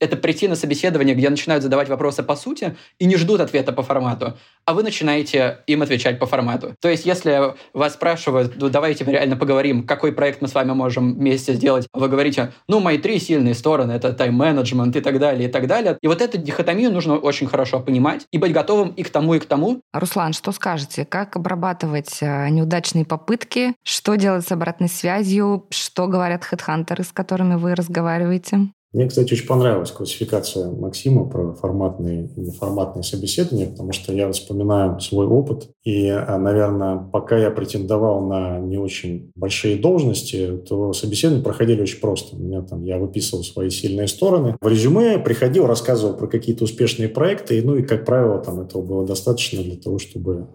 это 0.00 0.16
прийти 0.16 0.48
на 0.48 0.56
собеседование, 0.56 1.14
где 1.14 1.30
начинают 1.30 1.62
задавать 1.62 1.88
вопросы 1.88 2.22
по 2.22 2.36
сути 2.36 2.76
и 2.98 3.06
не 3.06 3.16
ждут 3.16 3.40
ответа 3.40 3.72
по 3.72 3.82
формату, 3.82 4.36
а 4.64 4.74
вы 4.74 4.82
начинаете 4.82 5.58
им 5.66 5.82
отвечать 5.82 6.18
по 6.18 6.26
формату. 6.26 6.74
То 6.80 6.88
есть, 6.88 7.06
если 7.06 7.54
вас 7.72 7.94
спрашивают, 7.94 8.54
ну, 8.56 8.68
давайте 8.68 9.04
реально 9.04 9.36
поговорим, 9.36 9.86
какой 9.86 10.12
проект 10.12 10.42
мы 10.42 10.48
с 10.48 10.54
вами 10.54 10.72
можем 10.72 11.14
вместе 11.14 11.54
сделать, 11.54 11.86
вы 11.92 12.08
говорите, 12.08 12.52
ну, 12.68 12.80
мои 12.80 12.98
три 12.98 13.18
сильные 13.18 13.54
стороны— 13.54 13.92
это 13.92 14.12
тайм-менеджмент 14.12 14.94
и 14.96 15.00
так 15.00 15.18
далее, 15.18 15.48
и 15.48 15.52
так 15.52 15.66
далее. 15.66 15.98
И 16.00 16.06
вот 16.06 16.20
эту 16.20 16.38
дихотомию 16.38 16.92
нужно 16.92 17.16
очень 17.16 17.46
хорошо 17.46 17.80
понимать 17.80 18.26
и 18.30 18.38
быть 18.38 18.52
готовым 18.52 18.90
и 18.90 19.02
к 19.02 19.10
тому, 19.10 19.34
и 19.34 19.38
к 19.38 19.46
тому. 19.46 19.80
Руслан, 19.92 20.32
что 20.32 20.52
скажете? 20.52 21.04
Как 21.04 21.36
обрабатывать 21.36 22.18
э, 22.20 22.48
неудачные 22.50 23.04
попытки? 23.04 23.74
Что 23.82 24.16
делать 24.16 24.46
с 24.46 24.52
обратной 24.52 24.88
связью? 24.88 25.66
Что 25.70 26.06
говорят 26.06 26.44
хедхантеры, 26.44 27.04
с 27.04 27.12
которыми 27.12 27.54
вы 27.56 27.74
разговариваете? 27.74 28.68
Мне, 28.94 29.06
кстати, 29.06 29.34
очень 29.34 29.46
понравилась 29.46 29.90
классификация 29.90 30.70
Максима 30.70 31.28
про 31.28 31.52
форматные 31.52 32.30
и 32.36 32.40
неформатные 32.40 33.02
собеседования, 33.02 33.66
потому 33.66 33.92
что 33.92 34.14
я 34.14 34.32
вспоминаю 34.32 34.98
свой 35.00 35.26
опыт. 35.26 35.68
И, 35.84 36.08
а, 36.08 36.38
наверное, 36.38 36.96
пока 36.96 37.36
я 37.36 37.50
претендовал 37.50 38.26
на 38.26 38.58
не 38.58 38.78
очень 38.78 39.30
большие 39.34 39.76
должности, 39.76 40.62
то 40.66 40.94
собеседования 40.94 41.44
проходили 41.44 41.82
очень 41.82 42.00
просто. 42.00 42.36
У 42.36 42.38
меня 42.38 42.62
там, 42.62 42.82
я 42.84 42.96
выписывал 42.98 43.44
свои 43.44 43.68
сильные 43.68 44.08
стороны. 44.08 44.56
В 44.58 44.66
резюме 44.66 45.18
приходил, 45.18 45.66
рассказывал 45.66 46.16
про 46.16 46.26
какие-то 46.26 46.64
успешные 46.64 47.10
проекты, 47.10 47.62
ну 47.62 47.76
и, 47.76 47.82
как 47.82 48.06
правило, 48.06 48.38
там 48.38 48.60
этого 48.60 48.80
было 48.80 49.06
достаточно 49.06 49.62
для 49.62 49.76
того, 49.76 49.98
чтобы 49.98 50.48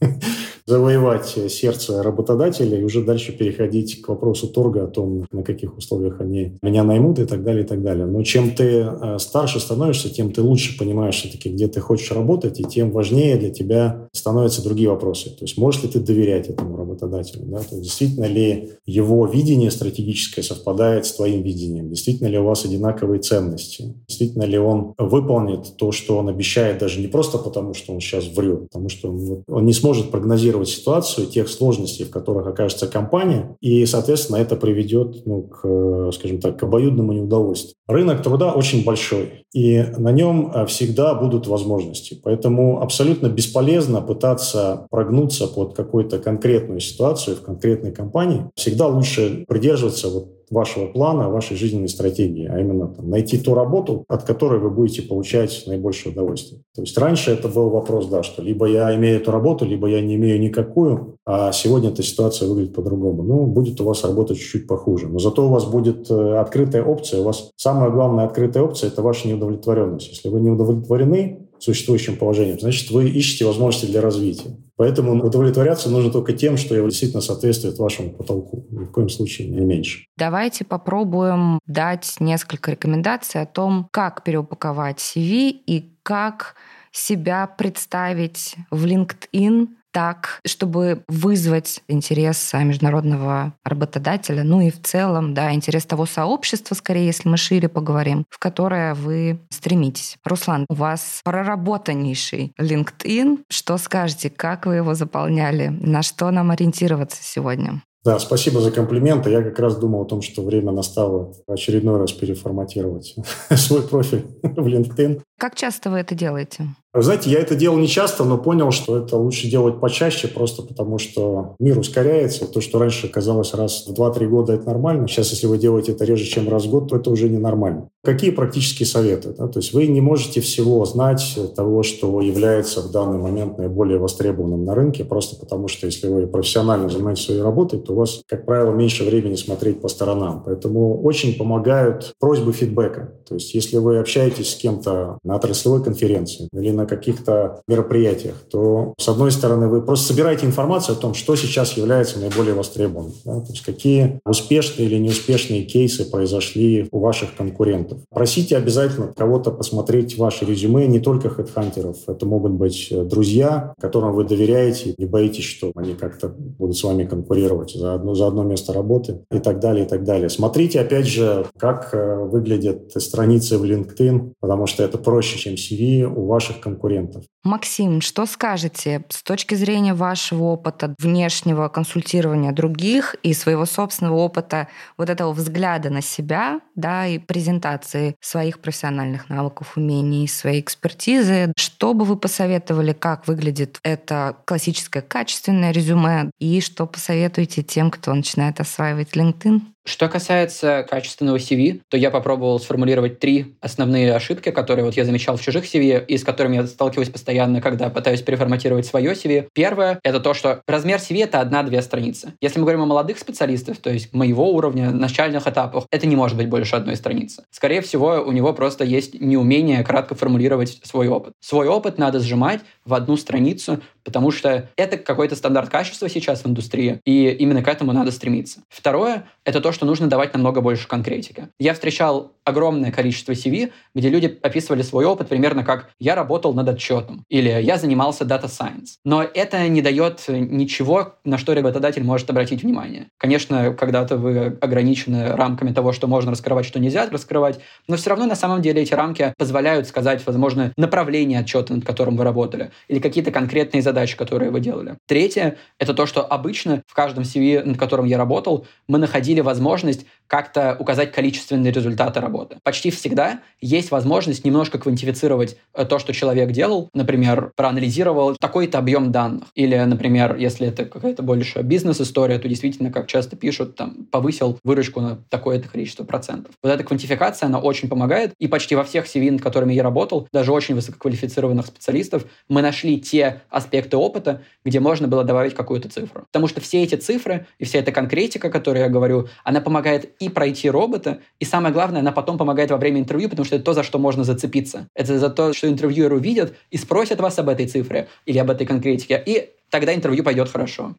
завоевать 0.70 1.36
сердце 1.48 2.02
работодателя 2.02 2.78
и 2.78 2.84
уже 2.84 3.02
дальше 3.02 3.32
переходить 3.32 4.02
к 4.02 4.08
вопросу 4.08 4.46
торга 4.46 4.84
о 4.84 4.86
том, 4.86 5.26
на 5.32 5.42
каких 5.42 5.76
условиях 5.76 6.20
они 6.20 6.58
меня 6.62 6.84
наймут 6.84 7.18
и 7.18 7.24
так 7.24 7.42
далее, 7.42 7.64
и 7.64 7.66
так 7.66 7.82
далее. 7.82 8.06
Но 8.06 8.22
чем 8.22 8.52
ты 8.52 8.86
э, 8.86 9.18
старше 9.18 9.58
становишься, 9.58 10.10
тем 10.10 10.32
ты 10.32 10.42
лучше 10.42 10.78
понимаешь 10.78 11.16
все-таки, 11.16 11.48
где 11.48 11.66
ты 11.66 11.80
хочешь 11.80 12.12
работать, 12.12 12.60
и 12.60 12.64
тем 12.64 12.92
важнее 12.92 13.36
для 13.36 13.50
тебя 13.50 14.08
становятся 14.12 14.62
другие 14.62 14.90
вопросы. 14.90 15.30
То 15.30 15.44
есть 15.44 15.58
можешь 15.58 15.82
ли 15.82 15.88
ты 15.88 15.98
доверять 15.98 16.48
этому 16.48 16.76
работодателю? 16.76 17.46
Да? 17.46 17.58
То 17.58 17.76
есть, 17.76 17.82
действительно 17.82 18.26
ли 18.26 18.70
его 18.86 19.26
видение 19.26 19.72
стратегическое 19.72 20.42
совпадает 20.42 21.04
с 21.04 21.12
твоим 21.12 21.42
видением? 21.42 21.88
Действительно 21.88 22.28
ли 22.28 22.38
у 22.38 22.44
вас 22.44 22.64
одинаковые 22.64 23.20
ценности? 23.20 23.94
Действительно 24.06 24.44
ли 24.44 24.58
он 24.58 24.94
выполнит 24.98 25.76
то, 25.76 25.90
что 25.90 26.16
он 26.16 26.28
обещает, 26.28 26.78
даже 26.78 27.00
не 27.00 27.08
просто 27.08 27.38
потому, 27.38 27.74
что 27.74 27.92
он 27.92 28.00
сейчас 28.00 28.26
врет, 28.28 28.68
потому 28.70 28.88
что 28.88 29.12
он, 29.48 29.66
не 29.66 29.72
сможет 29.72 29.89
прогнозировать 30.10 30.50
анализировать 30.50 30.68
ситуацию, 30.68 31.26
тех 31.26 31.48
сложностей, 31.48 32.04
в 32.04 32.10
которых 32.10 32.46
окажется 32.46 32.86
компания, 32.86 33.56
и, 33.60 33.86
соответственно, 33.86 34.36
это 34.38 34.56
приведет 34.56 35.26
ну, 35.26 35.42
к, 35.42 36.12
скажем 36.12 36.40
так, 36.40 36.58
к 36.58 36.62
обоюдному 36.62 37.12
неудовольствию. 37.12 37.74
Рынок 37.86 38.22
труда 38.22 38.52
очень 38.52 38.84
большой, 38.84 39.44
и 39.52 39.84
на 39.98 40.12
нем 40.12 40.52
э, 40.54 40.66
всегда 40.66 41.14
будут 41.14 41.46
возможности. 41.46 42.20
Поэтому 42.22 42.80
абсолютно 42.80 43.28
бесполезно 43.28 44.00
пытаться 44.00 44.86
прогнуться 44.90 45.46
под 45.46 45.74
какую-то 45.74 46.18
конкретную 46.18 46.80
ситуацию 46.80 47.36
в 47.36 47.42
конкретной 47.42 47.92
компании. 47.92 48.44
Всегда 48.54 48.86
лучше 48.86 49.44
придерживаться 49.48 50.08
вот 50.08 50.39
вашего 50.50 50.86
плана, 50.86 51.30
вашей 51.30 51.56
жизненной 51.56 51.88
стратегии, 51.88 52.46
а 52.46 52.58
именно 52.58 52.88
там, 52.88 53.08
найти 53.08 53.38
ту 53.38 53.54
работу, 53.54 54.04
от 54.08 54.24
которой 54.24 54.58
вы 54.60 54.70
будете 54.70 55.02
получать 55.02 55.64
наибольшее 55.66 56.12
удовольствие. 56.12 56.62
То 56.74 56.82
есть 56.82 56.98
раньше 56.98 57.30
это 57.30 57.48
был 57.48 57.70
вопрос, 57.70 58.08
да, 58.08 58.22
что 58.22 58.42
либо 58.42 58.66
я 58.66 58.94
имею 58.96 59.16
эту 59.16 59.30
работу, 59.30 59.64
либо 59.64 59.88
я 59.88 60.00
не 60.00 60.16
имею 60.16 60.40
никакую, 60.40 61.16
а 61.24 61.52
сегодня 61.52 61.90
эта 61.90 62.02
ситуация 62.02 62.48
выглядит 62.48 62.74
по-другому. 62.74 63.22
Ну, 63.22 63.46
будет 63.46 63.80
у 63.80 63.84
вас 63.84 64.04
работа 64.04 64.34
чуть-чуть 64.34 64.66
похуже, 64.66 65.08
но 65.08 65.18
зато 65.18 65.46
у 65.46 65.50
вас 65.50 65.64
будет 65.64 66.10
э, 66.10 66.38
открытая 66.38 66.82
опция. 66.82 67.20
У 67.20 67.24
вас 67.24 67.50
самая 67.56 67.90
главная 67.90 68.24
открытая 68.24 68.62
опция– 68.64 68.88
это 68.90 69.02
ваша 69.02 69.28
неудовлетворенность. 69.28 70.08
Если 70.08 70.28
вы 70.28 70.40
не 70.40 70.50
удовлетворены 70.50 71.49
существующим 71.62 72.16
положением, 72.16 72.58
значит, 72.58 72.90
вы 72.90 73.08
ищете 73.08 73.44
возможности 73.44 73.86
для 73.86 74.00
развития. 74.00 74.56
Поэтому 74.76 75.22
удовлетворяться 75.22 75.90
нужно 75.90 76.10
только 76.10 76.32
тем, 76.32 76.56
что 76.56 76.74
действительно 76.74 77.20
соответствует 77.20 77.78
вашему 77.78 78.10
потолку. 78.10 78.66
Ни 78.70 78.84
в 78.84 78.90
коем 78.90 79.10
случае 79.10 79.48
не 79.48 79.60
меньше. 79.60 80.06
Давайте 80.16 80.64
попробуем 80.64 81.58
дать 81.66 82.16
несколько 82.18 82.70
рекомендаций 82.70 83.42
о 83.42 83.46
том, 83.46 83.88
как 83.92 84.24
переупаковать 84.24 84.98
CV 84.98 85.50
и 85.50 85.92
как 86.02 86.54
себя 86.92 87.46
представить 87.46 88.56
в 88.70 88.86
LinkedIn 88.86 89.68
так, 89.92 90.40
чтобы 90.46 91.02
вызвать 91.08 91.82
интерес 91.88 92.52
международного 92.54 93.54
работодателя, 93.64 94.44
ну 94.44 94.60
и 94.60 94.70
в 94.70 94.80
целом, 94.82 95.34
да, 95.34 95.52
интерес 95.52 95.84
того 95.84 96.06
сообщества, 96.06 96.74
скорее, 96.74 97.06
если 97.06 97.28
мы 97.28 97.36
шире 97.36 97.68
поговорим, 97.68 98.24
в 98.30 98.38
которое 98.38 98.94
вы 98.94 99.40
стремитесь. 99.50 100.16
Руслан, 100.24 100.66
у 100.68 100.74
вас 100.74 101.20
проработаннейший 101.24 102.52
LinkedIn. 102.58 103.40
Что 103.48 103.78
скажете, 103.78 104.30
как 104.30 104.66
вы 104.66 104.76
его 104.76 104.94
заполняли? 104.94 105.68
На 105.68 106.02
что 106.02 106.30
нам 106.30 106.50
ориентироваться 106.50 107.22
сегодня? 107.22 107.82
Да, 108.02 108.18
спасибо 108.18 108.60
за 108.60 108.70
комплименты. 108.70 109.30
Я 109.30 109.42
как 109.42 109.58
раз 109.58 109.76
думал 109.76 110.02
о 110.02 110.04
том, 110.06 110.22
что 110.22 110.42
время 110.42 110.72
настало 110.72 111.34
очередной 111.46 111.98
раз 111.98 112.12
переформатировать 112.12 113.14
свой 113.50 113.82
профиль 113.82 114.24
в 114.42 114.66
LinkedIn. 114.66 115.20
Как 115.38 115.54
часто 115.54 115.90
вы 115.90 115.98
это 115.98 116.14
делаете? 116.14 116.68
Вы 116.92 117.02
знаете, 117.02 117.30
я 117.30 117.38
это 117.38 117.54
делал 117.54 117.78
не 117.78 117.86
часто, 117.86 118.24
но 118.24 118.36
понял, 118.36 118.72
что 118.72 118.98
это 118.98 119.16
лучше 119.16 119.48
делать 119.48 119.78
почаще, 119.78 120.26
просто 120.26 120.62
потому 120.62 120.98
что 120.98 121.54
мир 121.60 121.78
ускоряется. 121.78 122.46
То, 122.46 122.60
что 122.60 122.80
раньше 122.80 123.08
казалось 123.08 123.54
раз 123.54 123.86
в 123.86 123.92
2-3 123.92 124.26
года, 124.26 124.54
это 124.54 124.66
нормально. 124.66 125.06
Сейчас, 125.06 125.30
если 125.30 125.46
вы 125.46 125.56
делаете 125.56 125.92
это 125.92 126.04
реже, 126.04 126.24
чем 126.24 126.48
раз 126.48 126.64
в 126.64 126.70
год, 126.70 126.88
то 126.88 126.96
это 126.96 127.10
уже 127.10 127.28
ненормально. 127.28 127.90
Какие 128.02 128.30
практические 128.30 128.86
советы? 128.86 129.32
Да? 129.38 129.46
То 129.46 129.60
есть 129.60 129.72
вы 129.72 129.86
не 129.86 130.00
можете 130.00 130.40
всего 130.40 130.84
знать 130.84 131.38
того, 131.54 131.84
что 131.84 132.20
является 132.22 132.80
в 132.80 132.90
данный 132.90 133.18
момент 133.18 133.56
наиболее 133.58 133.98
востребованным 133.98 134.64
на 134.64 134.74
рынке, 134.74 135.04
просто 135.04 135.36
потому 135.38 135.68
что 135.68 135.86
если 135.86 136.08
вы 136.08 136.26
профессионально 136.26 136.88
занимаетесь 136.88 137.26
своей 137.26 137.42
работой, 137.42 137.78
то 137.78 137.92
у 137.92 137.96
вас, 137.96 138.22
как 138.26 138.46
правило, 138.46 138.72
меньше 138.72 139.04
времени 139.04 139.36
смотреть 139.36 139.80
по 139.80 139.86
сторонам. 139.86 140.42
Поэтому 140.44 141.00
очень 141.02 141.36
помогают 141.36 142.14
просьбы 142.18 142.52
фидбэка. 142.52 143.12
То 143.28 143.34
есть 143.34 143.54
если 143.54 143.76
вы 143.76 143.98
общаетесь 143.98 144.52
с 144.52 144.56
кем-то 144.56 145.18
на 145.22 145.36
отраслевой 145.36 145.84
конференции 145.84 146.48
или 146.52 146.79
каких-то 146.86 147.62
мероприятиях, 147.66 148.34
то, 148.50 148.94
с 148.98 149.08
одной 149.08 149.32
стороны, 149.32 149.68
вы 149.68 149.82
просто 149.82 150.08
собираете 150.08 150.46
информацию 150.46 150.96
о 150.96 151.00
том, 151.00 151.14
что 151.14 151.36
сейчас 151.36 151.76
является 151.76 152.18
наиболее 152.18 152.54
востребованным. 152.54 153.12
Да? 153.24 153.40
То 153.40 153.50
есть 153.50 153.62
какие 153.62 154.20
успешные 154.24 154.88
или 154.88 154.98
неуспешные 154.98 155.62
кейсы 155.62 156.10
произошли 156.10 156.88
у 156.90 157.00
ваших 157.00 157.34
конкурентов. 157.36 157.98
Просите 158.10 158.56
обязательно 158.56 159.12
кого-то 159.16 159.50
посмотреть 159.50 160.16
ваши 160.18 160.44
резюме, 160.44 160.86
не 160.86 161.00
только 161.00 161.28
хедхантеров. 161.28 161.96
Это 162.06 162.26
могут 162.26 162.52
быть 162.52 162.88
друзья, 162.90 163.74
которым 163.80 164.14
вы 164.14 164.24
доверяете, 164.24 164.94
не 164.98 165.06
боитесь, 165.06 165.44
что 165.44 165.72
они 165.74 165.94
как-то 165.94 166.28
будут 166.28 166.76
с 166.76 166.84
вами 166.84 167.04
конкурировать 167.04 167.72
за 167.72 167.94
одно, 167.94 168.14
за 168.14 168.26
одно 168.26 168.42
место 168.42 168.72
работы 168.72 169.20
и 169.30 169.38
так 169.38 169.60
далее, 169.60 169.84
и 169.84 169.88
так 169.88 170.04
далее. 170.04 170.28
Смотрите, 170.28 170.80
опять 170.80 171.06
же, 171.06 171.46
как 171.58 171.90
э, 171.92 172.24
выглядят 172.24 172.92
страницы 172.96 173.58
в 173.58 173.64
LinkedIn, 173.64 174.32
потому 174.40 174.66
что 174.66 174.82
это 174.82 174.98
проще, 174.98 175.38
чем 175.38 175.54
CV 175.54 176.04
у 176.04 176.26
ваших 176.26 176.60
конкурентов 176.60 176.69
конкурентов. 176.70 177.24
Максим, 177.42 178.00
что 178.00 178.26
скажете 178.26 179.04
с 179.08 179.22
точки 179.22 179.54
зрения 179.54 179.94
вашего 179.94 180.44
опыта 180.44 180.94
внешнего 180.98 181.68
консультирования 181.68 182.52
других 182.52 183.14
и 183.22 183.32
своего 183.32 183.64
собственного 183.64 184.16
опыта 184.16 184.68
вот 184.98 185.08
этого 185.08 185.32
взгляда 185.32 185.90
на 185.90 186.02
себя, 186.02 186.60
да, 186.74 187.06
и 187.06 187.18
презентации 187.18 188.14
своих 188.20 188.60
профессиональных 188.60 189.28
навыков, 189.28 189.76
умений, 189.76 190.28
своей 190.28 190.60
экспертизы, 190.60 191.52
что 191.56 191.94
бы 191.94 192.04
вы 192.04 192.16
посоветовали, 192.16 192.92
как 192.92 193.26
выглядит 193.26 193.78
это 193.82 194.36
классическое 194.44 195.02
качественное 195.02 195.72
резюме 195.72 196.30
и 196.38 196.60
что 196.60 196.86
посоветуете 196.86 197.62
тем, 197.62 197.90
кто 197.90 198.12
начинает 198.14 198.60
осваивать 198.60 199.16
LinkedIn? 199.16 199.60
Что 199.84 200.08
касается 200.08 200.86
качественного 200.88 201.36
CV, 201.36 201.80
то 201.88 201.96
я 201.96 202.10
попробовал 202.10 202.60
сформулировать 202.60 203.18
три 203.18 203.56
основные 203.60 204.14
ошибки, 204.14 204.50
которые 204.50 204.84
вот 204.84 204.94
я 204.94 205.04
замечал 205.04 205.36
в 205.36 205.42
чужих 205.42 205.64
CV 205.64 206.04
и 206.04 206.18
с 206.18 206.24
которыми 206.24 206.56
я 206.56 206.66
сталкиваюсь 206.66 207.08
постоянно, 207.08 207.62
когда 207.62 207.88
пытаюсь 207.88 208.20
переформатировать 208.20 208.84
свое 208.84 209.12
CV. 209.12 209.48
Первое— 209.54 209.98
это 210.04 210.20
то, 210.20 210.34
что 210.34 210.62
размер 210.66 210.98
CV— 210.98 211.22
это 211.24 211.40
одна-две 211.40 211.80
страницы. 211.80 212.34
Если 212.42 212.58
мы 212.58 212.64
говорим 212.64 212.82
о 212.82 212.86
молодых 212.86 213.18
специалистах, 213.18 213.78
то 213.78 213.90
есть 213.90 214.12
моего 214.12 214.52
уровня, 214.52 214.90
начальных 214.90 215.46
этапах, 215.46 215.86
это 215.90 216.06
не 216.06 216.16
может 216.16 216.36
быть 216.36 216.48
больше 216.48 216.76
одной 216.76 216.96
страницы. 216.96 217.44
Скорее 217.50 217.80
всего, 217.80 218.22
у 218.24 218.32
него 218.32 218.52
просто 218.52 218.84
есть 218.84 219.18
неумение 219.18 219.82
кратко 219.82 220.14
формулировать 220.14 220.78
свой 220.82 221.08
опыт. 221.08 221.32
Свой 221.40 221.68
опыт 221.68 221.96
надо 221.96 222.20
сжимать 222.20 222.60
в 222.84 222.92
одну 222.92 223.16
страницу, 223.16 223.80
потому 224.04 224.30
что 224.30 224.68
это 224.76 224.96
какой-то 224.96 225.36
стандарт 225.36 225.68
качества 225.70 226.08
сейчас 226.08 226.42
в 226.42 226.46
индустрии, 226.46 227.00
и 227.04 227.28
именно 227.30 227.62
к 227.62 227.68
этому 227.68 227.92
надо 227.92 228.10
стремиться. 228.10 228.62
Второе— 228.68 229.28
это 229.44 229.60
то, 229.60 229.72
что 229.72 229.86
нужно 229.86 230.08
давать 230.08 230.32
намного 230.34 230.60
больше 230.60 230.88
конкретики. 230.88 231.48
Я 231.58 231.74
встречал 231.74 232.32
огромное 232.50 232.92
количество 232.92 233.32
CV, 233.32 233.72
где 233.94 234.08
люди 234.08 234.38
описывали 234.42 234.82
свой 234.82 235.04
опыт 235.04 235.28
примерно 235.28 235.64
как 235.64 235.90
«я 235.98 236.14
работал 236.14 236.52
над 236.54 236.68
отчетом» 236.68 237.24
или 237.28 237.48
«я 237.48 237.78
занимался 237.78 238.24
data 238.24 238.44
science». 238.44 238.96
Но 239.04 239.22
это 239.22 239.66
не 239.68 239.82
дает 239.82 240.24
ничего, 240.28 241.14
на 241.24 241.38
что 241.38 241.54
работодатель 241.54 242.04
может 242.04 242.28
обратить 242.30 242.62
внимание. 242.62 243.06
Конечно, 243.18 243.72
когда-то 243.72 244.16
вы 244.16 244.58
ограничены 244.60 245.28
рамками 245.36 245.72
того, 245.72 245.92
что 245.92 246.06
можно 246.06 246.30
раскрывать, 246.30 246.66
что 246.66 246.78
нельзя 246.78 247.08
раскрывать, 247.10 247.60
но 247.88 247.96
все 247.96 248.10
равно 248.10 248.26
на 248.26 248.36
самом 248.36 248.62
деле 248.62 248.82
эти 248.82 248.94
рамки 248.94 249.32
позволяют 249.38 249.86
сказать, 249.88 250.24
возможно, 250.26 250.72
направление 250.76 251.40
отчета, 251.40 251.74
над 251.74 251.84
которым 251.84 252.16
вы 252.16 252.24
работали, 252.24 252.70
или 252.88 252.98
какие-то 252.98 253.30
конкретные 253.30 253.82
задачи, 253.82 254.16
которые 254.16 254.50
вы 254.50 254.60
делали. 254.60 254.96
Третье— 255.06 255.56
это 255.78 255.94
то, 255.94 256.06
что 256.06 256.24
обычно 256.24 256.82
в 256.86 256.94
каждом 256.94 257.24
CV, 257.24 257.62
над 257.64 257.78
которым 257.78 258.06
я 258.06 258.18
работал, 258.18 258.66
мы 258.88 258.98
находили 258.98 259.40
возможность 259.40 260.06
как-то 260.26 260.76
указать 260.78 261.12
количественные 261.12 261.72
результаты 261.72 262.20
работы. 262.20 262.39
Почти 262.62 262.90
всегда 262.90 263.40
есть 263.60 263.90
возможность 263.90 264.44
немножко 264.44 264.78
квантифицировать 264.78 265.56
э, 265.74 265.84
то, 265.84 265.98
что 265.98 266.12
человек 266.12 266.50
делал. 266.52 266.88
Например, 266.94 267.52
проанализировал 267.56 268.36
такой-то 268.36 268.78
объем 268.78 269.12
данных. 269.12 269.48
Или, 269.54 269.76
например, 269.76 270.36
если 270.36 270.68
это 270.68 270.84
какая-то 270.84 271.22
больше 271.22 271.60
бизнес-история, 271.62 272.38
то 272.38 272.48
действительно, 272.48 272.90
как 272.90 273.06
часто 273.06 273.36
пишут, 273.36 273.76
там, 273.76 274.06
повысил 274.10 274.58
выручку 274.64 275.00
на 275.00 275.18
такое-то 275.28 275.68
количество 275.68 276.04
процентов. 276.04 276.54
Вот 276.62 276.70
эта 276.70 276.84
квантификация, 276.84 277.46
она 277.46 277.58
очень 277.58 277.88
помогает. 277.88 278.32
И 278.38 278.48
почти 278.48 278.74
во 278.74 278.84
всех 278.84 279.06
CV, 279.06 279.30
над 279.30 279.42
которыми 279.42 279.74
я 279.74 279.82
работал, 279.82 280.28
даже 280.32 280.52
очень 280.52 280.74
высококвалифицированных 280.74 281.66
специалистов, 281.66 282.24
мы 282.48 282.62
нашли 282.62 283.00
те 283.00 283.42
аспекты 283.50 283.96
опыта, 283.96 284.42
где 284.64 284.80
можно 284.80 285.08
было 285.08 285.24
добавить 285.24 285.54
какую-то 285.54 285.88
цифру. 285.88 286.24
Потому 286.26 286.48
что 286.48 286.60
все 286.60 286.82
эти 286.82 286.94
цифры 286.94 287.46
и 287.58 287.64
вся 287.64 287.78
эта 287.80 287.92
конкретика, 287.92 288.48
о 288.48 288.50
которой 288.50 288.78
я 288.78 288.88
говорю, 288.88 289.28
она 289.44 289.60
помогает 289.60 290.14
и 290.20 290.28
пройти 290.28 290.70
робота, 290.70 291.20
и 291.38 291.44
самое 291.44 291.72
главное, 291.72 292.00
она 292.00 292.12
потом 292.20 292.36
помогает 292.38 292.70
во 292.70 292.76
время 292.76 293.00
интервью, 293.00 293.28
потому 293.30 293.46
что 293.46 293.56
это 293.56 293.64
то, 293.64 293.72
за 293.72 293.82
что 293.82 293.98
можно 293.98 294.24
зацепиться. 294.24 294.88
Это 294.94 295.18
за 295.18 295.30
то, 295.30 295.52
что 295.52 295.68
интервьюер 295.68 296.12
увидит 296.12 296.54
и 296.70 296.76
спросит 296.76 297.20
вас 297.20 297.38
об 297.38 297.48
этой 297.48 297.66
цифре 297.66 298.08
или 298.26 298.38
об 298.38 298.50
этой 298.50 298.66
конкретике, 298.66 299.22
и 299.24 299.50
тогда 299.70 299.94
интервью 299.94 300.22
пойдет 300.22 300.50
хорошо. 300.50 300.94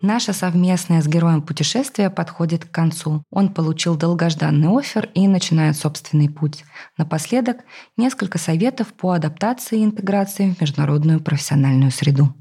Наше 0.00 0.32
совместное 0.32 1.00
с 1.00 1.06
героем 1.06 1.42
путешествие 1.42 2.10
подходит 2.10 2.64
к 2.64 2.70
концу. 2.72 3.22
Он 3.30 3.54
получил 3.54 3.96
долгожданный 3.96 4.76
офер 4.76 5.08
и 5.14 5.28
начинает 5.28 5.76
собственный 5.76 6.28
путь. 6.28 6.64
Напоследок, 6.98 7.58
несколько 7.96 8.38
советов 8.38 8.92
по 8.94 9.12
адаптации 9.12 9.78
и 9.78 9.84
интеграции 9.84 10.50
в 10.50 10.60
международную 10.60 11.20
профессиональную 11.20 11.92
среду. 11.92 12.34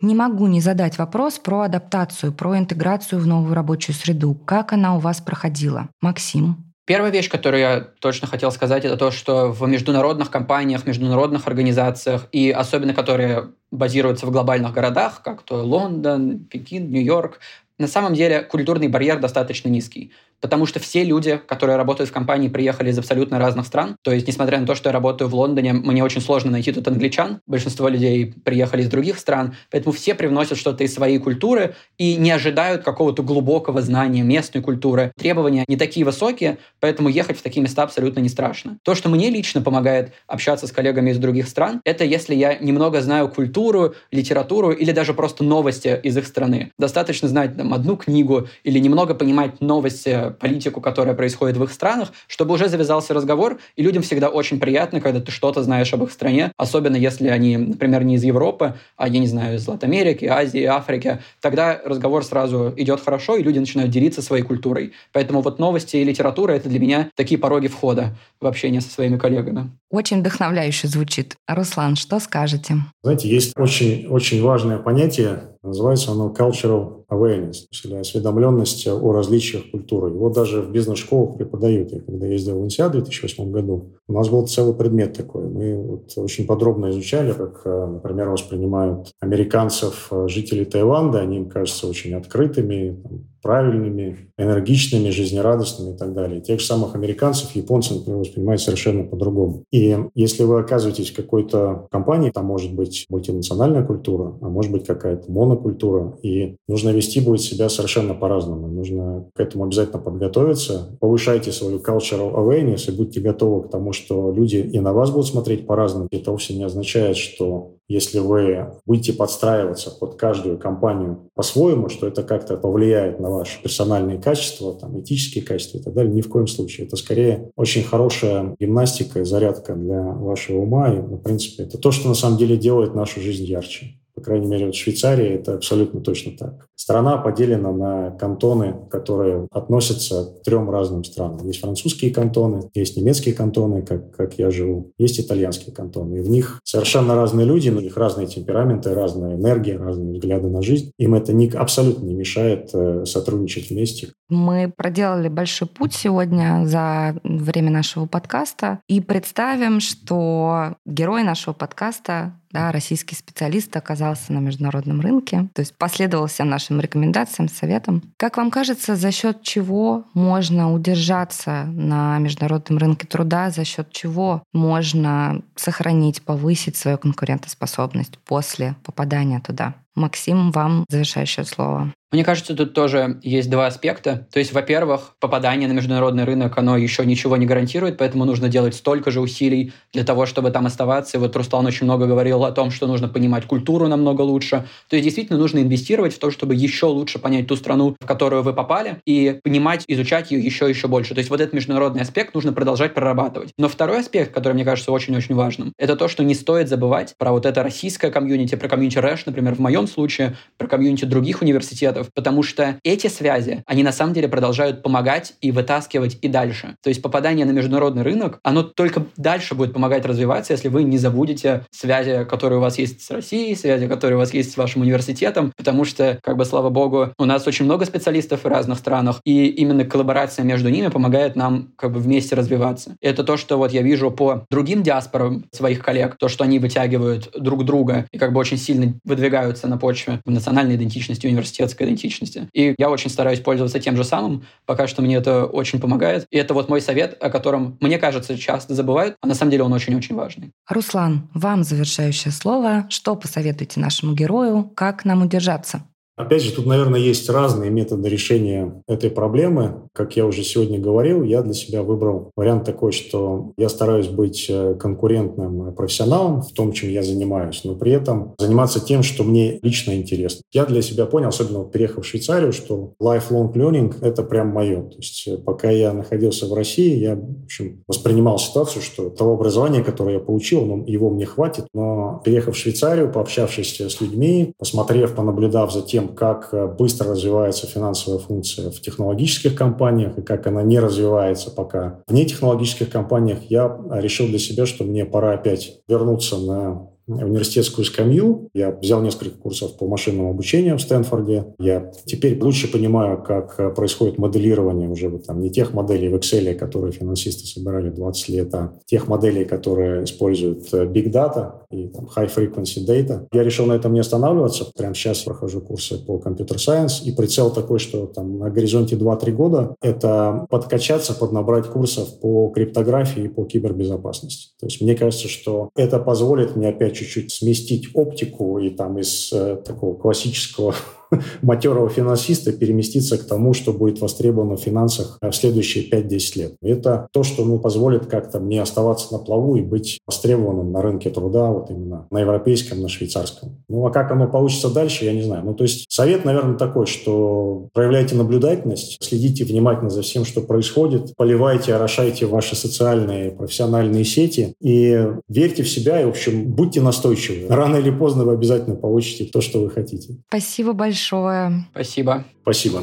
Не 0.00 0.14
могу 0.14 0.46
не 0.46 0.60
задать 0.62 0.96
вопрос 0.96 1.38
про 1.38 1.62
адаптацию, 1.62 2.32
про 2.32 2.58
интеграцию 2.58 3.20
в 3.20 3.26
новую 3.26 3.54
рабочую 3.54 3.94
среду. 3.94 4.34
Как 4.34 4.72
она 4.72 4.96
у 4.96 4.98
вас 4.98 5.20
проходила? 5.20 5.88
Максим. 6.00 6.72
Первая 6.86 7.12
вещь, 7.12 7.28
которую 7.28 7.60
я 7.60 7.80
точно 8.00 8.26
хотел 8.26 8.50
сказать, 8.50 8.84
это 8.84 8.96
то, 8.96 9.10
что 9.10 9.52
в 9.52 9.68
международных 9.68 10.30
компаниях, 10.30 10.86
международных 10.86 11.46
организациях, 11.46 12.26
и 12.32 12.50
особенно 12.50 12.94
которые 12.94 13.50
базируются 13.70 14.26
в 14.26 14.30
глобальных 14.30 14.72
городах, 14.72 15.22
как 15.22 15.42
то 15.42 15.62
Лондон, 15.62 16.40
Пекин, 16.40 16.90
Нью-Йорк, 16.90 17.38
на 17.78 17.86
самом 17.86 18.14
деле 18.14 18.40
культурный 18.42 18.88
барьер 18.88 19.20
достаточно 19.20 19.68
низкий 19.68 20.12
потому 20.40 20.66
что 20.66 20.80
все 20.80 21.04
люди, 21.04 21.40
которые 21.46 21.76
работают 21.76 22.10
в 22.10 22.12
компании, 22.12 22.48
приехали 22.48 22.90
из 22.90 22.98
абсолютно 22.98 23.38
разных 23.38 23.66
стран. 23.66 23.96
То 24.02 24.12
есть, 24.12 24.26
несмотря 24.26 24.58
на 24.58 24.66
то, 24.66 24.74
что 24.74 24.88
я 24.88 24.92
работаю 24.92 25.28
в 25.28 25.34
Лондоне, 25.34 25.72
мне 25.72 26.02
очень 26.02 26.20
сложно 26.20 26.50
найти 26.50 26.72
тут 26.72 26.86
англичан. 26.88 27.40
Большинство 27.46 27.88
людей 27.88 28.34
приехали 28.44 28.82
из 28.82 28.88
других 28.88 29.18
стран, 29.18 29.54
поэтому 29.70 29.92
все 29.92 30.14
привносят 30.14 30.58
что-то 30.58 30.84
из 30.84 30.94
своей 30.94 31.18
культуры 31.18 31.74
и 31.98 32.16
не 32.16 32.30
ожидают 32.30 32.82
какого-то 32.82 33.22
глубокого 33.22 33.82
знания 33.82 34.22
местной 34.22 34.62
культуры. 34.62 35.12
Требования 35.18 35.64
не 35.68 35.76
такие 35.76 36.04
высокие, 36.04 36.58
поэтому 36.80 37.08
ехать 37.08 37.38
в 37.38 37.42
такие 37.42 37.62
места 37.62 37.82
абсолютно 37.82 38.20
не 38.20 38.28
страшно. 38.28 38.78
То, 38.82 38.94
что 38.94 39.08
мне 39.08 39.30
лично 39.30 39.60
помогает 39.60 40.12
общаться 40.26 40.66
с 40.66 40.72
коллегами 40.72 41.10
из 41.10 41.18
других 41.18 41.48
стран, 41.48 41.80
это 41.84 42.04
если 42.04 42.34
я 42.34 42.54
немного 42.54 43.00
знаю 43.00 43.28
культуру, 43.28 43.94
литературу 44.10 44.70
или 44.70 44.92
даже 44.92 45.14
просто 45.14 45.44
новости 45.44 45.98
из 46.02 46.16
их 46.16 46.26
страны. 46.26 46.72
Достаточно 46.78 47.28
знать 47.28 47.56
там 47.56 47.74
одну 47.74 47.96
книгу 47.96 48.48
или 48.64 48.78
немного 48.78 49.14
понимать 49.14 49.60
новости 49.60 50.29
политику, 50.30 50.80
которая 50.80 51.14
происходит 51.14 51.56
в 51.56 51.64
их 51.64 51.72
странах, 51.72 52.12
чтобы 52.26 52.54
уже 52.54 52.68
завязался 52.68 53.14
разговор, 53.14 53.58
и 53.76 53.82
людям 53.82 54.02
всегда 54.02 54.28
очень 54.28 54.60
приятно, 54.60 55.00
когда 55.00 55.20
ты 55.20 55.30
что-то 55.32 55.62
знаешь 55.62 55.92
об 55.92 56.02
их 56.02 56.12
стране, 56.12 56.52
особенно 56.56 56.96
если 56.96 57.28
они, 57.28 57.56
например, 57.56 58.04
не 58.04 58.16
из 58.16 58.24
Европы, 58.24 58.74
а, 58.96 59.08
я 59.08 59.18
не 59.18 59.26
знаю, 59.26 59.56
из 59.56 59.66
Латинамерики, 59.66 60.24
Азии, 60.24 60.64
Африки, 60.64 61.20
тогда 61.40 61.80
разговор 61.84 62.24
сразу 62.24 62.72
идет 62.76 63.00
хорошо, 63.00 63.36
и 63.36 63.42
люди 63.42 63.58
начинают 63.58 63.90
делиться 63.90 64.22
своей 64.22 64.42
культурой. 64.42 64.92
Поэтому 65.12 65.40
вот 65.40 65.58
новости 65.58 65.96
и 65.96 66.04
литература— 66.04 66.52
это 66.54 66.68
для 66.68 66.78
меня 66.78 67.10
такие 67.14 67.38
пороги 67.38 67.68
входа 67.68 68.16
в 68.40 68.46
общение 68.46 68.80
со 68.80 68.90
своими 68.90 69.16
коллегами. 69.16 69.70
Очень 69.90 70.20
вдохновляюще 70.20 70.88
звучит. 70.88 71.36
Руслан, 71.48 71.96
что 71.96 72.20
скажете? 72.20 72.76
Знаете, 73.02 73.28
есть 73.28 73.52
очень, 73.56 74.06
очень 74.06 74.42
важное 74.42 74.78
понятие, 74.78 75.49
называется 75.62 76.12
оно 76.12 76.34
cultural 76.36 77.04
awareness, 77.10 77.66
или 77.84 77.94
осведомленность 77.96 78.86
о 78.86 79.12
различиях 79.12 79.70
культуры. 79.70 80.10
Его 80.10 80.30
даже 80.30 80.62
в 80.62 80.70
бизнес-школах 80.70 81.36
преподают. 81.36 81.92
Я 81.92 82.00
когда 82.00 82.26
ездил 82.26 82.60
в 82.60 82.64
ИНСИА 82.64 82.88
в 82.88 82.92
2008 82.92 83.50
году, 83.50 83.90
у 84.08 84.12
нас 84.12 84.28
был 84.28 84.46
целый 84.46 84.74
предмет 84.74 85.16
такой. 85.16 85.44
Мы 85.44 85.76
вот 85.76 86.12
очень 86.16 86.46
подробно 86.46 86.90
изучали, 86.90 87.32
как, 87.32 87.62
э, 87.64 87.86
например, 87.86 88.28
воспринимают 88.28 89.12
американцев 89.20 90.08
э, 90.10 90.28
жители 90.28 90.64
Таиланда. 90.64 91.20
Они 91.20 91.36
им 91.36 91.48
кажутся 91.48 91.86
очень 91.86 92.14
открытыми, 92.14 92.96
правильными, 93.42 94.32
энергичными, 94.36 95.10
жизнерадостными 95.10 95.94
и 95.94 95.96
так 95.96 96.12
далее. 96.12 96.40
Тех 96.40 96.60
же 96.60 96.66
самых 96.66 96.94
американцев 96.94 97.54
японцы, 97.56 97.94
например, 97.94 98.20
воспринимают 98.20 98.60
совершенно 98.60 99.04
по-другому. 99.04 99.64
И 99.70 99.96
если 100.14 100.44
вы 100.44 100.60
оказываетесь 100.60 101.10
в 101.10 101.16
какой-то 101.16 101.88
компании, 101.90 102.30
там 102.30 102.46
может 102.46 102.74
быть 102.74 103.06
мультинациональная 103.08 103.84
культура, 103.84 104.36
а 104.40 104.48
может 104.48 104.72
быть 104.72 104.86
какая-то 104.86 105.30
монокультура, 105.50 106.16
и 106.22 106.56
нужно 106.68 106.90
вести 106.90 107.20
будет 107.20 107.40
себя 107.40 107.68
совершенно 107.68 108.14
по-разному. 108.14 108.68
Нужно 108.68 109.26
к 109.34 109.40
этому 109.40 109.64
обязательно 109.64 109.98
подготовиться. 109.98 110.96
Повышайте 111.00 111.52
свою 111.52 111.78
cultural 111.78 112.34
awareness 112.34 112.88
и 112.88 112.96
будьте 112.96 113.20
готовы 113.20 113.64
к 113.64 113.70
тому, 113.70 113.92
что 113.92 114.32
люди 114.32 114.56
и 114.56 114.80
на 114.80 114.92
вас 114.92 115.10
будут 115.10 115.26
смотреть 115.26 115.66
по-разному. 115.66 116.08
Это 116.10 116.30
вовсе 116.30 116.54
не 116.54 116.64
означает, 116.64 117.16
что 117.16 117.72
если 117.88 118.20
вы 118.20 118.68
будете 118.86 119.12
подстраиваться 119.12 119.90
под 119.90 120.14
каждую 120.14 120.58
компанию 120.58 121.28
по-своему, 121.34 121.88
что 121.88 122.06
это 122.06 122.22
как-то 122.22 122.56
повлияет 122.56 123.18
на 123.18 123.30
ваши 123.30 123.60
персональные 123.60 124.18
качества, 124.18 124.74
там, 124.74 125.00
этические 125.00 125.42
качества 125.42 125.78
и 125.78 125.82
так 125.82 125.94
далее, 125.94 126.14
ни 126.14 126.20
в 126.20 126.28
коем 126.28 126.46
случае. 126.46 126.86
Это 126.86 126.94
скорее 126.96 127.50
очень 127.56 127.82
хорошая 127.82 128.54
гимнастика, 128.60 129.24
зарядка 129.24 129.74
для 129.74 130.02
вашего 130.02 130.60
ума. 130.60 130.92
И, 130.92 131.00
в 131.00 131.18
принципе, 131.18 131.64
это 131.64 131.78
то, 131.78 131.90
что 131.90 132.08
на 132.08 132.14
самом 132.14 132.38
деле 132.38 132.56
делает 132.56 132.94
нашу 132.94 133.20
жизнь 133.20 133.44
ярче. 133.44 133.99
По 134.20 134.26
крайней 134.26 134.48
мере, 134.48 134.66
вот 134.66 134.74
в 134.74 134.78
Швейцарии 134.78 135.28
это 135.28 135.54
абсолютно 135.54 136.02
точно 136.02 136.32
так. 136.36 136.66
Страна 136.76 137.16
поделена 137.16 137.72
на 137.72 138.10
кантоны, 138.10 138.74
которые 138.90 139.48
относятся 139.50 140.26
к 140.26 140.42
трем 140.42 140.68
разным 140.70 141.04
странам. 141.04 141.46
Есть 141.46 141.60
французские 141.60 142.12
кантоны, 142.12 142.70
есть 142.74 142.98
немецкие 142.98 143.34
кантоны, 143.34 143.82
как, 143.82 144.14
как 144.14 144.38
я 144.38 144.50
живу, 144.50 144.92
есть 144.98 145.18
итальянские 145.18 145.74
кантоны. 145.74 146.16
И 146.16 146.20
в 146.20 146.28
них 146.28 146.60
совершенно 146.64 147.14
разные 147.14 147.46
люди, 147.46 147.70
у 147.70 147.80
них 147.80 147.96
разные 147.96 148.26
темпераменты, 148.26 148.94
разная 148.94 149.36
энергия, 149.36 149.78
разные 149.78 150.12
взгляды 150.12 150.48
на 150.48 150.60
жизнь. 150.60 150.92
Им 150.98 151.14
это 151.14 151.32
не, 151.32 151.48
абсолютно 151.48 152.04
не 152.04 152.14
мешает 152.14 152.70
э, 152.74 153.06
сотрудничать 153.06 153.70
вместе. 153.70 154.08
Мы 154.28 154.72
проделали 154.76 155.28
большой 155.28 155.68
путь 155.68 155.94
сегодня 155.94 156.62
за 156.66 157.16
время 157.24 157.70
нашего 157.70 158.04
подкаста 158.04 158.80
и 158.86 159.00
представим, 159.00 159.80
что 159.80 160.76
герой 160.84 161.24
нашего 161.24 161.54
подкаста 161.54 162.39
да, 162.52 162.72
российский 162.72 163.14
специалист 163.14 163.74
оказался 163.76 164.32
на 164.32 164.38
международном 164.38 165.00
рынке, 165.00 165.48
то 165.54 165.60
есть 165.60 165.76
последовал 165.76 166.26
всем 166.26 166.48
нашим 166.48 166.80
рекомендациям, 166.80 167.48
советам. 167.48 168.02
Как 168.16 168.36
вам 168.36 168.50
кажется, 168.50 168.96
за 168.96 169.12
счет 169.12 169.42
чего 169.42 170.04
можно 170.14 170.72
удержаться 170.72 171.64
на 171.66 172.18
международном 172.18 172.78
рынке 172.78 173.06
труда, 173.06 173.50
за 173.50 173.64
счет 173.64 173.92
чего 173.92 174.42
можно 174.52 175.42
сохранить, 175.56 176.22
повысить 176.22 176.76
свою 176.76 176.98
конкурентоспособность 176.98 178.18
после 178.18 178.74
попадания 178.84 179.40
туда? 179.40 179.74
Максим, 179.94 180.50
вам 180.50 180.84
завершающее 180.88 181.44
слово. 181.44 181.92
Мне 182.12 182.24
кажется, 182.24 182.56
тут 182.56 182.74
тоже 182.74 183.20
есть 183.22 183.48
два 183.48 183.68
аспекта. 183.68 184.26
То 184.32 184.40
есть, 184.40 184.52
во-первых, 184.52 185.14
попадание 185.20 185.68
на 185.68 185.72
международный 185.72 186.24
рынок, 186.24 186.58
оно 186.58 186.76
еще 186.76 187.06
ничего 187.06 187.36
не 187.36 187.46
гарантирует, 187.46 187.98
поэтому 187.98 188.24
нужно 188.24 188.48
делать 188.48 188.74
столько 188.74 189.12
же 189.12 189.20
усилий 189.20 189.72
для 189.92 190.02
того, 190.02 190.26
чтобы 190.26 190.50
там 190.50 190.66
оставаться. 190.66 191.16
И 191.16 191.20
вот 191.20 191.36
Руслан 191.36 191.66
очень 191.66 191.84
много 191.84 192.06
говорил 192.06 192.44
о 192.44 192.50
том, 192.50 192.72
что 192.72 192.88
нужно 192.88 193.06
понимать 193.06 193.46
культуру 193.46 193.86
намного 193.86 194.22
лучше. 194.22 194.66
То 194.88 194.96
есть, 194.96 195.04
действительно, 195.04 195.38
нужно 195.38 195.60
инвестировать 195.60 196.12
в 196.12 196.18
то, 196.18 196.32
чтобы 196.32 196.56
еще 196.56 196.86
лучше 196.86 197.20
понять 197.20 197.46
ту 197.46 197.54
страну, 197.54 197.94
в 198.00 198.06
которую 198.06 198.42
вы 198.42 198.54
попали, 198.54 199.00
и 199.06 199.38
понимать, 199.44 199.84
изучать 199.86 200.32
ее 200.32 200.40
еще 200.40 200.68
еще 200.68 200.88
больше. 200.88 201.14
То 201.14 201.18
есть, 201.20 201.30
вот 201.30 201.40
этот 201.40 201.54
международный 201.54 202.02
аспект 202.02 202.34
нужно 202.34 202.52
продолжать 202.52 202.92
прорабатывать. 202.92 203.52
Но 203.56 203.68
второй 203.68 204.00
аспект, 204.00 204.34
который 204.34 204.54
мне 204.54 204.64
кажется 204.64 204.90
очень-очень 204.90 205.36
важным, 205.36 205.72
это 205.78 205.94
то, 205.94 206.08
что 206.08 206.24
не 206.24 206.34
стоит 206.34 206.68
забывать 206.68 207.14
про 207.18 207.30
вот 207.30 207.46
это 207.46 207.62
российское 207.62 208.10
комьюнити, 208.10 208.56
про 208.56 208.68
комьюнити 208.68 208.98
РЭШ, 208.98 209.26
например, 209.26 209.54
в 209.54 209.60
моем 209.60 209.79
случае, 209.86 210.36
про 210.56 210.66
комьюнити 210.66 211.04
других 211.04 211.42
университетов, 211.42 212.08
потому 212.14 212.42
что 212.42 212.78
эти 212.84 213.06
связи, 213.06 213.62
они 213.66 213.82
на 213.82 213.92
самом 213.92 214.14
деле 214.14 214.28
продолжают 214.28 214.82
помогать 214.82 215.34
и 215.40 215.50
вытаскивать 215.52 216.18
и 216.22 216.28
дальше. 216.28 216.76
То 216.82 216.88
есть 216.88 217.02
попадание 217.02 217.46
на 217.46 217.52
международный 217.52 218.02
рынок, 218.02 218.40
оно 218.42 218.62
только 218.62 219.04
дальше 219.16 219.54
будет 219.54 219.72
помогать 219.72 220.04
развиваться, 220.04 220.52
если 220.52 220.68
вы 220.68 220.84
не 220.84 220.98
забудете 220.98 221.66
связи, 221.70 222.24
которые 222.24 222.58
у 222.58 222.62
вас 222.62 222.78
есть 222.78 223.02
с 223.02 223.10
Россией, 223.10 223.54
связи, 223.54 223.86
которые 223.86 224.16
у 224.16 224.20
вас 224.20 224.34
есть 224.34 224.52
с 224.52 224.56
вашим 224.56 224.82
университетом, 224.82 225.52
потому 225.56 225.84
что, 225.84 226.18
как 226.22 226.36
бы, 226.36 226.44
слава 226.44 226.70
богу, 226.70 227.12
у 227.18 227.24
нас 227.24 227.46
очень 227.46 227.64
много 227.64 227.84
специалистов 227.84 228.44
в 228.44 228.46
разных 228.46 228.78
странах, 228.78 229.20
и 229.24 229.46
именно 229.46 229.84
коллаборация 229.84 230.44
между 230.44 230.68
ними 230.68 230.88
помогает 230.88 231.36
нам 231.36 231.72
как 231.76 231.92
бы 231.92 232.00
вместе 232.00 232.34
развиваться. 232.34 232.96
Это 233.00 233.24
то, 233.24 233.36
что 233.36 233.56
вот 233.56 233.72
я 233.72 233.82
вижу 233.82 234.10
по 234.10 234.44
другим 234.50 234.82
диаспорам 234.82 235.44
своих 235.52 235.82
коллег, 235.82 236.16
то, 236.18 236.28
что 236.28 236.44
они 236.44 236.58
вытягивают 236.58 237.30
друг 237.38 237.64
друга 237.64 238.06
и 238.12 238.18
как 238.18 238.32
бы 238.32 238.40
очень 238.40 238.56
сильно 238.56 238.94
выдвигаются 239.04 239.68
на 239.70 239.78
почве 239.78 240.20
национальной 240.26 240.76
идентичности, 240.76 241.26
университетской 241.26 241.86
идентичности. 241.86 242.48
И 242.52 242.74
я 242.76 242.90
очень 242.90 243.08
стараюсь 243.10 243.40
пользоваться 243.40 243.80
тем 243.80 243.96
же 243.96 244.04
самым. 244.04 244.44
Пока 244.66 244.86
что 244.86 245.00
мне 245.00 245.16
это 245.16 245.46
очень 245.46 245.80
помогает. 245.80 246.26
И 246.30 246.36
это 246.36 246.52
вот 246.52 246.68
мой 246.68 246.80
совет, 246.80 247.16
о 247.20 247.30
котором, 247.30 247.78
мне 247.80 247.98
кажется, 247.98 248.36
часто 248.36 248.74
забывают, 248.74 249.16
а 249.22 249.26
на 249.26 249.34
самом 249.34 249.50
деле 249.50 249.62
он 249.62 249.72
очень-очень 249.72 250.14
важный. 250.14 250.50
Руслан, 250.68 251.28
вам 251.34 251.62
завершающее 251.62 252.32
слово. 252.32 252.86
Что 252.90 253.16
посоветуете 253.16 253.80
нашему 253.80 254.14
герою? 254.14 254.70
Как 254.74 255.04
нам 255.04 255.22
удержаться? 255.22 255.84
Опять 256.20 256.42
же, 256.42 256.52
тут, 256.52 256.66
наверное, 256.66 257.00
есть 257.00 257.28
разные 257.30 257.70
методы 257.70 258.08
решения 258.10 258.82
этой 258.86 259.10
проблемы. 259.10 259.88
Как 259.94 260.16
я 260.16 260.26
уже 260.26 260.42
сегодня 260.42 260.78
говорил, 260.78 261.22
я 261.22 261.40
для 261.40 261.54
себя 261.54 261.82
выбрал 261.82 262.30
вариант 262.36 262.64
такой, 262.64 262.92
что 262.92 263.52
я 263.56 263.70
стараюсь 263.70 264.08
быть 264.08 264.46
э, 264.50 264.74
конкурентным 264.78 265.74
профессионалом 265.74 266.42
в 266.42 266.52
том, 266.52 266.72
чем 266.72 266.90
я 266.90 267.02
занимаюсь, 267.02 267.62
но 267.64 267.74
при 267.74 267.92
этом 267.92 268.34
заниматься 268.38 268.84
тем, 268.84 269.02
что 269.02 269.24
мне 269.24 269.58
лично 269.62 269.96
интересно. 269.96 270.42
Я 270.52 270.66
для 270.66 270.82
себя 270.82 271.06
понял, 271.06 271.28
особенно 271.28 271.60
вот 271.60 271.72
переехав 271.72 272.04
в 272.04 272.06
Швейцарию, 272.06 272.52
что 272.52 272.92
lifelong 273.02 273.52
learning— 273.54 273.94
это 274.02 274.22
прям 274.22 274.48
мое. 274.48 274.82
То 274.82 274.96
есть 274.98 275.26
э, 275.26 275.38
пока 275.38 275.70
я 275.70 275.94
находился 275.94 276.46
в 276.46 276.52
России, 276.52 276.98
я 276.98 277.16
в 277.16 277.44
общем, 277.44 277.82
воспринимал 277.88 278.38
ситуацию, 278.38 278.82
что 278.82 279.08
того 279.08 279.34
образования, 279.34 279.82
которое 279.82 280.16
я 280.16 280.20
получил, 280.20 280.66
ну, 280.66 280.84
его 280.86 281.08
мне 281.08 281.24
хватит. 281.24 281.64
Но 281.72 282.20
переехав 282.24 282.54
в 282.54 282.58
Швейцарию, 282.58 283.10
пообщавшись 283.10 283.80
с 283.80 284.00
людьми, 284.02 284.52
посмотрев, 284.58 285.14
понаблюдав 285.14 285.72
за 285.72 285.80
тем, 285.80 286.09
как 286.14 286.48
э, 286.52 286.66
быстро 286.66 287.10
развивается 287.10 287.66
финансовая 287.66 288.18
функция 288.18 288.70
в 288.70 288.80
технологических 288.80 289.54
компаниях 289.54 290.18
и 290.18 290.22
как 290.22 290.46
она 290.46 290.62
не 290.62 290.78
развивается 290.78 291.50
пока 291.50 292.00
в 292.06 292.12
нетехнологических 292.12 292.90
компаниях, 292.90 293.38
я 293.48 293.80
решил 293.90 294.26
для 294.26 294.38
себя, 294.38 294.66
что 294.66 294.84
мне 294.84 295.04
пора 295.04 295.32
опять 295.32 295.80
вернуться 295.88 296.38
на 296.38 296.90
университетскую 297.06 297.84
скамью. 297.84 298.48
Я 298.54 298.70
взял 298.70 299.02
несколько 299.02 299.36
курсов 299.36 299.76
по 299.76 299.86
машинному 299.86 300.30
обучению 300.30 300.78
в 300.78 300.82
Стэнфорде. 300.82 301.54
Я 301.58 301.92
теперь 302.04 302.40
лучше 302.42 302.70
понимаю, 302.70 303.22
как 303.22 303.58
э, 303.58 303.70
происходит 303.70 304.18
моделирование 304.18 304.88
уже 304.88 305.08
вот 305.08 305.26
там 305.26 305.40
не 305.40 305.50
тех 305.50 305.72
моделей 305.72 306.08
в 306.08 306.14
Excel, 306.14 306.54
которые 306.54 306.92
финансисты 306.92 307.46
собирали 307.46 307.90
20 307.90 308.28
лет, 308.28 308.54
а 308.54 308.78
тех 308.86 309.08
моделей, 309.08 309.44
которые 309.44 310.04
используют 310.04 310.72
э, 310.72 310.84
Big 310.84 311.10
Data 311.10 311.59
и 311.70 311.86
там, 311.88 312.08
High 312.14 312.32
Frequency 312.34 312.84
Data. 312.84 313.26
Я 313.32 313.42
решил 313.42 313.66
на 313.66 313.74
этом 313.74 313.92
не 313.92 314.00
останавливаться. 314.00 314.66
Прямо 314.76 314.94
сейчас 314.94 315.20
прохожу 315.20 315.60
курсы 315.60 315.98
по 315.98 316.16
Computer 316.16 316.56
Science. 316.56 317.04
И 317.04 317.12
прицел 317.12 317.50
такой, 317.50 317.78
что 317.78 318.06
там 318.06 318.38
на 318.38 318.50
горизонте 318.50 318.96
2-3 318.96 319.32
года 319.32 319.76
это 319.80 320.46
подкачаться, 320.50 321.14
поднабрать 321.14 321.66
курсов 321.66 322.18
по 322.20 322.48
криптографии 322.48 323.24
и 323.24 323.28
по 323.28 323.44
кибербезопасности. 323.44 324.50
То 324.58 324.66
есть 324.66 324.80
мне 324.80 324.94
кажется, 324.94 325.28
что 325.28 325.70
это 325.76 325.98
позволит 325.98 326.56
мне 326.56 326.68
опять 326.68 326.94
чуть-чуть 326.94 327.30
сместить 327.30 327.90
оптику 327.94 328.58
и 328.58 328.70
там 328.70 328.98
из 328.98 329.32
э, 329.32 329.56
такого 329.64 329.94
классического 329.94 330.74
матерого 331.42 331.88
финансиста 331.88 332.52
переместиться 332.52 333.18
к 333.18 333.24
тому, 333.24 333.52
что 333.54 333.72
будет 333.72 334.00
востребовано 334.00 334.56
в 334.56 334.60
финансах 334.60 335.18
в 335.20 335.32
следующие 335.32 335.88
5-10 335.88 336.38
лет. 336.38 336.54
Это 336.62 337.08
то, 337.12 337.22
что 337.22 337.44
ну, 337.44 337.58
позволит 337.58 338.06
как-то 338.06 338.40
мне 338.40 338.62
оставаться 338.62 339.12
на 339.12 339.18
плаву 339.18 339.56
и 339.56 339.62
быть 339.62 340.00
востребованным 340.06 340.72
на 340.72 340.82
рынке 340.82 341.10
труда, 341.10 341.50
вот 341.50 341.70
именно 341.70 342.06
на 342.10 342.20
европейском, 342.20 342.80
на 342.80 342.88
швейцарском. 342.88 343.62
Ну, 343.68 343.86
а 343.86 343.90
как 343.90 344.10
оно 344.10 344.28
получится 344.28 344.68
дальше, 344.68 345.04
я 345.04 345.12
не 345.12 345.22
знаю. 345.22 345.44
Ну, 345.44 345.54
то 345.54 345.64
есть 345.64 345.86
совет, 345.88 346.24
наверное, 346.24 346.56
такой, 346.56 346.86
что 346.86 347.68
проявляйте 347.72 348.14
наблюдательность, 348.14 348.98
следите 349.00 349.44
внимательно 349.44 349.90
за 349.90 350.02
всем, 350.02 350.24
что 350.24 350.40
происходит, 350.40 351.14
поливайте, 351.16 351.74
орошайте 351.74 352.26
ваши 352.26 352.56
социальные, 352.56 353.32
профессиональные 353.32 354.04
сети 354.04 354.54
и 354.60 355.06
верьте 355.28 355.62
в 355.62 355.68
себя 355.68 356.00
и, 356.00 356.04
в 356.04 356.10
общем, 356.10 356.44
будьте 356.44 356.80
настойчивы. 356.80 357.48
Рано 357.48 357.76
или 357.76 357.90
поздно 357.90 358.24
вы 358.24 358.32
обязательно 358.32 358.76
получите 358.76 359.24
то, 359.24 359.40
что 359.40 359.60
вы 359.60 359.70
хотите. 359.70 360.16
Спасибо 360.28 360.72
большое 360.72 360.99
большое. 361.00 361.64
Спасибо. 361.72 362.24
Спасибо. 362.42 362.82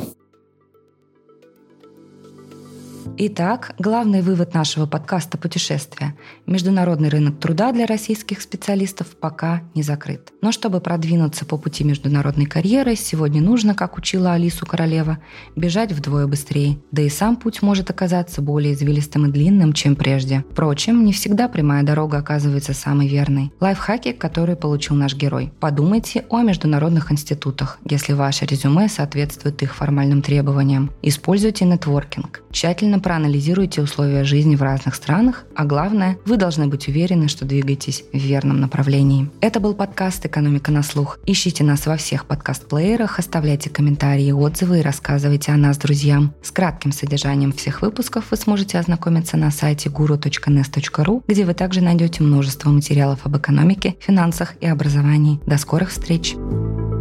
Итак, 3.15 3.73
главный 3.79 4.21
вывод 4.21 4.53
нашего 4.53 4.85
подкаста 4.85 5.37
«Путешествия». 5.37 6.15
Международный 6.45 7.09
рынок 7.09 7.39
труда 7.39 7.71
для 7.71 7.85
российских 7.85 8.41
специалистов 8.41 9.15
пока 9.15 9.61
не 9.73 9.83
закрыт. 9.83 10.33
Но 10.41 10.51
чтобы 10.51 10.81
продвинуться 10.81 11.45
по 11.45 11.57
пути 11.57 11.83
международной 11.83 12.45
карьеры, 12.45 12.95
сегодня 12.95 13.41
нужно, 13.41 13.73
как 13.73 13.97
учила 13.97 14.33
Алису 14.33 14.65
Королева, 14.65 15.17
бежать 15.55 15.91
вдвое 15.91 16.27
быстрее. 16.27 16.77
Да 16.91 17.01
и 17.01 17.09
сам 17.09 17.37
путь 17.37 17.61
может 17.61 17.89
оказаться 17.89 18.41
более 18.41 18.73
извилистым 18.73 19.27
и 19.27 19.31
длинным, 19.31 19.73
чем 19.73 19.95
прежде. 19.95 20.45
Впрочем, 20.51 21.03
не 21.03 21.13
всегда 21.13 21.47
прямая 21.47 21.83
дорога 21.83 22.17
оказывается 22.17 22.73
самой 22.73 23.07
верной. 23.07 23.51
Лайфхаки, 23.59 24.11
которые 24.11 24.55
получил 24.55 24.95
наш 24.95 25.15
герой. 25.15 25.51
Подумайте 25.59 26.25
о 26.29 26.41
международных 26.41 27.11
институтах, 27.11 27.79
если 27.89 28.13
ваше 28.13 28.45
резюме 28.45 28.89
соответствует 28.89 29.61
их 29.63 29.75
формальным 29.75 30.21
требованиям. 30.21 30.91
Используйте 31.01 31.65
нетворкинг. 31.65 32.41
Тщательно 32.51 32.96
проанализируйте 33.01 33.81
условия 33.81 34.23
жизни 34.23 34.55
в 34.55 34.61
разных 34.61 34.95
странах, 34.95 35.45
а 35.55 35.65
главное, 35.65 36.17
вы 36.25 36.37
должны 36.37 36.67
быть 36.67 36.87
уверены, 36.87 37.27
что 37.27 37.45
двигаетесь 37.45 38.03
в 38.13 38.17
верном 38.17 38.59
направлении. 38.59 39.29
Это 39.41 39.59
был 39.59 39.73
подкаст 39.73 40.25
«Экономика 40.25 40.71
на 40.71 40.83
слух». 40.83 41.19
Ищите 41.25 41.63
нас 41.63 41.85
во 41.85 41.97
всех 41.97 42.25
подкаст-плеерах, 42.25 43.19
оставляйте 43.19 43.69
комментарии, 43.69 44.31
отзывы 44.31 44.79
и 44.79 44.83
рассказывайте 44.83 45.51
о 45.51 45.57
нас 45.57 45.77
друзьям. 45.77 46.33
С 46.41 46.51
кратким 46.51 46.91
содержанием 46.91 47.51
всех 47.51 47.81
выпусков 47.81 48.25
вы 48.31 48.37
сможете 48.37 48.79
ознакомиться 48.79 49.37
на 49.37 49.51
сайте 49.51 49.89
guru.nes.ru, 49.89 51.23
где 51.27 51.45
вы 51.45 51.53
также 51.53 51.81
найдете 51.81 52.23
множество 52.23 52.69
материалов 52.69 53.25
об 53.25 53.37
экономике, 53.37 53.95
финансах 53.99 54.55
и 54.61 54.67
образовании. 54.67 55.39
До 55.45 55.57
скорых 55.57 55.89
встреч! 55.89 56.35
Thank 56.37 56.96